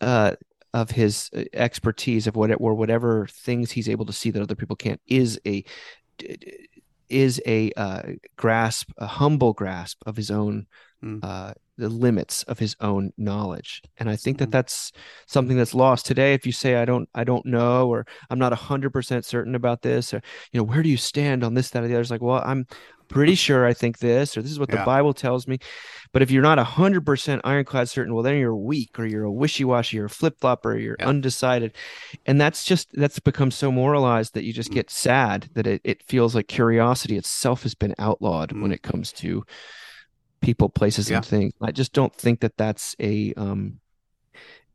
uh, 0.00 0.34
of 0.74 0.90
his 0.90 1.30
uh, 1.36 1.44
expertise 1.52 2.26
of 2.26 2.34
what 2.34 2.50
or 2.60 2.74
whatever 2.74 3.28
things 3.28 3.70
he's 3.70 3.88
able 3.88 4.06
to 4.06 4.12
see 4.12 4.30
that 4.32 4.42
other 4.42 4.56
people 4.56 4.74
can't 4.76 5.00
is 5.06 5.40
a 5.46 5.64
is 7.08 7.40
a 7.46 7.72
uh, 7.76 8.02
grasp, 8.36 8.90
a 8.98 9.06
humble 9.06 9.52
grasp 9.52 9.98
of 10.06 10.16
his 10.16 10.30
own 10.30 10.66
mm. 11.02 11.20
uh, 11.22 11.54
the 11.78 11.88
limits 11.88 12.42
of 12.44 12.58
his 12.58 12.74
own 12.80 13.10
knowledge 13.18 13.82
and 13.98 14.08
i 14.08 14.16
think 14.16 14.38
that 14.38 14.48
Mhm. 14.48 14.52
that's 14.52 14.92
something 15.26 15.56
that's 15.56 15.74
lost 15.74 16.06
today 16.06 16.34
if 16.34 16.46
you 16.46 16.52
say 16.52 16.76
i 16.76 16.84
don't 16.84 17.08
i 17.14 17.24
don't 17.24 17.44
know 17.46 17.88
or 17.88 18.06
i'm 18.30 18.38
not 18.38 18.52
100% 18.52 19.24
certain 19.24 19.54
about 19.54 19.82
this 19.82 20.12
or 20.14 20.22
you 20.52 20.58
know 20.60 20.64
where 20.64 20.82
do 20.82 20.88
you 20.88 20.96
stand 20.96 21.44
on 21.44 21.54
this 21.54 21.70
that 21.70 21.82
or 21.82 21.88
the 21.88 21.94
other 21.94 22.00
it's 22.02 22.10
like 22.10 22.22
well 22.22 22.42
i'm 22.44 22.66
pretty 23.08 23.36
sure 23.36 23.64
i 23.64 23.72
think 23.72 23.98
this 23.98 24.36
or 24.36 24.42
this 24.42 24.50
is 24.50 24.58
what 24.58 24.68
Yeah. 24.68 24.78
the 24.80 24.84
bible 24.84 25.14
tells 25.14 25.46
me 25.46 25.58
but 26.12 26.22
if 26.22 26.30
you're 26.30 26.42
not 26.42 26.58
100% 26.58 27.40
ironclad 27.44 27.88
certain 27.88 28.12
well 28.14 28.24
then 28.24 28.36
you're 28.36 28.56
weak 28.56 28.98
or 28.98 29.06
you're 29.06 29.24
a 29.24 29.30
wishy-washy 29.32 29.98
or 30.00 30.06
a 30.06 30.10
flip-flopper 30.10 30.72
or 30.72 30.76
you're 30.78 30.96
Yeah. 30.98 31.06
undecided 31.06 31.72
and 32.26 32.40
that's 32.40 32.64
just 32.64 32.88
that's 32.94 33.20
become 33.20 33.52
so 33.52 33.70
moralized 33.70 34.34
that 34.34 34.42
you 34.42 34.52
just 34.52 34.70
Mm. 34.70 34.74
get 34.74 34.90
sad 34.90 35.50
that 35.54 35.68
it, 35.68 35.80
it 35.84 36.02
feels 36.02 36.34
like 36.34 36.48
curiosity 36.48 37.16
itself 37.16 37.62
has 37.62 37.74
been 37.76 37.94
outlawed 37.98 38.50
when 38.52 38.70
Mm. 38.72 38.74
it 38.74 38.82
comes 38.82 39.12
to 39.12 39.44
people 40.46 40.68
places 40.80 41.04
Yeah. 41.10 41.16
and 41.18 41.26
things 41.34 41.52
i 41.68 41.72
just 41.80 41.92
don't 41.98 42.14
think 42.24 42.36
that 42.40 42.56
that's 42.62 42.86
a 43.00 43.34
um 43.44 43.62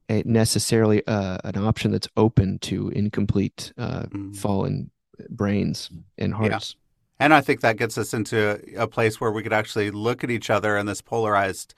a 0.09 0.23
necessarily 0.25 0.99
uh, 1.07 1.37
an 1.43 1.57
option 1.69 1.91
that's 1.91 2.09
open 2.25 2.59
to 2.69 2.75
incomplete 2.89 3.71
uh, 3.77 4.03
Mm. 4.11 4.35
fallen 4.35 4.91
brains 5.29 5.89
and 6.17 6.33
hearts 6.33 6.75
And 7.23 7.33
I 7.39 7.41
think 7.41 7.61
that 7.61 7.77
gets 7.77 7.97
us 7.97 8.13
into 8.13 8.37
a 8.85 8.87
place 8.87 9.15
where 9.21 9.31
we 9.35 9.43
could 9.43 9.53
actually 9.61 9.91
look 9.91 10.23
at 10.25 10.29
each 10.37 10.49
other 10.49 10.71
in 10.79 10.85
this 10.87 11.01
polarized 11.13 11.69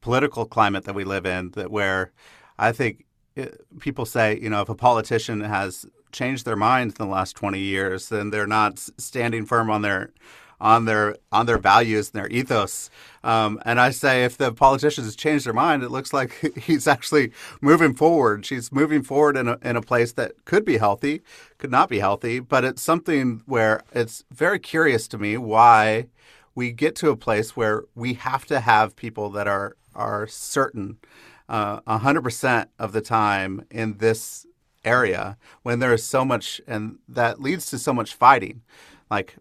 political 0.00 0.44
climate 0.46 0.84
that 0.86 0.94
we 0.94 1.04
live 1.04 1.26
in, 1.36 1.50
that 1.50 1.70
where 1.70 2.00
I 2.68 2.72
think 2.72 3.04
it, 3.40 3.48
people 3.78 4.06
say, 4.06 4.26
you 4.44 4.48
know, 4.52 4.62
if 4.62 4.70
a 4.70 4.74
politician 4.74 5.38
has 5.42 5.84
changed 6.12 6.44
their 6.46 6.56
mind 6.56 6.88
in 6.98 7.06
the 7.06 7.12
last 7.18 7.36
20 7.36 7.58
years, 7.58 8.08
then 8.08 8.30
they're 8.30 8.46
not 8.60 8.72
standing 8.96 9.44
firm 9.46 9.68
on 9.70 9.82
their 9.82 10.02
on 10.60 10.84
their 10.84 11.16
on 11.32 11.46
their 11.46 11.58
values 11.58 12.10
and 12.10 12.20
their 12.20 12.30
ethos. 12.30 12.90
Um, 13.22 13.60
and 13.64 13.80
I 13.80 13.90
say, 13.90 14.24
if 14.24 14.36
the 14.36 14.52
politician 14.52 15.04
has 15.04 15.16
changed 15.16 15.46
their 15.46 15.52
mind, 15.52 15.82
it 15.82 15.90
looks 15.90 16.12
like 16.12 16.56
he's 16.58 16.86
actually 16.86 17.32
moving 17.60 17.94
forward. 17.94 18.46
She's 18.46 18.72
moving 18.72 19.02
forward 19.02 19.36
in 19.36 19.48
a 19.48 19.58
in 19.62 19.76
a 19.76 19.82
place 19.82 20.12
that 20.12 20.44
could 20.44 20.64
be 20.64 20.78
healthy, 20.78 21.22
could 21.58 21.70
not 21.70 21.88
be 21.88 21.98
healthy, 21.98 22.40
but 22.40 22.64
it's 22.64 22.82
something 22.82 23.42
where 23.46 23.82
it's 23.92 24.24
very 24.30 24.58
curious 24.58 25.08
to 25.08 25.18
me 25.18 25.36
why 25.36 26.06
we 26.54 26.72
get 26.72 26.96
to 26.96 27.10
a 27.10 27.16
place 27.16 27.56
where 27.56 27.84
we 27.94 28.14
have 28.14 28.46
to 28.46 28.60
have 28.60 28.96
people 28.96 29.30
that 29.30 29.46
are 29.46 29.76
are 29.94 30.26
certain 30.26 30.98
uh, 31.48 31.80
a 31.86 31.98
hundred 31.98 32.22
percent 32.22 32.70
of 32.78 32.92
the 32.92 33.00
time 33.00 33.64
in 33.70 33.98
this 33.98 34.46
area 34.84 35.36
when 35.62 35.80
there 35.80 35.92
is 35.92 36.04
so 36.04 36.24
much, 36.24 36.60
and 36.66 36.98
that 37.08 37.40
leads 37.40 37.66
to 37.66 37.78
so 37.78 37.92
much 37.92 38.14
fighting. 38.14 38.62
Like 39.10 39.36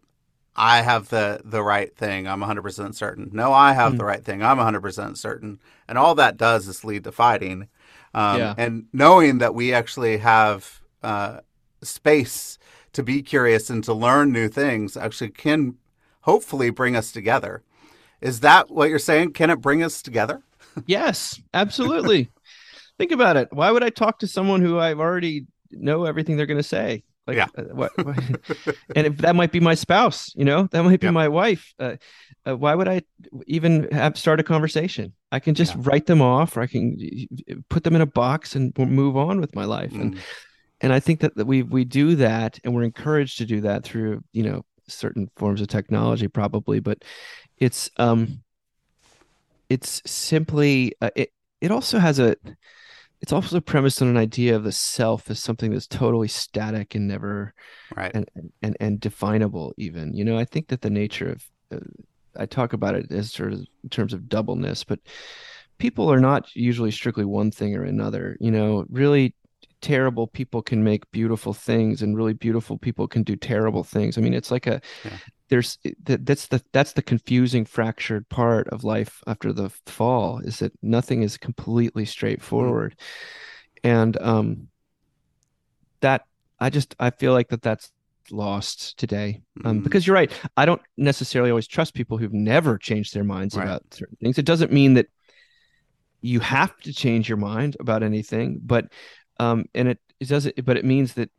I 0.56 0.82
have 0.82 1.10
the 1.10 1.42
the 1.44 1.64
right 1.64 1.96
thing. 1.96 2.28
I'm 2.28 2.40
100% 2.40 2.96
certain. 2.96 3.30
No, 3.34 3.52
I 3.54 3.74
have 3.74 3.94
Mm. 3.94 3.98
the 3.98 4.06
right 4.06 4.24
thing. 4.24 4.42
I'm 4.44 4.58
100% 4.58 5.18
certain. 5.18 5.60
And 5.88 5.98
all 5.98 6.16
that 6.16 6.38
does 6.38 6.68
is 6.68 6.84
lead 6.86 7.04
to 7.06 7.12
fighting. 7.12 7.68
Um, 8.14 8.38
Yeah. 8.40 8.54
And 8.58 8.86
knowing 8.94 9.40
that 9.40 9.54
we 9.56 9.74
actually 9.74 10.18
have 10.18 10.82
uh, 11.04 11.42
space 11.84 12.58
to 12.94 13.04
be 13.04 13.22
curious 13.22 13.70
and 13.70 13.84
to 13.84 13.94
learn 13.94 14.32
new 14.32 14.48
things 14.48 14.96
actually 14.98 15.30
can 15.32 15.76
hopefully 16.22 16.70
bring 16.70 16.96
us 16.96 17.12
together. 17.12 17.64
Is 18.22 18.40
that 18.42 18.72
what 18.72 18.90
you're 18.90 19.00
saying? 19.00 19.34
Can 19.34 19.50
it 19.50 19.62
bring 19.62 19.84
us 19.84 20.02
together? 20.02 20.42
yes 20.88 21.42
absolutely 21.54 22.30
think 22.98 23.12
about 23.12 23.38
it 23.38 23.48
why 23.52 23.72
would 23.72 23.84
i 23.84 23.90
talk 23.90 24.20
to 24.20 24.28
someone 24.28 24.62
who 24.62 24.80
i've 24.80 25.00
already 25.00 25.46
know 25.72 26.06
everything 26.06 26.38
they're 26.38 26.46
going 26.46 26.58
to 26.58 26.64
say 26.64 27.04
like 27.28 27.38
Yeah. 27.38 27.48
uh, 27.58 27.64
what, 27.74 27.92
what 28.04 28.18
and 28.96 29.08
if 29.08 29.18
that 29.18 29.36
might 29.36 29.52
be 29.52 29.60
my 29.60 29.74
spouse 29.76 30.32
you 30.36 30.46
know 30.46 30.68
that 30.72 30.84
might 30.84 31.00
be 31.00 31.08
Yep. 31.08 31.14
my 31.14 31.28
wife 31.28 31.74
uh, 31.80 31.96
uh, 32.48 32.56
why 32.56 32.76
would 32.76 32.88
i 32.88 33.02
even 33.48 33.88
have 33.92 34.18
start 34.18 34.40
a 34.40 34.44
conversation 34.44 35.14
i 35.32 35.40
can 35.40 35.56
just 35.56 35.76
Yeah. 35.76 35.82
write 35.86 36.06
them 36.06 36.22
off 36.22 36.56
or 36.58 36.62
i 36.62 36.68
can 36.68 36.98
put 37.70 37.84
them 37.84 37.96
in 37.96 38.02
a 38.02 38.06
box 38.06 38.56
and 38.56 38.78
move 38.78 39.18
on 39.18 39.40
with 39.42 39.56
my 39.56 39.66
life 39.66 39.94
and 39.94 40.16
Mm, 40.16 40.20
and 40.82 40.94
i 40.94 41.00
think 41.00 41.22
that, 41.22 41.36
that 41.36 41.46
we 41.48 41.64
we 41.64 41.86
do 41.86 42.16
that 42.18 42.60
and 42.64 42.74
we're 42.74 42.84
encouraged 42.84 43.38
to 43.40 43.46
do 43.46 43.62
that 43.62 43.84
through 43.84 44.24
you 44.34 44.44
know 44.44 44.64
certain 44.88 45.30
forms 45.36 45.62
of 45.62 45.68
technology 45.68 46.28
probably 46.28 46.80
but 46.80 47.04
it's 47.58 47.90
um 47.98 48.44
it's 49.70 50.02
simply 50.06 50.94
uh, 51.02 51.10
it 51.16 51.30
it 51.62 51.72
also 51.72 51.98
has 52.00 52.20
a 52.20 52.36
it's 53.22 53.34
also 53.34 53.60
premised 53.60 54.02
on 54.02 54.08
an 54.08 54.18
idea 54.18 54.56
of 54.56 54.64
the 54.64 54.72
self 54.72 55.30
as 55.30 55.42
something 55.42 55.72
that's 55.72 55.88
totally 55.88 56.28
static 56.28 56.96
and 56.96 57.08
never 57.08 57.54
right. 57.96 58.12
and 58.14 58.30
and 58.62 58.78
and 58.80 59.00
definable 59.00 59.74
even 59.78 60.14
you 60.14 60.24
know 60.24 60.38
i 60.38 60.46
think 60.46 60.68
that 60.68 60.82
the 60.82 60.90
nature 60.90 61.30
of 61.30 61.46
uh, 61.72 61.86
i 62.38 62.46
talk 62.46 62.74
about 62.74 62.96
it 62.96 63.12
as 63.12 63.32
sort 63.32 63.54
of 63.54 63.60
in 63.84 63.90
terms 63.90 64.14
of 64.14 64.28
doubleness 64.30 64.84
but 64.84 65.00
people 65.78 66.12
are 66.12 66.20
not 66.20 66.54
usually 66.56 66.92
strictly 66.92 67.26
one 67.26 67.52
thing 67.52 67.76
or 67.76 67.84
another 67.84 68.38
you 68.40 68.52
know 68.52 68.86
really 68.90 69.34
terrible 69.82 70.26
people 70.28 70.62
can 70.62 70.84
make 70.84 71.10
beautiful 71.12 71.54
things 71.54 72.02
and 72.02 72.18
really 72.18 72.34
beautiful 72.34 72.78
people 72.78 73.08
can 73.08 73.24
do 73.24 73.36
terrible 73.36 73.84
things 73.84 74.18
i 74.18 74.22
mean 74.22 74.34
it's 74.34 74.52
like 74.52 74.68
a 74.68 74.82
Yeah. 75.04 75.18
There's 75.50 75.78
that's 76.04 76.48
the 76.48 76.62
that's 76.74 76.94
the 76.94 77.02
confusing 77.02 77.66
fractured 77.66 78.28
part 78.30 78.68
of 78.70 78.84
life 78.84 79.22
after 79.28 79.54
the 79.54 79.70
fall 79.86 80.40
is 80.40 80.60
that 80.60 80.74
nothing 80.82 81.22
is 81.24 81.38
completely 81.38 82.06
straightforward 82.06 82.96
and 83.84 84.18
um 84.22 84.68
that 86.02 86.24
i 86.60 86.70
just 86.70 86.96
i 87.00 87.10
feel 87.10 87.34
like 87.34 87.50
that 87.50 87.62
that's 87.62 87.92
lost 88.32 88.98
today 88.98 89.42
um, 89.66 89.80
Mm. 89.80 89.84
because 89.84 90.08
you're 90.08 90.16
right 90.16 90.32
i 90.58 90.66
don't 90.66 90.82
necessarily 90.98 91.52
always 91.52 91.68
trust 91.68 91.94
people 91.94 92.18
who've 92.18 92.34
never 92.34 92.78
changed 92.80 93.14
their 93.14 93.24
minds 93.24 93.56
Right. 93.56 93.66
about 93.66 93.84
certain 93.92 94.18
things 94.20 94.40
it 94.40 94.46
doesn't 94.46 94.72
mean 94.72 94.96
that 94.96 95.08
you 96.22 96.40
have 96.40 96.76
to 96.80 96.92
change 96.94 97.30
your 97.30 97.38
mind 97.38 97.78
about 97.80 98.02
anything 98.02 98.60
but 98.64 98.86
um 99.40 99.66
and 99.76 99.90
it, 99.90 100.00
it 100.20 100.28
doesn't 100.28 100.66
but 100.66 100.76
it 100.78 100.86
means 100.86 101.14
that 101.14 101.30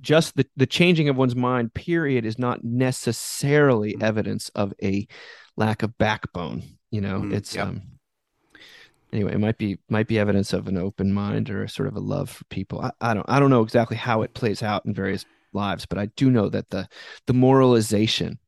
just 0.00 0.36
the, 0.36 0.46
the 0.56 0.66
changing 0.66 1.08
of 1.08 1.16
one's 1.16 1.36
mind 1.36 1.74
period 1.74 2.24
is 2.26 2.38
not 2.38 2.64
necessarily 2.64 3.94
Mm. 3.94 4.02
evidence 4.02 4.50
of 4.54 4.72
a 4.82 5.06
lack 5.56 5.82
of 5.82 5.96
backbone 5.98 6.62
you 6.90 7.00
know 7.00 7.20
Mm, 7.20 7.32
it's 7.32 7.54
yep. 7.54 7.68
um 7.68 7.82
anyway 9.12 9.32
it 9.32 9.38
might 9.40 9.58
be 9.58 9.78
might 9.88 10.06
be 10.08 10.18
evidence 10.18 10.52
of 10.52 10.68
an 10.68 10.76
open 10.76 11.12
mind 11.12 11.48
or 11.50 11.64
a 11.64 11.68
sort 11.68 11.88
of 11.88 11.96
a 11.96 12.00
love 12.00 12.30
for 12.30 12.44
people 12.46 12.80
I, 12.80 12.90
I 13.00 13.14
don't 13.14 13.26
i 13.28 13.38
don't 13.40 13.50
know 13.50 13.62
exactly 13.62 13.96
how 13.96 14.22
it 14.22 14.34
plays 14.34 14.62
out 14.62 14.84
in 14.86 14.94
various 14.94 15.24
lives 15.52 15.86
but 15.86 15.98
i 15.98 16.06
do 16.16 16.30
know 16.30 16.48
that 16.48 16.70
the 16.70 16.88
the 17.26 17.32
moralization 17.34 18.38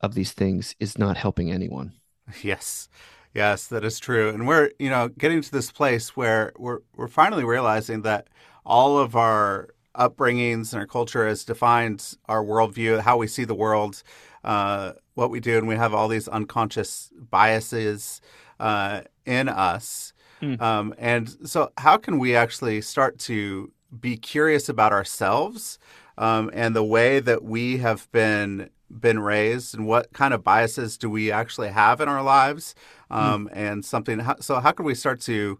of 0.00 0.14
these 0.14 0.32
things 0.32 0.74
is 0.80 0.98
not 0.98 1.16
helping 1.16 1.52
anyone 1.52 1.94
Yes. 2.42 2.88
Yes, 3.34 3.66
that 3.66 3.84
is 3.84 3.98
true. 3.98 4.30
And 4.30 4.46
we're, 4.48 4.70
you 4.78 4.88
know, 4.88 5.08
getting 5.08 5.42
to 5.42 5.52
this 5.52 5.70
place 5.70 6.16
where 6.16 6.52
we're 6.58 6.80
we're 6.96 7.08
finally 7.08 7.44
realizing 7.44 8.00
that 8.02 8.28
all 8.64 8.96
of 8.98 9.14
our 9.14 9.68
upbringings 9.98 10.72
and 10.72 10.80
our 10.80 10.86
culture 10.86 11.26
has 11.26 11.44
defined 11.44 12.16
our 12.26 12.44
worldview, 12.44 13.00
how 13.00 13.16
we 13.16 13.26
see 13.26 13.44
the 13.44 13.54
world, 13.54 14.02
uh, 14.44 14.92
what 15.14 15.30
we 15.30 15.40
do, 15.40 15.58
and 15.58 15.66
we 15.68 15.76
have 15.76 15.94
all 15.94 16.08
these 16.08 16.28
unconscious 16.28 17.10
biases 17.30 18.20
uh, 18.60 19.00
in 19.24 19.48
us. 19.48 20.12
Mm. 20.42 20.60
Um, 20.60 20.94
and 20.98 21.34
so, 21.48 21.72
how 21.78 21.96
can 21.96 22.18
we 22.18 22.36
actually 22.36 22.80
start 22.82 23.18
to 23.20 23.72
be 23.98 24.16
curious 24.16 24.68
about 24.68 24.92
ourselves 24.92 25.78
um, 26.18 26.50
and 26.52 26.74
the 26.76 26.84
way 26.84 27.20
that 27.20 27.42
we 27.42 27.78
have 27.78 28.10
been 28.12 28.70
been 29.00 29.18
raised 29.18 29.74
and 29.74 29.86
what 29.86 30.12
kind 30.12 30.32
of 30.32 30.44
biases 30.44 30.96
do 30.96 31.10
we 31.10 31.32
actually 31.32 31.68
have 31.68 32.00
in 32.00 32.08
our 32.08 32.22
lives 32.22 32.74
um, 33.10 33.48
and 33.52 33.84
something 33.84 34.20
so 34.40 34.60
how 34.60 34.70
can 34.70 34.84
we 34.86 34.94
start 34.94 35.20
to 35.20 35.58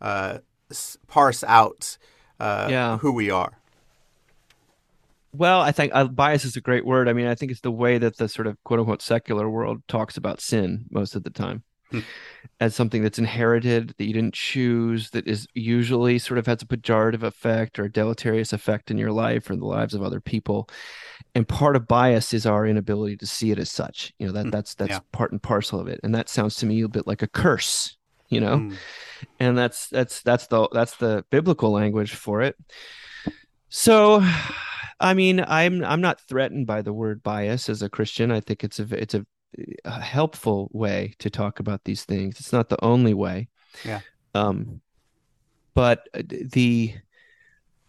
uh, 0.00 0.38
parse 1.08 1.42
out 1.44 1.98
uh, 2.38 2.68
Yeah. 2.70 2.98
who 2.98 3.10
we 3.12 3.30
are 3.30 3.57
Well, 5.32 5.60
I 5.60 5.72
think 5.72 5.92
uh, 5.94 6.04
bias 6.04 6.44
is 6.44 6.56
a 6.56 6.60
great 6.60 6.86
word. 6.86 7.08
I 7.08 7.12
mean, 7.12 7.26
I 7.26 7.34
think 7.34 7.52
it's 7.52 7.60
the 7.60 7.70
way 7.70 7.98
that 7.98 8.16
the 8.16 8.28
sort 8.28 8.46
of 8.46 8.56
quote 8.64 8.80
unquote 8.80 9.02
secular 9.02 9.48
world 9.48 9.82
talks 9.88 10.16
about 10.16 10.40
sin 10.40 10.86
most 10.90 11.14
of 11.14 11.22
the 11.22 11.30
time 11.30 11.62
Hmm. 11.90 12.00
as 12.60 12.74
something 12.74 13.02
that's 13.02 13.18
inherited, 13.18 13.94
that 13.96 14.04
you 14.04 14.12
didn't 14.12 14.34
choose, 14.34 15.10
that 15.10 15.26
is 15.26 15.46
usually 15.54 16.18
sort 16.18 16.36
of 16.38 16.46
has 16.46 16.60
a 16.62 16.66
pejorative 16.66 17.22
effect 17.22 17.78
or 17.78 17.84
a 17.84 17.92
deleterious 17.92 18.52
effect 18.52 18.90
in 18.90 18.98
your 18.98 19.12
life 19.12 19.48
or 19.48 19.54
in 19.54 19.60
the 19.60 19.66
lives 19.66 19.94
of 19.94 20.02
other 20.02 20.20
people. 20.20 20.68
And 21.34 21.48
part 21.48 21.76
of 21.76 21.86
bias 21.88 22.34
is 22.34 22.44
our 22.44 22.66
inability 22.66 23.16
to 23.18 23.26
see 23.26 23.50
it 23.50 23.58
as 23.58 23.70
such. 23.70 24.12
You 24.18 24.26
know, 24.26 24.32
that 24.32 24.44
Hmm. 24.44 24.50
that's 24.50 24.74
that's 24.74 24.90
Yeah. 24.92 25.00
part 25.12 25.32
and 25.32 25.42
parcel 25.42 25.80
of 25.80 25.88
it. 25.88 26.00
And 26.02 26.14
that 26.14 26.28
sounds 26.28 26.56
to 26.56 26.66
me 26.66 26.82
a 26.82 26.88
bit 26.88 27.06
like 27.06 27.22
a 27.22 27.28
curse, 27.28 27.96
you 28.28 28.40
know? 28.40 28.58
Mm, 28.58 28.76
and 29.40 29.58
that's 29.58 29.88
that's 29.88 30.22
that's 30.22 30.46
the 30.48 30.68
that's 30.72 30.96
the 30.96 31.24
biblical 31.30 31.70
language 31.70 32.14
for 32.14 32.40
it 32.42 32.56
so 33.70 34.22
i 35.00 35.14
mean 35.14 35.44
i'm 35.46 35.84
i'm 35.84 36.00
not 36.00 36.20
threatened 36.20 36.66
by 36.66 36.82
the 36.82 36.92
word 36.92 37.22
bias 37.22 37.68
as 37.68 37.82
a 37.82 37.88
christian 37.88 38.30
i 38.30 38.40
think 38.40 38.64
it's 38.64 38.78
a 38.80 38.86
it's 39.00 39.14
a, 39.14 39.24
a 39.84 40.00
helpful 40.00 40.68
way 40.72 41.14
to 41.18 41.30
talk 41.30 41.60
about 41.60 41.84
these 41.84 42.04
things 42.04 42.38
it's 42.40 42.52
not 42.52 42.68
the 42.68 42.82
only 42.84 43.14
way 43.14 43.48
Yeah. 43.84 44.00
um 44.34 44.80
but 45.74 46.08
the 46.12 46.94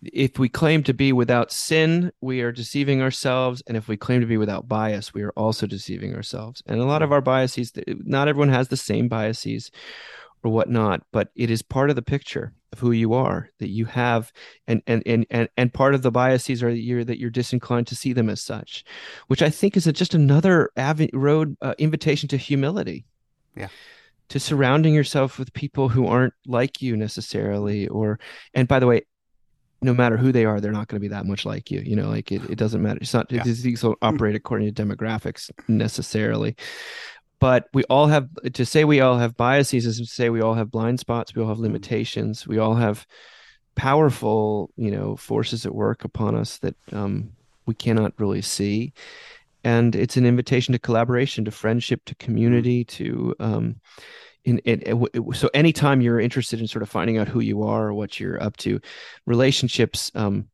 if 0.03 0.39
we 0.39 0.47
claim 0.47 0.83
to 0.83 0.93
be 0.93 1.11
without 1.11 1.51
sin, 1.51 2.11
we 2.21 2.39
are 2.41 2.53
deceiving 2.53 3.01
ourselves. 3.01 3.61
And 3.67 3.75
if 3.75 3.89
we 3.89 3.97
claim 3.97 4.21
to 4.21 4.27
be 4.27 4.37
without 4.37 4.67
bias, 4.67 5.13
we 5.13 5.23
are 5.23 5.33
also 5.35 5.67
deceiving 5.67 6.15
ourselves. 6.15 6.63
And 6.67 6.79
a 6.79 6.85
lot 6.85 7.01
of 7.01 7.11
our 7.11 7.19
biases, 7.19 7.73
not 7.87 8.29
everyone 8.29 8.49
has 8.49 8.69
the 8.69 8.77
same 8.77 9.09
biases 9.09 9.71
or 10.41 10.51
whatnot, 10.51 11.03
but 11.11 11.31
it 11.35 11.49
is 11.49 11.61
part 11.61 11.89
of 11.89 11.97
the 11.97 12.01
picture 12.01 12.53
of 12.71 12.79
who 12.79 12.91
you 12.91 13.13
are 13.13 13.49
that 13.59 13.69
you 13.69 13.85
have. 13.85 14.31
And, 14.67 14.81
and, 14.87 15.03
and, 15.05 15.25
and, 15.29 15.49
and 15.57 15.73
part 15.73 15.95
of 15.95 16.01
the 16.01 16.11
biases 16.11 16.61
are 16.63 16.71
that 16.71 16.79
you're, 16.79 17.03
that 17.03 17.19
you're 17.19 17.29
disinclined 17.29 17.87
to 17.87 17.95
see 17.95 18.13
them 18.13 18.29
as 18.29 18.41
such, 18.41 18.83
which 19.27 19.41
I 19.41 19.49
think 19.49 19.77
is 19.77 19.87
a, 19.87 19.93
just 19.93 20.13
another 20.13 20.69
av- 20.77 21.09
road 21.13 21.57
uh, 21.61 21.75
invitation 21.77 22.29
to 22.29 22.37
humility. 22.37 23.05
Yeah 23.55 23.69
to 24.29 24.39
surrounding 24.39 24.93
yourself 24.93 25.39
with 25.39 25.51
people 25.53 25.89
who 25.89 26.05
aren't 26.05 26.35
like 26.45 26.83
you 26.83 26.95
necessarily 26.95 27.87
or 27.87 28.19
and 28.53 28.67
by 28.67 28.79
the 28.79 28.85
way 28.85 29.01
no 29.81 29.93
matter 29.93 30.17
who 30.17 30.31
they 30.31 30.45
are, 30.45 30.59
they're 30.59 30.71
not 30.71 30.87
going 30.87 30.97
to 30.97 31.01
be 31.01 31.07
that 31.09 31.25
much 31.25 31.45
like 31.45 31.71
you. 31.71 31.79
You 31.79 31.95
know, 31.95 32.09
like 32.09 32.31
it, 32.31 32.41
it 32.49 32.57
doesn't 32.57 32.81
matter. 32.81 32.99
It's 33.01 33.13
not, 33.13 33.31
yeah. 33.31 33.43
these 33.43 33.81
don't 33.81 33.97
operate 34.01 34.35
according 34.35 34.73
to 34.73 34.85
demographics 34.85 35.49
necessarily. 35.67 36.55
But 37.39 37.67
we 37.73 37.83
all 37.85 38.07
have, 38.07 38.27
to 38.53 38.65
say 38.65 38.83
we 38.83 39.01
all 39.01 39.17
have 39.17 39.37
biases 39.37 39.85
is 39.85 39.97
to 39.97 40.05
say 40.05 40.29
we 40.29 40.41
all 40.41 40.55
have 40.55 40.71
blind 40.71 40.99
spots, 40.99 41.33
we 41.33 41.41
all 41.41 41.47
have 41.47 41.57
mm. 41.57 41.61
limitations, 41.61 42.47
we 42.47 42.57
all 42.57 42.75
have 42.75 43.07
powerful, 43.75 44.71
you 44.75 44.91
know, 44.91 45.15
forces 45.15 45.65
at 45.65 45.73
work 45.73 46.03
upon 46.03 46.35
us 46.35 46.57
that 46.59 46.75
um, 46.91 47.31
we 47.65 47.73
cannot 47.73 48.13
really 48.17 48.41
see. 48.41 48.93
And 49.63 49.95
it's 49.95 50.17
an 50.17 50.25
invitation 50.25 50.73
to 50.73 50.79
collaboration, 50.79 51.45
to 51.45 51.51
friendship, 51.51 52.03
to 52.05 52.15
community, 52.15 52.83
to, 52.85 53.35
um, 53.39 53.75
in 54.45 54.61
it, 54.63 54.83
it, 54.85 55.35
so 55.35 55.49
anytime 55.53 56.01
you're 56.01 56.19
interested 56.19 56.59
in 56.59 56.67
sort 56.67 56.81
of 56.81 56.89
finding 56.89 57.17
out 57.17 57.27
who 57.27 57.41
you 57.41 57.63
are 57.63 57.87
or 57.87 57.93
what 57.93 58.19
you're 58.19 58.41
up 58.41 58.55
to 58.57 58.79
relationships 59.25 60.11
um 60.15 60.47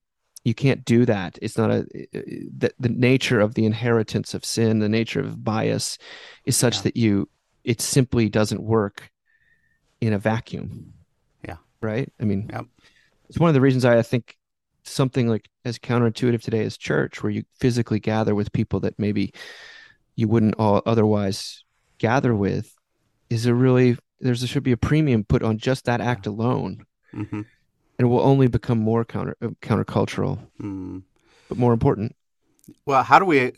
you 0.46 0.54
can't 0.54 0.86
do 0.86 1.06
that 1.06 1.38
it's 1.42 1.58
not 1.58 1.70
a 1.70 1.84
the, 2.14 2.72
the 2.80 2.90
nature 2.90 3.42
of 3.42 3.56
the 3.56 3.66
inheritance 3.66 4.34
of 4.34 4.46
sin 4.46 4.80
the 4.80 4.90
nature 4.90 5.20
of 5.20 5.44
bias 5.44 5.98
is 6.46 6.56
such 6.56 6.78
yeah. 6.78 6.82
that 6.84 6.98
you 6.98 7.28
it 7.64 7.82
simply 7.82 8.30
doesn't 8.30 8.62
work 8.62 9.12
in 10.02 10.14
a 10.14 10.20
vacuum 10.20 10.94
yeah 11.48 11.58
right 11.82 12.12
i 12.22 12.24
mean 12.24 12.50
yep. 12.52 12.66
it's 13.28 13.40
one 13.40 13.50
of 13.50 13.54
the 13.54 13.62
reasons 13.62 13.84
i 13.84 14.02
think 14.02 14.38
something 14.84 15.28
like 15.28 15.50
as 15.66 15.80
counterintuitive 15.80 16.42
today 16.42 16.64
as 16.64 16.78
church 16.78 17.24
where 17.24 17.32
you 17.32 17.44
physically 17.60 18.00
gather 18.00 18.36
with 18.36 18.54
people 18.54 18.80
that 18.80 18.98
maybe 19.00 19.34
you 20.16 20.28
wouldn't 20.28 20.56
all 20.60 20.82
otherwise 20.86 21.64
gather 21.98 22.36
with 22.36 22.76
is 23.30 23.46
a 23.46 23.54
really 23.54 23.98
there's 24.20 24.42
there 24.42 24.48
should 24.48 24.64
be 24.64 24.72
a 24.72 24.78
premium 24.78 25.24
put 25.24 25.44
on 25.44 25.58
just 25.58 25.86
that 25.86 26.02
act 26.02 26.26
alone, 26.26 26.86
mm-hmm. 27.14 27.42
And 27.98 28.06
it 28.08 28.10
will 28.10 28.22
only 28.22 28.48
become 28.48 28.78
more 28.78 29.06
counter 29.06 29.36
uh, 29.42 29.50
countercultural, 29.62 30.40
mm. 30.62 31.02
but 31.48 31.58
more 31.58 31.74
important. 31.74 32.16
Well, 32.86 33.04
how 33.04 33.20
do 33.20 33.26
we 33.26 33.52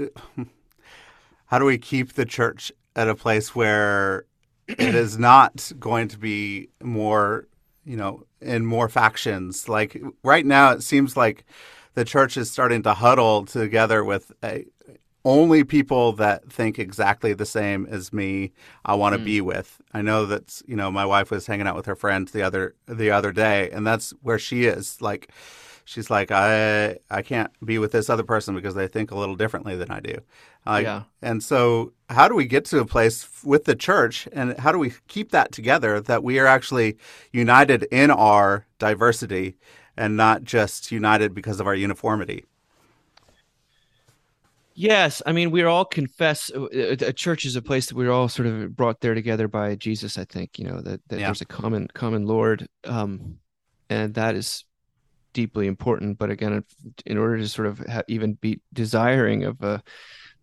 how 1.46 1.60
do 1.60 1.66
we 1.66 1.78
keep 1.78 2.14
the 2.14 2.26
church 2.26 2.72
at 2.96 3.08
a 3.08 3.16
place 3.16 3.56
where 3.56 4.26
it 4.68 4.96
is 4.96 5.18
not 5.18 5.72
going 5.80 6.10
to 6.10 6.18
be 6.18 6.70
more, 6.84 7.48
you 7.86 7.98
know, 7.98 8.26
in 8.42 8.66
more 8.66 8.90
factions? 8.90 9.68
Like 9.68 10.02
right 10.24 10.46
now, 10.46 10.72
it 10.72 10.84
seems 10.84 11.18
like 11.18 11.46
the 11.96 12.06
church 12.06 12.38
is 12.38 12.52
starting 12.52 12.84
to 12.84 12.94
huddle 12.94 13.46
together 13.46 14.04
with 14.04 14.32
a, 14.44 14.66
only 15.26 15.64
people 15.64 16.14
that 16.14 16.52
think 16.52 16.80
exactly 16.80 17.34
the 17.34 17.46
same 17.46 17.86
as 17.90 18.14
me 18.14 18.52
I 18.86 18.96
want 18.96 19.14
to 19.16 19.20
mm. 19.20 19.26
be 19.26 19.42
with. 19.42 19.82
I 19.94 20.02
know 20.02 20.26
that 20.26 20.62
you 20.68 20.76
know 20.76 20.92
my 20.92 21.06
wife 21.06 21.32
was 21.32 21.48
hanging 21.48 21.68
out 21.68 21.76
with 21.76 21.86
her 21.86 21.96
friends 21.96 22.32
the 22.32 22.44
other 22.44 22.76
the 22.86 23.12
other 23.12 23.32
day 23.32 23.70
and 23.72 23.86
that's 23.86 24.12
where 24.22 24.40
she 24.40 24.66
is 24.66 25.02
like 25.02 25.32
she's 25.86 26.10
like 26.10 26.32
I 26.32 26.98
I 27.10 27.22
can't 27.22 27.52
be 27.66 27.78
with 27.78 27.92
this 27.92 28.10
other 28.10 28.24
person 28.24 28.56
because 28.56 28.76
they 28.76 28.88
think 28.88 29.12
a 29.12 29.18
little 29.18 29.36
differently 29.36 29.76
than 29.76 29.90
I 29.90 30.00
do. 30.00 30.18
Like, 30.66 30.84
yeah. 30.84 31.04
And 31.22 31.42
so 31.42 31.94
how 32.10 32.28
do 32.28 32.36
we 32.36 32.46
get 32.46 32.66
to 32.66 32.80
a 32.80 32.86
place 32.86 33.28
with 33.44 33.64
the 33.66 33.76
church 33.76 34.28
and 34.34 34.58
how 34.60 34.72
do 34.72 34.80
we 34.80 34.94
keep 35.08 35.32
that 35.32 35.52
together 35.52 36.02
that 36.02 36.24
we 36.24 36.40
are 36.40 36.48
actually 36.48 36.98
united 37.32 37.84
in 37.92 38.12
our 38.12 38.66
diversity 38.78 39.58
and 39.96 40.16
not 40.16 40.44
just 40.44 40.92
united 40.92 41.34
because 41.34 41.60
of 41.60 41.68
our 41.68 41.76
uniformity? 41.76 42.46
Yes, 44.80 45.24
I 45.26 45.32
mean 45.32 45.50
we're 45.50 45.68
all 45.68 45.86
confess. 45.86 46.52
Uh, 46.54 46.68
a 46.72 47.12
church 47.12 47.46
is 47.46 47.56
a 47.56 47.64
place 47.64 47.88
that 47.88 47.96
we're 47.96 48.12
all 48.12 48.30
sort 48.30 48.48
of 48.48 48.76
brought 48.76 49.02
there 49.02 49.16
together 49.16 49.48
by 49.48 49.74
Jesus. 49.74 50.20
I 50.20 50.26
think 50.26 50.60
you 50.60 50.66
know 50.66 50.82
that, 50.82 51.02
that 51.08 51.20
yeah. 51.20 51.26
there's 51.26 51.42
a 51.42 51.46
common 51.46 51.88
common 51.96 52.28
Lord, 52.28 52.68
um, 52.84 53.40
and 53.90 54.14
that 54.14 54.36
is 54.36 54.66
deeply 55.34 55.66
important. 55.66 56.20
But 56.20 56.30
again, 56.30 56.64
in 57.08 57.18
order 57.18 57.40
to 57.40 57.48
sort 57.48 57.70
of 57.70 57.80
have, 57.80 58.04
even 58.08 58.34
be 58.34 58.62
desiring 58.72 59.46
of 59.46 59.64
a 59.64 59.82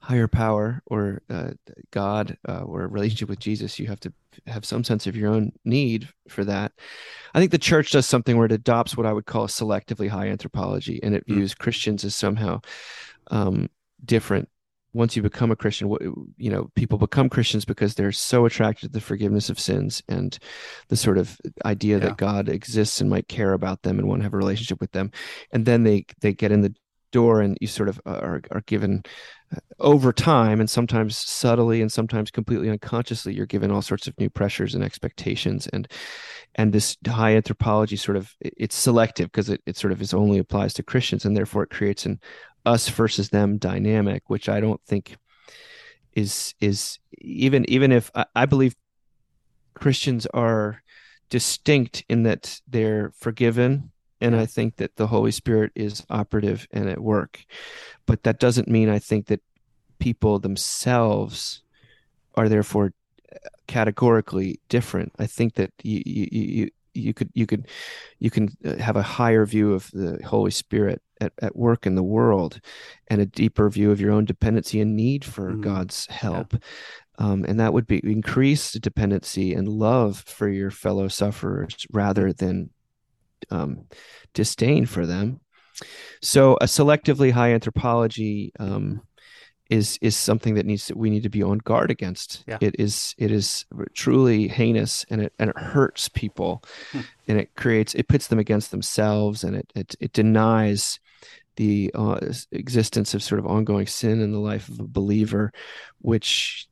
higher 0.00 0.26
power 0.26 0.82
or 0.86 1.22
uh, 1.30 1.50
God 1.92 2.36
uh, 2.48 2.62
or 2.62 2.82
a 2.82 2.88
relationship 2.88 3.28
with 3.28 3.38
Jesus, 3.38 3.78
you 3.78 3.86
have 3.86 4.00
to 4.00 4.12
have 4.48 4.64
some 4.64 4.82
sense 4.82 5.06
of 5.06 5.14
your 5.14 5.32
own 5.32 5.52
need 5.64 6.08
for 6.28 6.44
that. 6.44 6.72
I 7.34 7.38
think 7.38 7.52
the 7.52 7.58
church 7.58 7.92
does 7.92 8.06
something 8.06 8.36
where 8.36 8.46
it 8.46 8.52
adopts 8.52 8.96
what 8.96 9.06
I 9.06 9.12
would 9.12 9.26
call 9.26 9.44
a 9.44 9.46
selectively 9.46 10.08
high 10.08 10.26
anthropology, 10.26 11.00
and 11.04 11.14
it 11.14 11.24
mm. 11.28 11.36
views 11.36 11.54
Christians 11.54 12.04
as 12.04 12.16
somehow 12.16 12.62
um, 13.30 13.68
different 14.04 14.48
once 14.94 15.16
you 15.16 15.22
become 15.22 15.50
a 15.50 15.56
Christian, 15.56 15.88
you 16.36 16.50
know, 16.50 16.70
people 16.76 16.98
become 16.98 17.28
Christians 17.28 17.64
because 17.64 17.94
they're 17.96 18.12
so 18.12 18.46
attracted 18.46 18.86
to 18.86 18.92
the 18.92 19.00
forgiveness 19.00 19.50
of 19.50 19.58
sins 19.58 20.02
and 20.08 20.38
the 20.88 20.96
sort 20.96 21.18
of 21.18 21.36
idea 21.64 21.98
yeah. 21.98 22.04
that 22.06 22.16
God 22.16 22.48
exists 22.48 23.00
and 23.00 23.10
might 23.10 23.26
care 23.26 23.52
about 23.52 23.82
them 23.82 23.98
and 23.98 24.08
want 24.08 24.20
to 24.20 24.22
have 24.24 24.34
a 24.34 24.38
relationship 24.38 24.80
with 24.80 24.92
them. 24.92 25.10
And 25.50 25.66
then 25.66 25.82
they 25.82 26.06
they 26.20 26.32
get 26.32 26.52
in 26.52 26.62
the 26.62 26.74
door 27.10 27.40
and 27.40 27.56
you 27.60 27.66
sort 27.68 27.88
of 27.88 28.00
are, 28.06 28.42
are 28.50 28.62
given 28.66 29.00
uh, 29.54 29.58
over 29.78 30.12
time 30.12 30.58
and 30.58 30.68
sometimes 30.68 31.16
subtly 31.16 31.80
and 31.80 31.92
sometimes 31.92 32.28
completely 32.28 32.68
unconsciously 32.68 33.32
you're 33.32 33.46
given 33.46 33.70
all 33.70 33.82
sorts 33.82 34.08
of 34.08 34.18
new 34.18 34.28
pressures 34.28 34.74
and 34.74 34.82
expectations 34.82 35.68
and 35.68 35.86
and 36.56 36.72
this 36.72 36.96
high 37.06 37.36
anthropology 37.36 37.94
sort 37.94 38.16
of 38.16 38.34
it's 38.40 38.74
selective 38.74 39.30
because 39.30 39.48
it, 39.48 39.62
it 39.64 39.76
sort 39.76 39.92
of 39.92 40.02
is 40.02 40.12
only 40.12 40.38
applies 40.38 40.74
to 40.74 40.82
christians 40.82 41.24
and 41.24 41.36
therefore 41.36 41.62
it 41.62 41.70
creates 41.70 42.04
an 42.04 42.18
us 42.64 42.88
versus 42.88 43.30
them 43.30 43.58
dynamic, 43.58 44.28
which 44.28 44.48
I 44.48 44.60
don't 44.60 44.80
think 44.86 45.16
is 46.12 46.54
is 46.60 46.98
even 47.18 47.64
even 47.68 47.92
if 47.92 48.10
I, 48.14 48.26
I 48.34 48.46
believe 48.46 48.74
Christians 49.74 50.26
are 50.26 50.82
distinct 51.30 52.04
in 52.08 52.22
that 52.22 52.60
they're 52.68 53.12
forgiven 53.18 53.90
and 54.20 54.36
I 54.36 54.46
think 54.46 54.76
that 54.76 54.96
the 54.96 55.08
Holy 55.08 55.32
Spirit 55.32 55.72
is 55.74 56.06
operative 56.08 56.66
and 56.70 56.88
at 56.88 57.00
work. 57.00 57.44
But 58.06 58.22
that 58.22 58.38
doesn't 58.38 58.68
mean 58.68 58.88
I 58.88 58.98
think 58.98 59.26
that 59.26 59.42
people 59.98 60.38
themselves 60.38 61.62
are 62.34 62.48
therefore 62.48 62.92
categorically 63.66 64.60
different. 64.68 65.12
I 65.18 65.26
think 65.26 65.54
that 65.54 65.72
you 65.82 66.02
you 66.06 66.28
you, 66.30 66.70
you 66.94 67.12
could 67.12 67.30
you 67.34 67.46
could 67.46 67.68
you 68.18 68.30
can 68.30 68.48
uh, 68.64 68.76
have 68.76 68.96
a 68.96 69.02
higher 69.02 69.44
view 69.44 69.72
of 69.72 69.90
the 69.92 70.18
Holy 70.24 70.50
Spirit 70.50 71.02
at, 71.20 71.32
at 71.40 71.56
work 71.56 71.86
in 71.86 71.94
the 71.94 72.02
world 72.02 72.60
and 73.08 73.20
a 73.20 73.26
deeper 73.26 73.68
view 73.70 73.90
of 73.90 74.00
your 74.00 74.12
own 74.12 74.24
dependency 74.24 74.80
and 74.80 74.96
need 74.96 75.24
for 75.24 75.50
mm-hmm. 75.50 75.62
God's 75.62 76.06
help. 76.06 76.52
Yeah. 76.52 76.58
Um, 77.16 77.44
and 77.44 77.60
that 77.60 77.72
would 77.72 77.86
be 77.86 78.00
increased 78.02 78.80
dependency 78.80 79.54
and 79.54 79.68
love 79.68 80.18
for 80.26 80.48
your 80.48 80.72
fellow 80.72 81.06
sufferers 81.06 81.86
rather 81.92 82.32
than 82.32 82.70
um, 83.50 83.84
disdain 84.32 84.86
for 84.86 85.06
them. 85.06 85.40
So, 86.22 86.54
a 86.60 86.64
selectively 86.64 87.30
high 87.30 87.52
anthropology 87.52 88.52
um, 88.58 89.02
is 89.70 89.98
is 90.02 90.16
something 90.16 90.54
that 90.54 90.66
needs 90.66 90.86
to, 90.86 90.94
we 90.96 91.10
need 91.10 91.22
to 91.22 91.28
be 91.28 91.42
on 91.42 91.58
guard 91.58 91.90
against. 91.90 92.44
Yeah. 92.46 92.58
It 92.60 92.76
is 92.78 93.14
it 93.18 93.30
is 93.30 93.64
truly 93.94 94.48
heinous 94.48 95.04
and 95.10 95.22
it 95.22 95.32
and 95.38 95.50
it 95.50 95.58
hurts 95.58 96.08
people, 96.08 96.62
hmm. 96.92 97.00
and 97.28 97.38
it 97.38 97.54
creates 97.56 97.94
it 97.94 98.08
puts 98.08 98.28
them 98.28 98.38
against 98.38 98.70
themselves 98.70 99.42
and 99.44 99.56
it 99.56 99.72
it, 99.74 99.94
it 100.00 100.12
denies 100.12 101.00
the 101.56 101.90
uh, 101.94 102.18
existence 102.50 103.14
of 103.14 103.22
sort 103.22 103.38
of 103.38 103.46
ongoing 103.46 103.86
sin 103.86 104.20
in 104.20 104.32
the 104.32 104.40
life 104.40 104.68
of 104.68 104.80
a 104.80 104.86
believer, 104.86 105.52
which 106.00 106.68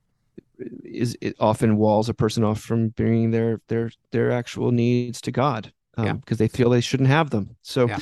is 0.84 1.16
it 1.20 1.34
often 1.40 1.76
walls 1.76 2.09
a 2.09 2.14
person 2.14 2.45
off 2.45 2.61
from 2.61 2.88
bringing 2.88 3.30
their 3.30 3.61
their 3.68 3.90
their 4.11 4.30
actual 4.30 4.70
needs 4.70 5.20
to 5.22 5.32
God 5.32 5.72
because 5.97 6.11
um, 6.11 6.22
yeah. 6.28 6.36
they 6.36 6.49
feel 6.49 6.70
they 6.70 6.80
shouldn't 6.80 7.09
have 7.09 7.30
them. 7.30 7.57
So. 7.62 7.88
Yeah. 7.88 7.99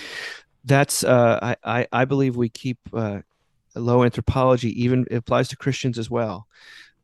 That's 0.62 1.04
uh, 1.04 1.38
I, 1.42 1.56
I 1.64 1.86
I 1.90 2.04
believe 2.04 2.36
we 2.36 2.50
keep 2.50 2.76
uh, 2.92 3.20
low 3.74 4.04
anthropology 4.04 4.82
even 4.82 5.06
applies 5.10 5.48
to 5.48 5.56
Christians 5.56 5.98
as 5.98 6.10
well. 6.10 6.46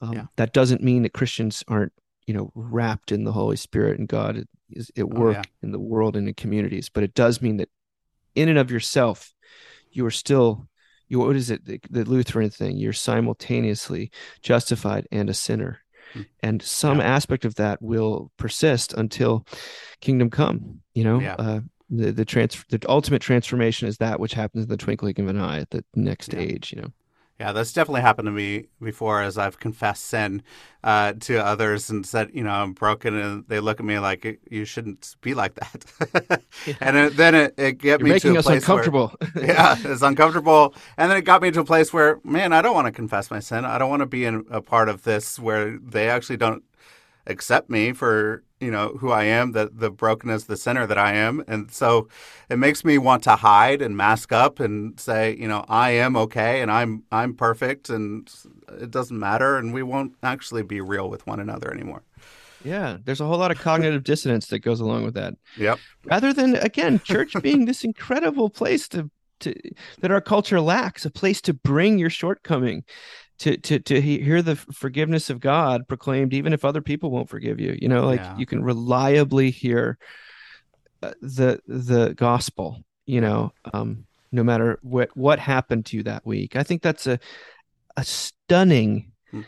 Um, 0.00 0.12
yeah. 0.12 0.24
That 0.36 0.52
doesn't 0.52 0.82
mean 0.82 1.02
that 1.02 1.12
Christians 1.12 1.64
aren't, 1.68 1.92
you 2.26 2.34
know, 2.34 2.50
wrapped 2.54 3.12
in 3.12 3.24
the 3.24 3.32
Holy 3.32 3.56
Spirit 3.56 3.98
and 3.98 4.08
God 4.08 4.44
is 4.70 4.90
at 4.96 5.08
work 5.08 5.36
oh, 5.36 5.40
yeah. 5.40 5.44
in 5.62 5.72
the 5.72 5.78
world 5.78 6.16
and 6.16 6.28
in 6.28 6.34
communities, 6.34 6.88
but 6.88 7.04
it 7.04 7.14
does 7.14 7.40
mean 7.40 7.58
that 7.58 7.68
in 8.34 8.48
and 8.48 8.58
of 8.58 8.70
yourself, 8.70 9.32
you 9.90 10.04
are 10.04 10.10
still, 10.10 10.68
you 11.08 11.20
what 11.20 11.36
is 11.36 11.50
it, 11.50 11.64
the, 11.64 11.80
the 11.88 12.04
Lutheran 12.04 12.50
thing? 12.50 12.76
You're 12.76 12.92
simultaneously 12.92 14.10
justified 14.42 15.06
and 15.10 15.30
a 15.30 15.34
sinner, 15.34 15.80
hmm. 16.12 16.22
and 16.42 16.60
some 16.62 16.98
yeah. 16.98 17.04
aspect 17.04 17.44
of 17.44 17.54
that 17.54 17.80
will 17.80 18.30
persist 18.36 18.92
until 18.92 19.46
kingdom 20.00 20.30
come. 20.30 20.80
You 20.94 21.04
know, 21.04 21.20
uh, 21.22 21.60
the 21.90 22.12
the 22.12 22.24
trans 22.24 22.64
the 22.70 22.80
ultimate 22.88 23.22
transformation 23.22 23.88
is 23.88 23.98
that 23.98 24.20
which 24.20 24.34
happens 24.34 24.64
in 24.64 24.68
the 24.70 24.76
twinkling 24.76 25.18
of 25.20 25.28
an 25.28 25.38
eye 25.40 25.60
at 25.60 25.70
the 25.70 25.84
next 25.94 26.32
Yeah. 26.32 26.38
age. 26.38 26.72
You 26.72 26.82
know. 26.82 26.92
Yeah, 27.38 27.52
that's 27.52 27.72
definitely 27.74 28.00
happened 28.00 28.26
to 28.26 28.32
me 28.32 28.68
before 28.80 29.20
as 29.20 29.36
I've 29.36 29.60
confessed 29.60 30.04
sin 30.04 30.42
uh, 30.82 31.12
to 31.20 31.36
others 31.44 31.90
and 31.90 32.06
said, 32.06 32.30
you 32.32 32.42
know, 32.42 32.50
I'm 32.50 32.72
broken. 32.72 33.14
And 33.14 33.44
they 33.46 33.60
look 33.60 33.78
at 33.78 33.84
me 33.84 33.98
like, 33.98 34.40
you 34.50 34.64
shouldn't 34.64 35.16
be 35.20 35.34
like 35.34 35.54
that. 35.56 36.42
and 36.80 36.96
it, 36.96 37.16
then 37.16 37.34
it, 37.34 37.54
it 37.58 37.72
get 37.78 38.00
You're 38.00 38.08
me 38.08 38.14
making 38.14 38.32
to 38.32 38.34
a 38.34 38.36
us 38.36 38.48
place 38.48 38.68
uncomfortable. 38.68 39.12
Where, 39.12 39.18
yeah, 39.36 39.76
it's 39.84 40.00
uncomfortable. 40.02 40.74
And 40.96 41.10
then 41.10 41.18
it 41.18 41.22
got 41.26 41.42
me 41.42 41.50
to 41.50 41.60
a 41.60 41.64
place 41.64 41.92
where, 41.92 42.20
man, 42.24 42.54
I 42.54 42.62
don't 42.62 42.74
want 42.74 42.86
to 42.86 42.92
confess 42.92 43.30
my 43.30 43.40
sin. 43.40 43.66
I 43.66 43.76
don't 43.76 43.90
want 43.90 44.00
to 44.00 44.06
be 44.06 44.24
in 44.24 44.46
a 44.50 44.62
part 44.62 44.88
of 44.88 45.02
this 45.04 45.38
where 45.38 45.78
they 45.78 46.08
actually 46.08 46.38
don't 46.38 46.64
accept 47.26 47.70
me 47.70 47.92
for 47.92 48.44
you 48.60 48.70
know 48.70 48.96
who 49.00 49.10
I 49.10 49.24
am, 49.24 49.52
the 49.52 49.70
the 49.72 49.90
brokenness, 49.90 50.44
the 50.44 50.56
sinner 50.56 50.86
that 50.86 50.98
I 50.98 51.12
am, 51.14 51.44
and 51.46 51.70
so 51.70 52.08
it 52.50 52.58
makes 52.58 52.84
me 52.84 52.98
want 52.98 53.22
to 53.24 53.36
hide 53.36 53.82
and 53.82 53.96
mask 53.96 54.32
up 54.32 54.60
and 54.60 54.98
say, 54.98 55.36
you 55.36 55.48
know, 55.48 55.64
I 55.68 55.90
am 55.90 56.16
okay 56.16 56.62
and 56.62 56.70
I'm 56.70 57.04
I'm 57.12 57.34
perfect 57.34 57.90
and 57.90 58.30
it 58.80 58.90
doesn't 58.90 59.18
matter, 59.18 59.56
and 59.58 59.72
we 59.74 59.82
won't 59.82 60.14
actually 60.22 60.62
be 60.62 60.80
real 60.80 61.08
with 61.10 61.26
one 61.26 61.40
another 61.40 61.72
anymore. 61.72 62.02
yeah, 62.62 62.98
there's 63.04 63.20
a 63.20 63.26
whole 63.26 63.38
lot 63.38 63.50
of 63.50 63.58
cognitive 63.58 64.02
dissonance 64.04 64.48
that 64.48 64.60
goes 64.60 64.80
along 64.80 65.04
with 65.04 65.14
that. 65.14 65.34
Yep. 65.56 65.80
rather 66.04 66.32
than 66.32 66.56
again 66.56 67.00
church 67.00 67.40
being 67.42 67.64
this 67.66 67.84
incredible 67.84 68.50
place 68.50 68.88
to 68.88 69.10
to 69.40 69.54
that 70.00 70.10
our 70.10 70.20
culture 70.20 70.60
lacks 70.60 71.04
a 71.04 71.10
place 71.10 71.40
to 71.42 71.52
bring 71.54 71.98
your 71.98 72.10
shortcoming 72.10 72.84
to 73.38 73.56
to 73.58 73.78
to 73.80 74.00
hear 74.00 74.40
the 74.42 74.56
forgiveness 74.56 75.28
of 75.30 75.40
God 75.40 75.86
proclaimed 75.88 76.32
even 76.32 76.52
if 76.52 76.64
other 76.64 76.80
people 76.80 77.10
won't 77.10 77.28
forgive 77.28 77.60
you 77.60 77.76
you 77.80 77.88
know 77.88 78.06
like 78.06 78.20
Yeah. 78.20 78.36
you 78.36 78.46
can 78.46 78.62
reliably 78.62 79.50
hear 79.50 79.98
uh, 81.02 81.12
the 81.20 81.60
the 81.66 82.14
gospel 82.14 82.82
you 83.04 83.20
know 83.20 83.52
um 83.74 84.06
no 84.32 84.42
matter 84.42 84.78
what 84.82 85.10
what 85.16 85.38
happened 85.38 85.86
to 85.86 85.96
you 85.96 86.02
that 86.04 86.24
week 86.26 86.56
i 86.56 86.62
think 86.62 86.82
that's 86.82 87.06
a 87.06 87.18
a 87.96 88.04
stunning 88.04 89.12
Hmm. 89.30 89.42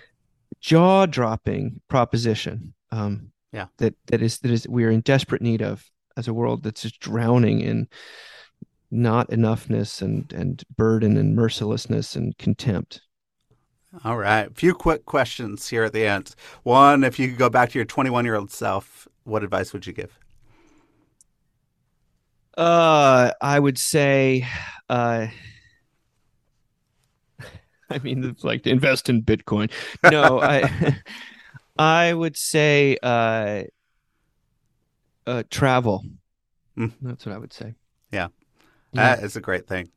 jaw-dropping 0.60 1.80
proposition 1.88 2.74
um 2.90 3.32
Yeah. 3.52 3.66
that 3.78 3.94
that 4.06 4.22
is 4.22 4.38
that 4.40 4.50
is 4.50 4.68
we 4.68 4.84
are 4.84 4.90
in 4.90 5.00
desperate 5.00 5.42
need 5.42 5.62
of 5.62 5.84
as 6.16 6.28
a 6.28 6.34
world 6.34 6.62
that's 6.62 6.82
just 6.82 7.00
drowning 7.00 7.60
in 7.60 7.88
not 8.90 9.30
enoughness 9.30 10.02
and 10.02 10.32
and 10.32 10.62
burden 10.76 11.16
and 11.16 11.34
mercilessness 11.36 12.16
and 12.16 12.36
contempt 12.38 13.02
All 14.04 14.18
right. 14.18 14.48
A 14.48 14.54
few 14.54 14.74
quick 14.74 15.06
questions 15.06 15.68
here 15.68 15.84
at 15.84 15.92
the 15.92 16.06
end. 16.06 16.34
One, 16.62 17.04
if 17.04 17.18
you 17.18 17.28
could 17.28 17.38
go 17.38 17.48
back 17.48 17.70
to 17.70 17.78
your 17.78 17.86
21 17.86 18.24
year 18.24 18.34
old 18.34 18.50
self, 18.50 19.08
what 19.24 19.42
advice 19.42 19.72
would 19.72 19.86
you 19.86 19.92
give? 19.92 20.18
Uh, 22.56 23.32
I 23.40 23.58
would 23.58 23.78
say, 23.78 24.46
uh, 24.88 25.28
I 27.90 27.98
mean, 28.00 28.24
it's 28.24 28.44
like 28.44 28.64
to 28.64 28.70
invest 28.70 29.08
in 29.08 29.22
Bitcoin. 29.22 29.70
No, 30.10 30.40
I, 30.40 30.96
I 31.78 32.12
would 32.12 32.36
say, 32.36 32.98
uh, 33.02 33.62
uh, 35.26 35.42
travel. 35.50 36.04
Mm. 36.76 36.92
That's 37.00 37.24
what 37.24 37.34
I 37.34 37.38
would 37.38 37.52
say. 37.52 37.74
Yeah. 38.12 38.28
Yeah. 38.92 39.16
That 39.16 39.24
is 39.24 39.36
a 39.36 39.40
great 39.40 39.66
thing. 39.66 39.90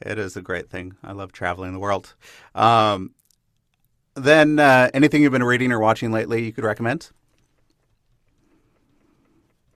It 0.00 0.18
is 0.18 0.36
a 0.36 0.42
great 0.42 0.68
thing. 0.68 0.96
I 1.02 1.12
love 1.12 1.32
traveling 1.32 1.72
the 1.72 1.78
world. 1.78 2.14
Um, 2.54 3.14
then, 4.16 4.58
uh, 4.58 4.90
anything 4.94 5.22
you've 5.22 5.32
been 5.32 5.44
reading 5.44 5.72
or 5.72 5.78
watching 5.78 6.10
lately 6.12 6.44
you 6.44 6.52
could 6.52 6.64
recommend? 6.64 7.10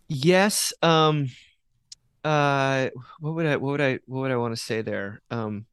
Yes. 0.08 0.72
Um. 0.82 1.28
Uh. 2.24 2.88
What 3.20 3.34
would 3.34 3.46
I? 3.46 3.56
What 3.56 3.70
would 3.72 3.80
I? 3.80 3.98
What 4.06 4.20
would 4.22 4.30
I 4.30 4.36
want 4.36 4.54
to 4.56 4.62
say 4.62 4.82
there? 4.82 5.20
Um. 5.30 5.66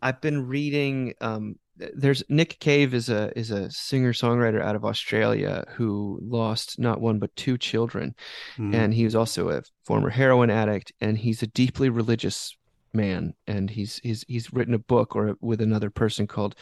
I've 0.00 0.20
been 0.20 0.46
reading. 0.46 1.14
Um. 1.20 1.56
There's 1.94 2.24
Nick 2.28 2.58
Cave 2.58 2.92
is 2.92 3.08
a 3.08 3.36
is 3.38 3.50
a 3.52 3.70
singer 3.70 4.12
songwriter 4.12 4.60
out 4.60 4.74
of 4.74 4.84
Australia 4.84 5.64
who 5.76 6.18
lost 6.22 6.76
not 6.78 7.00
one 7.00 7.20
but 7.20 7.34
two 7.36 7.56
children, 7.56 8.14
Hmm. 8.56 8.74
and 8.74 8.94
he 8.94 9.04
was 9.04 9.14
also 9.14 9.50
a 9.50 9.62
former 9.84 10.10
heroin 10.10 10.50
addict, 10.50 10.92
and 11.00 11.16
he's 11.18 11.40
a 11.42 11.46
deeply 11.46 11.88
religious 11.88 12.56
man, 12.92 13.34
and 13.46 13.70
he's 13.70 14.00
he's 14.02 14.24
he's 14.26 14.52
written 14.52 14.74
a 14.74 14.78
book 14.78 15.14
or 15.14 15.36
with 15.40 15.60
another 15.60 15.88
person 15.88 16.26
called, 16.26 16.56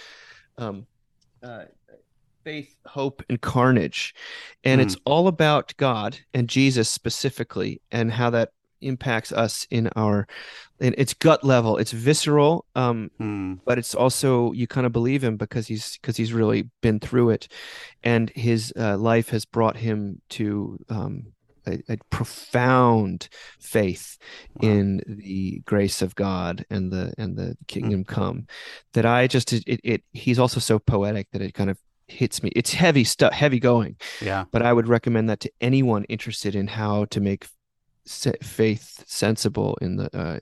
um, 0.59 0.87
uh, 1.43 1.65
Faith, 2.45 2.77
Hope, 2.87 3.23
and 3.29 3.41
Carnage, 3.41 4.15
and 4.63 4.81
Hmm. 4.81 4.87
it's 4.87 4.97
all 5.05 5.27
about 5.27 5.77
God 5.77 6.19
and 6.33 6.49
Jesus 6.49 6.89
specifically, 6.89 7.81
and 7.91 8.13
how 8.13 8.31
that 8.31 8.51
impacts 8.81 9.33
us 9.33 9.67
in 9.71 9.89
our, 9.97 10.29
in 10.79 10.95
its 10.97 11.13
gut 11.15 11.43
level. 11.43 11.77
It's 11.77 11.93
visceral, 11.93 12.65
um, 12.77 13.11
Hmm. 13.19 13.55
but 13.65 13.79
it's 13.79 13.95
also 13.95 14.53
you 14.53 14.67
kind 14.69 14.87
of 14.87 14.93
believe 14.93 15.25
him 15.25 15.37
because 15.37 15.67
he's 15.67 15.99
because 15.99 16.17
he's 16.17 16.33
really 16.33 16.71
been 16.83 17.01
through 17.01 17.31
it, 17.31 17.49
and 18.05 18.31
his 18.37 18.73
uh, 18.79 18.97
life 18.97 19.31
has 19.31 19.45
brought 19.45 19.77
him 19.77 20.21
to 20.31 20.79
um, 20.89 21.33
a, 21.67 21.83
a 21.89 21.97
profound 22.11 23.29
faith 23.61 24.19
Wow. 24.63 24.69
in 24.71 25.01
the 25.07 25.61
grace 25.67 26.01
of 26.03 26.15
God 26.15 26.65
and 26.71 26.91
the 26.93 27.13
and 27.19 27.37
the 27.37 27.57
kingdom 27.69 28.05
come. 28.05 28.47
That 28.95 29.05
I 29.05 29.27
just 29.27 29.53
it, 29.53 29.81
it 29.85 30.03
he's 30.13 30.39
also 30.39 30.61
so 30.61 30.79
poetic 30.79 31.29
that 31.33 31.43
it 31.43 31.53
kind 31.55 31.71
of 31.71 31.79
hits 32.09 32.43
me. 32.43 32.51
It's 32.57 32.73
heavy 32.73 33.05
stuff, 33.05 33.33
heavy 33.33 33.59
going, 33.61 33.97
Yeah. 34.23 34.45
but 34.53 34.63
I 34.63 34.73
would 34.73 34.89
recommend 34.89 35.29
that 35.29 35.41
to 35.41 35.51
anyone 35.61 36.05
interested 36.05 36.55
in 36.55 36.69
how 36.69 37.05
to 37.07 37.21
make 37.21 37.47
faith 38.43 39.03
sensible 39.07 39.77
in 39.81 39.97
the 39.97 40.17
uh, 40.17 40.39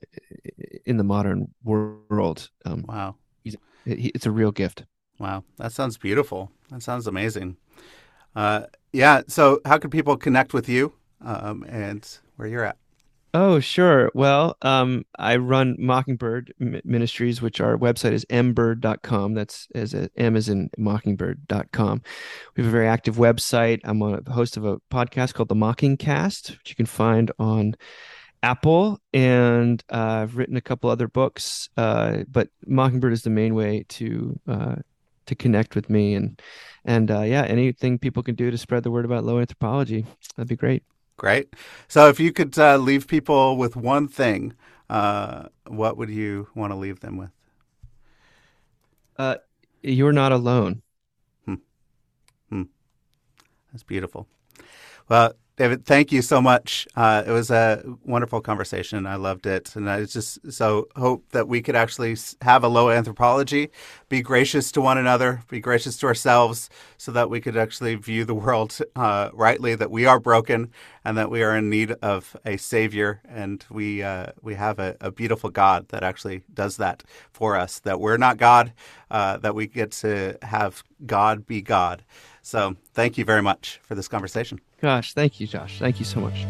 in 0.85 0.97
the 0.99 1.05
modern 1.05 1.49
world. 1.65 2.51
Um, 2.65 2.85
Wow. 2.89 3.17
it, 3.45 3.57
it's 3.87 4.27
a 4.27 4.31
real 4.31 4.53
gift. 4.53 4.85
Wow. 5.19 5.45
That 5.59 5.73
sounds 5.73 5.97
beautiful. 5.99 6.51
That 6.71 6.83
sounds 6.83 7.07
amazing. 7.07 7.57
Uh, 8.37 8.67
yeah. 8.93 9.23
So, 9.29 9.61
how 9.65 9.79
can 9.79 9.91
people 9.91 10.17
connect 10.17 10.53
with 10.53 10.69
you 10.69 10.93
um, 11.25 11.65
and 11.69 12.19
where 12.37 12.49
you're 12.49 12.65
at? 12.65 12.77
Oh, 13.37 13.59
sure. 13.59 14.13
Well, 14.15 14.57
um, 14.63 15.05
I 15.19 15.37
run 15.37 15.75
Mockingbird 15.77 16.55
Ministries, 16.85 17.43
which 17.43 17.61
our 17.61 17.77
website 17.77 18.13
is 18.13 18.25
mbird.com. 18.27 19.35
That's 19.35 19.67
as 19.75 19.93
a 19.93 20.09
M 20.17 20.37
is 20.37 20.49
in 20.49 20.71
mockingbird.com. 20.79 22.03
We 22.57 22.63
have 22.63 22.69
a 22.69 22.73
very 22.73 22.87
active 22.87 23.17
website. 23.17 23.81
I'm 23.83 24.01
on 24.03 24.23
a 24.25 24.33
host 24.33 24.57
of 24.57 24.65
a 24.65 24.79
podcast 24.89 25.35
called 25.35 25.49
The 25.49 25.57
Mockingcast, 25.57 26.51
which 26.51 26.71
you 26.71 26.77
can 26.77 26.87
find 26.87 27.33
on 27.41 27.75
Apple, 28.45 29.01
and 29.13 29.83
uh, 29.91 30.21
I've 30.23 30.37
written 30.37 30.57
a 30.57 30.61
couple 30.61 30.89
other 30.89 31.09
books. 31.09 31.69
Uh, 31.77 32.19
but 32.29 32.51
Mockingbird 32.69 33.13
is 33.13 33.23
the 33.23 33.31
main 33.31 33.57
way 33.57 33.85
to 33.89 34.39
uh, 34.47 34.77
to 35.27 35.35
connect 35.35 35.75
with 35.75 35.91
me, 35.91 36.15
and 36.15 36.41
and 36.85 37.11
uh, 37.11 37.23
yeah, 37.23 37.43
anything 37.43 37.99
people 37.99 38.23
can 38.23 38.37
do 38.37 38.53
to 38.53 38.59
spread 38.59 38.85
the 38.85 38.93
word 38.93 39.07
about 39.07 39.25
low 39.25 39.41
anthropology, 39.41 40.07
that'd 40.37 40.49
be 40.49 40.55
great. 40.55 40.85
Great. 41.17 41.55
So, 41.89 42.09
if 42.09 42.19
you 42.19 42.33
could 42.33 42.59
uh, 42.59 42.77
leave 42.77 43.07
people 43.07 43.57
with 43.57 43.77
one 43.77 44.09
thing, 44.09 44.55
uh, 44.91 45.45
what 45.67 45.97
would 45.97 46.11
you 46.11 46.49
want 46.55 46.73
to 46.73 46.77
leave 46.77 47.01
them 47.01 47.17
with? 47.17 47.31
Uh, 49.17 49.37
you're 49.83 50.13
not 50.13 50.33
alone. 50.33 50.83
That's 53.75 53.83
beautiful. 53.83 54.29
Well, 55.09 55.35
David, 55.57 55.87
thank 55.87 56.11
you 56.11 56.21
so 56.21 56.43
much. 56.43 56.89
Uh, 56.97 57.23
it 57.25 57.31
was 57.31 57.49
a 57.53 57.85
wonderful 58.05 58.41
conversation. 58.41 59.07
I 59.07 59.15
loved 59.15 59.47
it, 59.47 59.77
and 59.77 59.89
I 59.89 60.05
just 60.05 60.53
so 60.53 60.89
hope 60.97 61.31
that 61.31 61.47
we 61.47 61.63
could 61.63 61.77
actually 61.77 62.17
have 62.43 62.65
a 62.65 62.69
low 62.69 62.91
anthropology, 62.91 63.71
be 64.09 64.21
gracious 64.21 64.73
to 64.73 64.81
one 64.81 64.99
another, 64.99 65.45
be 65.49 65.61
gracious 65.61 65.97
to 65.99 66.09
ourselves, 66.09 66.71
so 66.99 67.13
that 67.13 67.31
we 67.31 67.41
could 67.41 67.57
actually 67.57 67.95
view 67.95 68.25
the 68.25 68.35
world 68.35 68.77
uh, 68.97 69.31
rightly. 69.33 69.77
That 69.77 69.93
we 69.93 70.07
are 70.07 70.19
broken, 70.19 70.73
and 71.05 71.17
that 71.19 71.31
we 71.31 71.45
are 71.45 71.57
in 71.57 71.71
need 71.71 71.93
of 72.03 72.37
a 72.45 72.57
savior, 72.57 73.23
and 73.29 73.65
we 73.71 74.03
uh, 74.03 74.33
we 74.43 74.57
have 74.57 74.81
a, 74.81 74.97
a 75.01 75.13
beautiful 75.13 75.51
God 75.51 75.89
that 75.91 76.03
actually 76.03 76.43
does 76.53 76.79
that 76.79 77.05
for 77.33 77.55
us. 77.57 77.79
That 77.79 78.01
we're 78.01 78.17
not 78.17 78.39
God, 78.39 78.73
uh, 79.09 79.37
that 79.37 79.55
we 79.55 79.69
get 79.69 79.93
to 80.03 80.37
have 80.43 80.83
God 81.07 81.47
be 81.47 81.63
God. 81.63 82.03
So, 82.43 82.77
thank 82.93 83.17
you 83.19 83.25
very 83.25 83.43
much 83.43 83.81
for 83.85 83.95
this 83.95 84.09
conversation. 84.09 84.61
Gosh, 84.85 85.15
thank 85.15 85.41
you, 85.41 85.47
Josh. 85.47 85.79
Thank 85.79 85.99
you 85.99 86.05
so 86.05 86.21
much. 86.21 86.45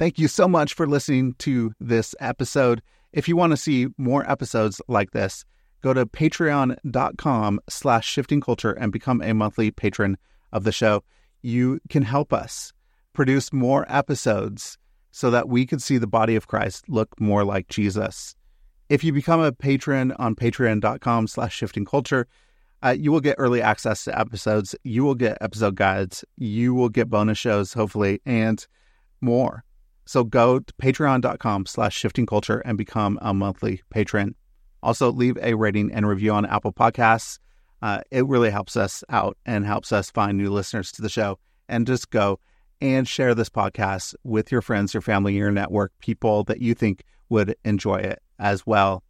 Thank 0.00 0.18
you 0.18 0.26
so 0.26 0.48
much 0.48 0.74
for 0.74 0.88
listening 0.88 1.34
to 1.38 1.72
this 1.78 2.16
episode. 2.18 2.82
If 3.12 3.28
you 3.28 3.36
want 3.36 3.52
to 3.52 3.56
see 3.56 3.86
more 3.96 4.28
episodes 4.28 4.82
like 4.88 5.12
this, 5.12 5.44
go 5.80 5.94
to 5.94 6.06
patreon.com 6.06 7.60
slash 7.68 8.08
shifting 8.08 8.40
culture 8.40 8.72
and 8.72 8.90
become 8.90 9.22
a 9.22 9.32
monthly 9.32 9.70
patron 9.70 10.18
of 10.52 10.64
the 10.64 10.72
show. 10.72 11.04
You 11.40 11.78
can 11.88 12.02
help 12.02 12.32
us 12.32 12.72
produce 13.14 13.52
more 13.52 13.86
episodes 13.88 14.76
so 15.10 15.30
that 15.30 15.48
we 15.48 15.64
could 15.64 15.80
see 15.80 15.96
the 15.96 16.06
body 16.06 16.36
of 16.36 16.48
Christ 16.48 16.88
look 16.88 17.18
more 17.20 17.44
like 17.44 17.68
Jesus. 17.68 18.34
If 18.88 19.02
you 19.02 19.12
become 19.12 19.40
a 19.40 19.52
patron 19.52 20.12
on 20.18 20.34
patreon.com 20.34 21.28
slash 21.28 21.54
shifting 21.54 21.84
culture, 21.84 22.26
uh, 22.84 22.90
you 22.90 23.10
will 23.10 23.20
get 23.20 23.36
early 23.38 23.62
access 23.62 24.04
to 24.04 24.18
episodes. 24.18 24.74
You 24.84 25.04
will 25.04 25.14
get 25.14 25.38
episode 25.40 25.76
guides. 25.76 26.24
You 26.36 26.74
will 26.74 26.90
get 26.90 27.08
bonus 27.08 27.38
shows, 27.38 27.72
hopefully, 27.72 28.20
and 28.26 28.66
more. 29.22 29.64
So 30.04 30.22
go 30.22 30.58
to 30.58 30.74
patreon.com 30.74 31.64
slash 31.66 31.96
shifting 31.96 32.26
culture 32.26 32.58
and 32.58 32.76
become 32.76 33.18
a 33.22 33.32
monthly 33.32 33.82
patron. 33.88 34.34
Also, 34.82 35.10
leave 35.10 35.38
a 35.40 35.54
rating 35.54 35.92
and 35.92 36.06
review 36.06 36.32
on 36.32 36.44
Apple 36.44 36.74
Podcasts. 36.74 37.38
Uh, 37.80 38.00
it 38.10 38.26
really 38.26 38.50
helps 38.50 38.76
us 38.76 39.02
out 39.08 39.38
and 39.46 39.64
helps 39.64 39.92
us 39.92 40.10
find 40.10 40.36
new 40.36 40.50
listeners 40.50 40.92
to 40.92 41.02
the 41.02 41.08
show. 41.08 41.38
And 41.70 41.86
just 41.86 42.10
go 42.10 42.38
and 42.84 43.08
share 43.08 43.34
this 43.34 43.48
podcast 43.48 44.14
with 44.24 44.52
your 44.52 44.60
friends, 44.60 44.92
your 44.92 45.00
family, 45.00 45.34
your 45.34 45.50
network, 45.50 45.92
people 46.00 46.44
that 46.44 46.60
you 46.60 46.74
think 46.74 47.02
would 47.30 47.56
enjoy 47.64 47.96
it 47.96 48.20
as 48.38 48.66
well. 48.66 49.02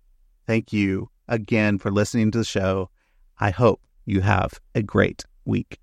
Thank 0.46 0.72
you 0.72 1.10
again 1.26 1.78
for 1.78 1.90
listening 1.90 2.30
to 2.30 2.38
the 2.38 2.44
show. 2.44 2.90
I 3.40 3.50
hope 3.50 3.80
you 4.06 4.20
have 4.20 4.60
a 4.76 4.82
great 4.82 5.24
week. 5.44 5.80